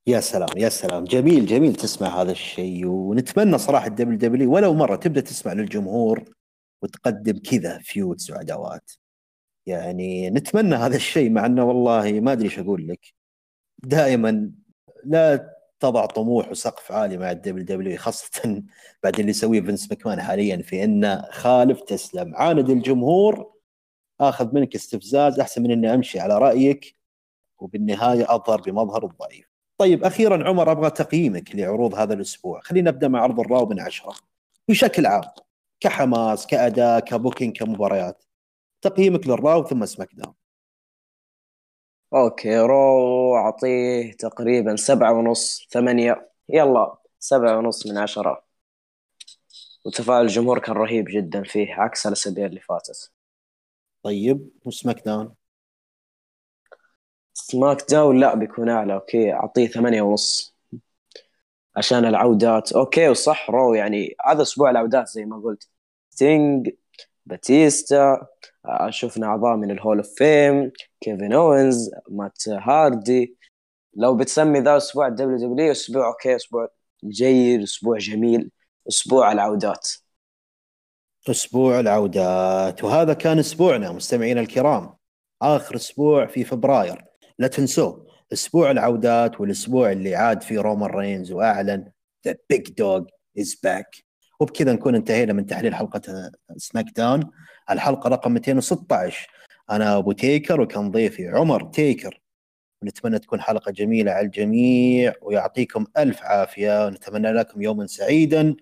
يا 0.06 0.20
سلام 0.20 0.48
يا 0.56 0.68
سلام. 0.68 1.04
جميل 1.04 1.46
جميل 1.46 1.74
تسمع 1.74 2.22
هذا 2.22 2.32
الشيء. 2.32 2.86
ونتمنى 2.86 3.58
صراحة 3.58 3.86
الدبليو 3.86 4.18
دبليو 4.18 4.54
ولو 4.54 4.74
مرة 4.74 4.96
تبدأ 4.96 5.20
تسمع 5.20 5.52
للجمهور. 5.52 6.24
وتقدم 6.82 7.38
كذا 7.38 7.78
feuds 7.78 8.30
وعداوات. 8.30 8.92
يعني 9.66 10.30
نتمنى 10.30 10.74
هذا 10.74 10.96
الشيء 10.96 11.30
مع 11.30 11.46
إنه 11.46 11.64
والله 11.64 12.20
ما 12.20 12.32
أدري 12.32 12.44
إيش 12.44 12.58
أقول 12.58 12.88
لك. 12.88 13.14
دائما 13.78 14.52
لا 15.04 15.56
تضع 15.80 16.06
طموح 16.06 16.50
وسقف 16.50 16.92
عالي 16.92 17.16
مع 17.18 17.30
الدبليو 17.30 17.64
دبليو 17.64 17.98
خاصة 17.98 18.62
بعد 19.02 19.18
اللي 19.18 19.30
يسويه 19.30 19.60
فينس 19.60 19.92
مكمان 19.92 20.20
حاليا 20.20 20.56
في 20.56 20.84
إنه 20.84 21.22
خالف 21.30 21.80
تسلم. 21.80 22.36
عاند 22.36 22.70
الجمهور 22.70 23.52
آخذ 24.20 24.54
منك 24.54 24.74
استفزاز 24.74 25.40
أحسن 25.40 25.62
من 25.62 25.70
إني 25.70 25.94
أمشي 25.94 26.20
على 26.20 26.38
رأيك 26.38 26.96
وبالنهاية 27.58 28.34
أظهر 28.34 28.60
بمظهر 28.60 29.06
الضعيف. 29.06 29.50
طيب 29.78 30.04
أخيرا 30.04 30.48
عمر 30.48 30.72
أبغى 30.72 30.90
تقييمك 30.90 31.56
لعروض 31.56 31.94
هذا 31.94 32.14
الأسبوع، 32.14 32.60
خلينا 32.60 32.90
نبدأ 32.90 33.08
مع 33.08 33.20
عرض 33.22 33.40
الراو 33.40 33.66
من 33.66 33.80
عشرة. 33.80 34.14
بشكل 34.68 35.06
عام 35.06 35.22
كحماس 35.80 36.46
كأداء 36.46 37.00
ك 37.00 37.07
booking 37.07 37.56
كمباريات. 37.56 38.24
تقييمك 38.82 39.26
للراو 39.26 39.64
ثم 39.64 39.86
سماك 39.86 40.14
داون. 40.14 40.34
okay 42.14 42.58
راو 42.58 43.36
أعطيه 43.36 44.12
تقريبا 44.12 44.76
سبعة 44.76 45.12
ونص 45.12 45.66
ثمانية. 45.70 46.30
يلا 46.48 46.96
سبعة 47.18 47.58
ونص 47.58 47.86
من 47.86 47.98
عشرة. 47.98 48.44
وتفاعل 49.84 50.22
الجمهور 50.22 50.58
كان 50.58 50.76
رهيب 50.76 51.04
جدا 51.08 51.42
فيه 51.42 51.74
عكس 51.74 52.06
الأسابيع 52.06 52.46
اللي 52.46 52.60
فاتت. 52.60 53.12
طيب 54.02 54.50
وسماك 54.64 55.04
داون 55.04 55.34
سماك 57.34 57.90
داون 57.90 58.20
لا 58.20 58.34
بيكون 58.34 58.68
أعلى. 58.68 58.94
okay 58.94 59.32
أعطيه 59.32 59.66
ثمانية 59.66 60.02
ونص. 60.02 60.56
عشان 61.76 62.04
العودات. 62.04 62.72
okay 62.72 63.08
وصح 63.08 63.50
راو 63.50 63.74
يعني 63.74 64.14
هذا 64.26 64.42
أسبوع 64.42 64.70
العودات 64.70 65.08
زي 65.08 65.24
ما 65.24 65.40
قلت. 65.44 65.68
ستينج 66.10 66.70
باتيستا 67.26 68.26
آه، 68.66 68.90
شفنا 68.90 69.26
أعضاء 69.26 69.56
من 69.56 69.70
ال 69.70 69.76
Hall 69.76 69.96
of 69.96 70.08
Fame 70.16 70.72
كيفن 71.00 71.32
اوينز 71.32 71.90
مات 72.08 72.48
هاردي 72.48 73.36
لو 73.94 74.16
بتسمي 74.16 74.60
ذا 74.60 74.76
أسبوع 74.76 75.06
الدبليو 75.06 75.38
دبليو 75.38 75.72
أسبوع 75.72 76.08
okay 76.08 76.36
أسبوع 76.36 76.68
جيد 77.04 77.62
أسبوع 77.62 77.98
جميل 77.98 78.50
أسبوع 78.88 79.32
العودات. 79.32 79.88
أسبوع 81.30 81.80
العودات. 81.80 82.84
وهذا 82.84 83.14
كان 83.14 83.38
أسبوعنا 83.38 83.92
مستمعينا 83.92 84.40
الكرام. 84.40 84.94
آخر 85.42 85.76
أسبوع 85.76 86.26
في 86.26 86.44
فبراير. 86.44 87.04
لا 87.38 87.48
تنسوه. 87.48 88.09
أسبوع 88.32 88.70
العودات 88.70 89.40
والأسبوع 89.40 89.92
اللي 89.92 90.14
عاد 90.14 90.42
فيه 90.42 90.60
رومان 90.60 90.90
رينز 90.90 91.32
وأعلن 91.32 91.92
the 92.26 92.36
big 92.50 92.70
dog 92.70 93.04
is 93.38 93.54
back 93.62 93.96
وبكذا 94.40 94.72
نكون 94.72 94.94
انتهينا 94.94 95.32
من 95.32 95.46
تحليل 95.46 95.74
حلقة 95.74 96.30
سماك 96.56 96.86
داون 96.96 97.30
الحلقة 97.70 98.08
رقم 98.08 98.32
216 98.32 99.28
أنا 99.70 99.96
أبو 99.98 100.12
تيكر 100.12 100.60
وكان 100.60 100.90
ضيفي 100.90 101.28
عمر 101.28 101.64
تيكر. 101.64 102.20
ونتمنى 102.82 103.18
تكون 103.18 103.40
حلقة 103.40 103.72
جميلة 103.72 104.12
على 104.12 104.26
الجميع 104.26 105.12
ويعطيكم 105.22 105.86
ألف 105.98 106.22
عافية. 106.22 106.86
ونتمنى 106.86 107.32
لكم 107.32 107.62
يوما 107.62 107.86
سعيدا 107.86 108.56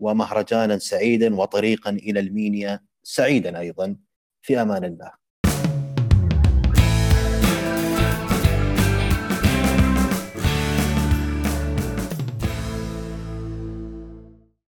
ومهرجانا 0.00 0.78
سعيدا 0.78 1.34
وطريقا 1.34 1.90
إلى 1.90 2.20
المينيا 2.20 2.80
سعيدا 3.02 3.58
أيضا. 3.58 3.96
في 4.42 4.62
أمان 4.62 4.84
الله. 4.84 5.17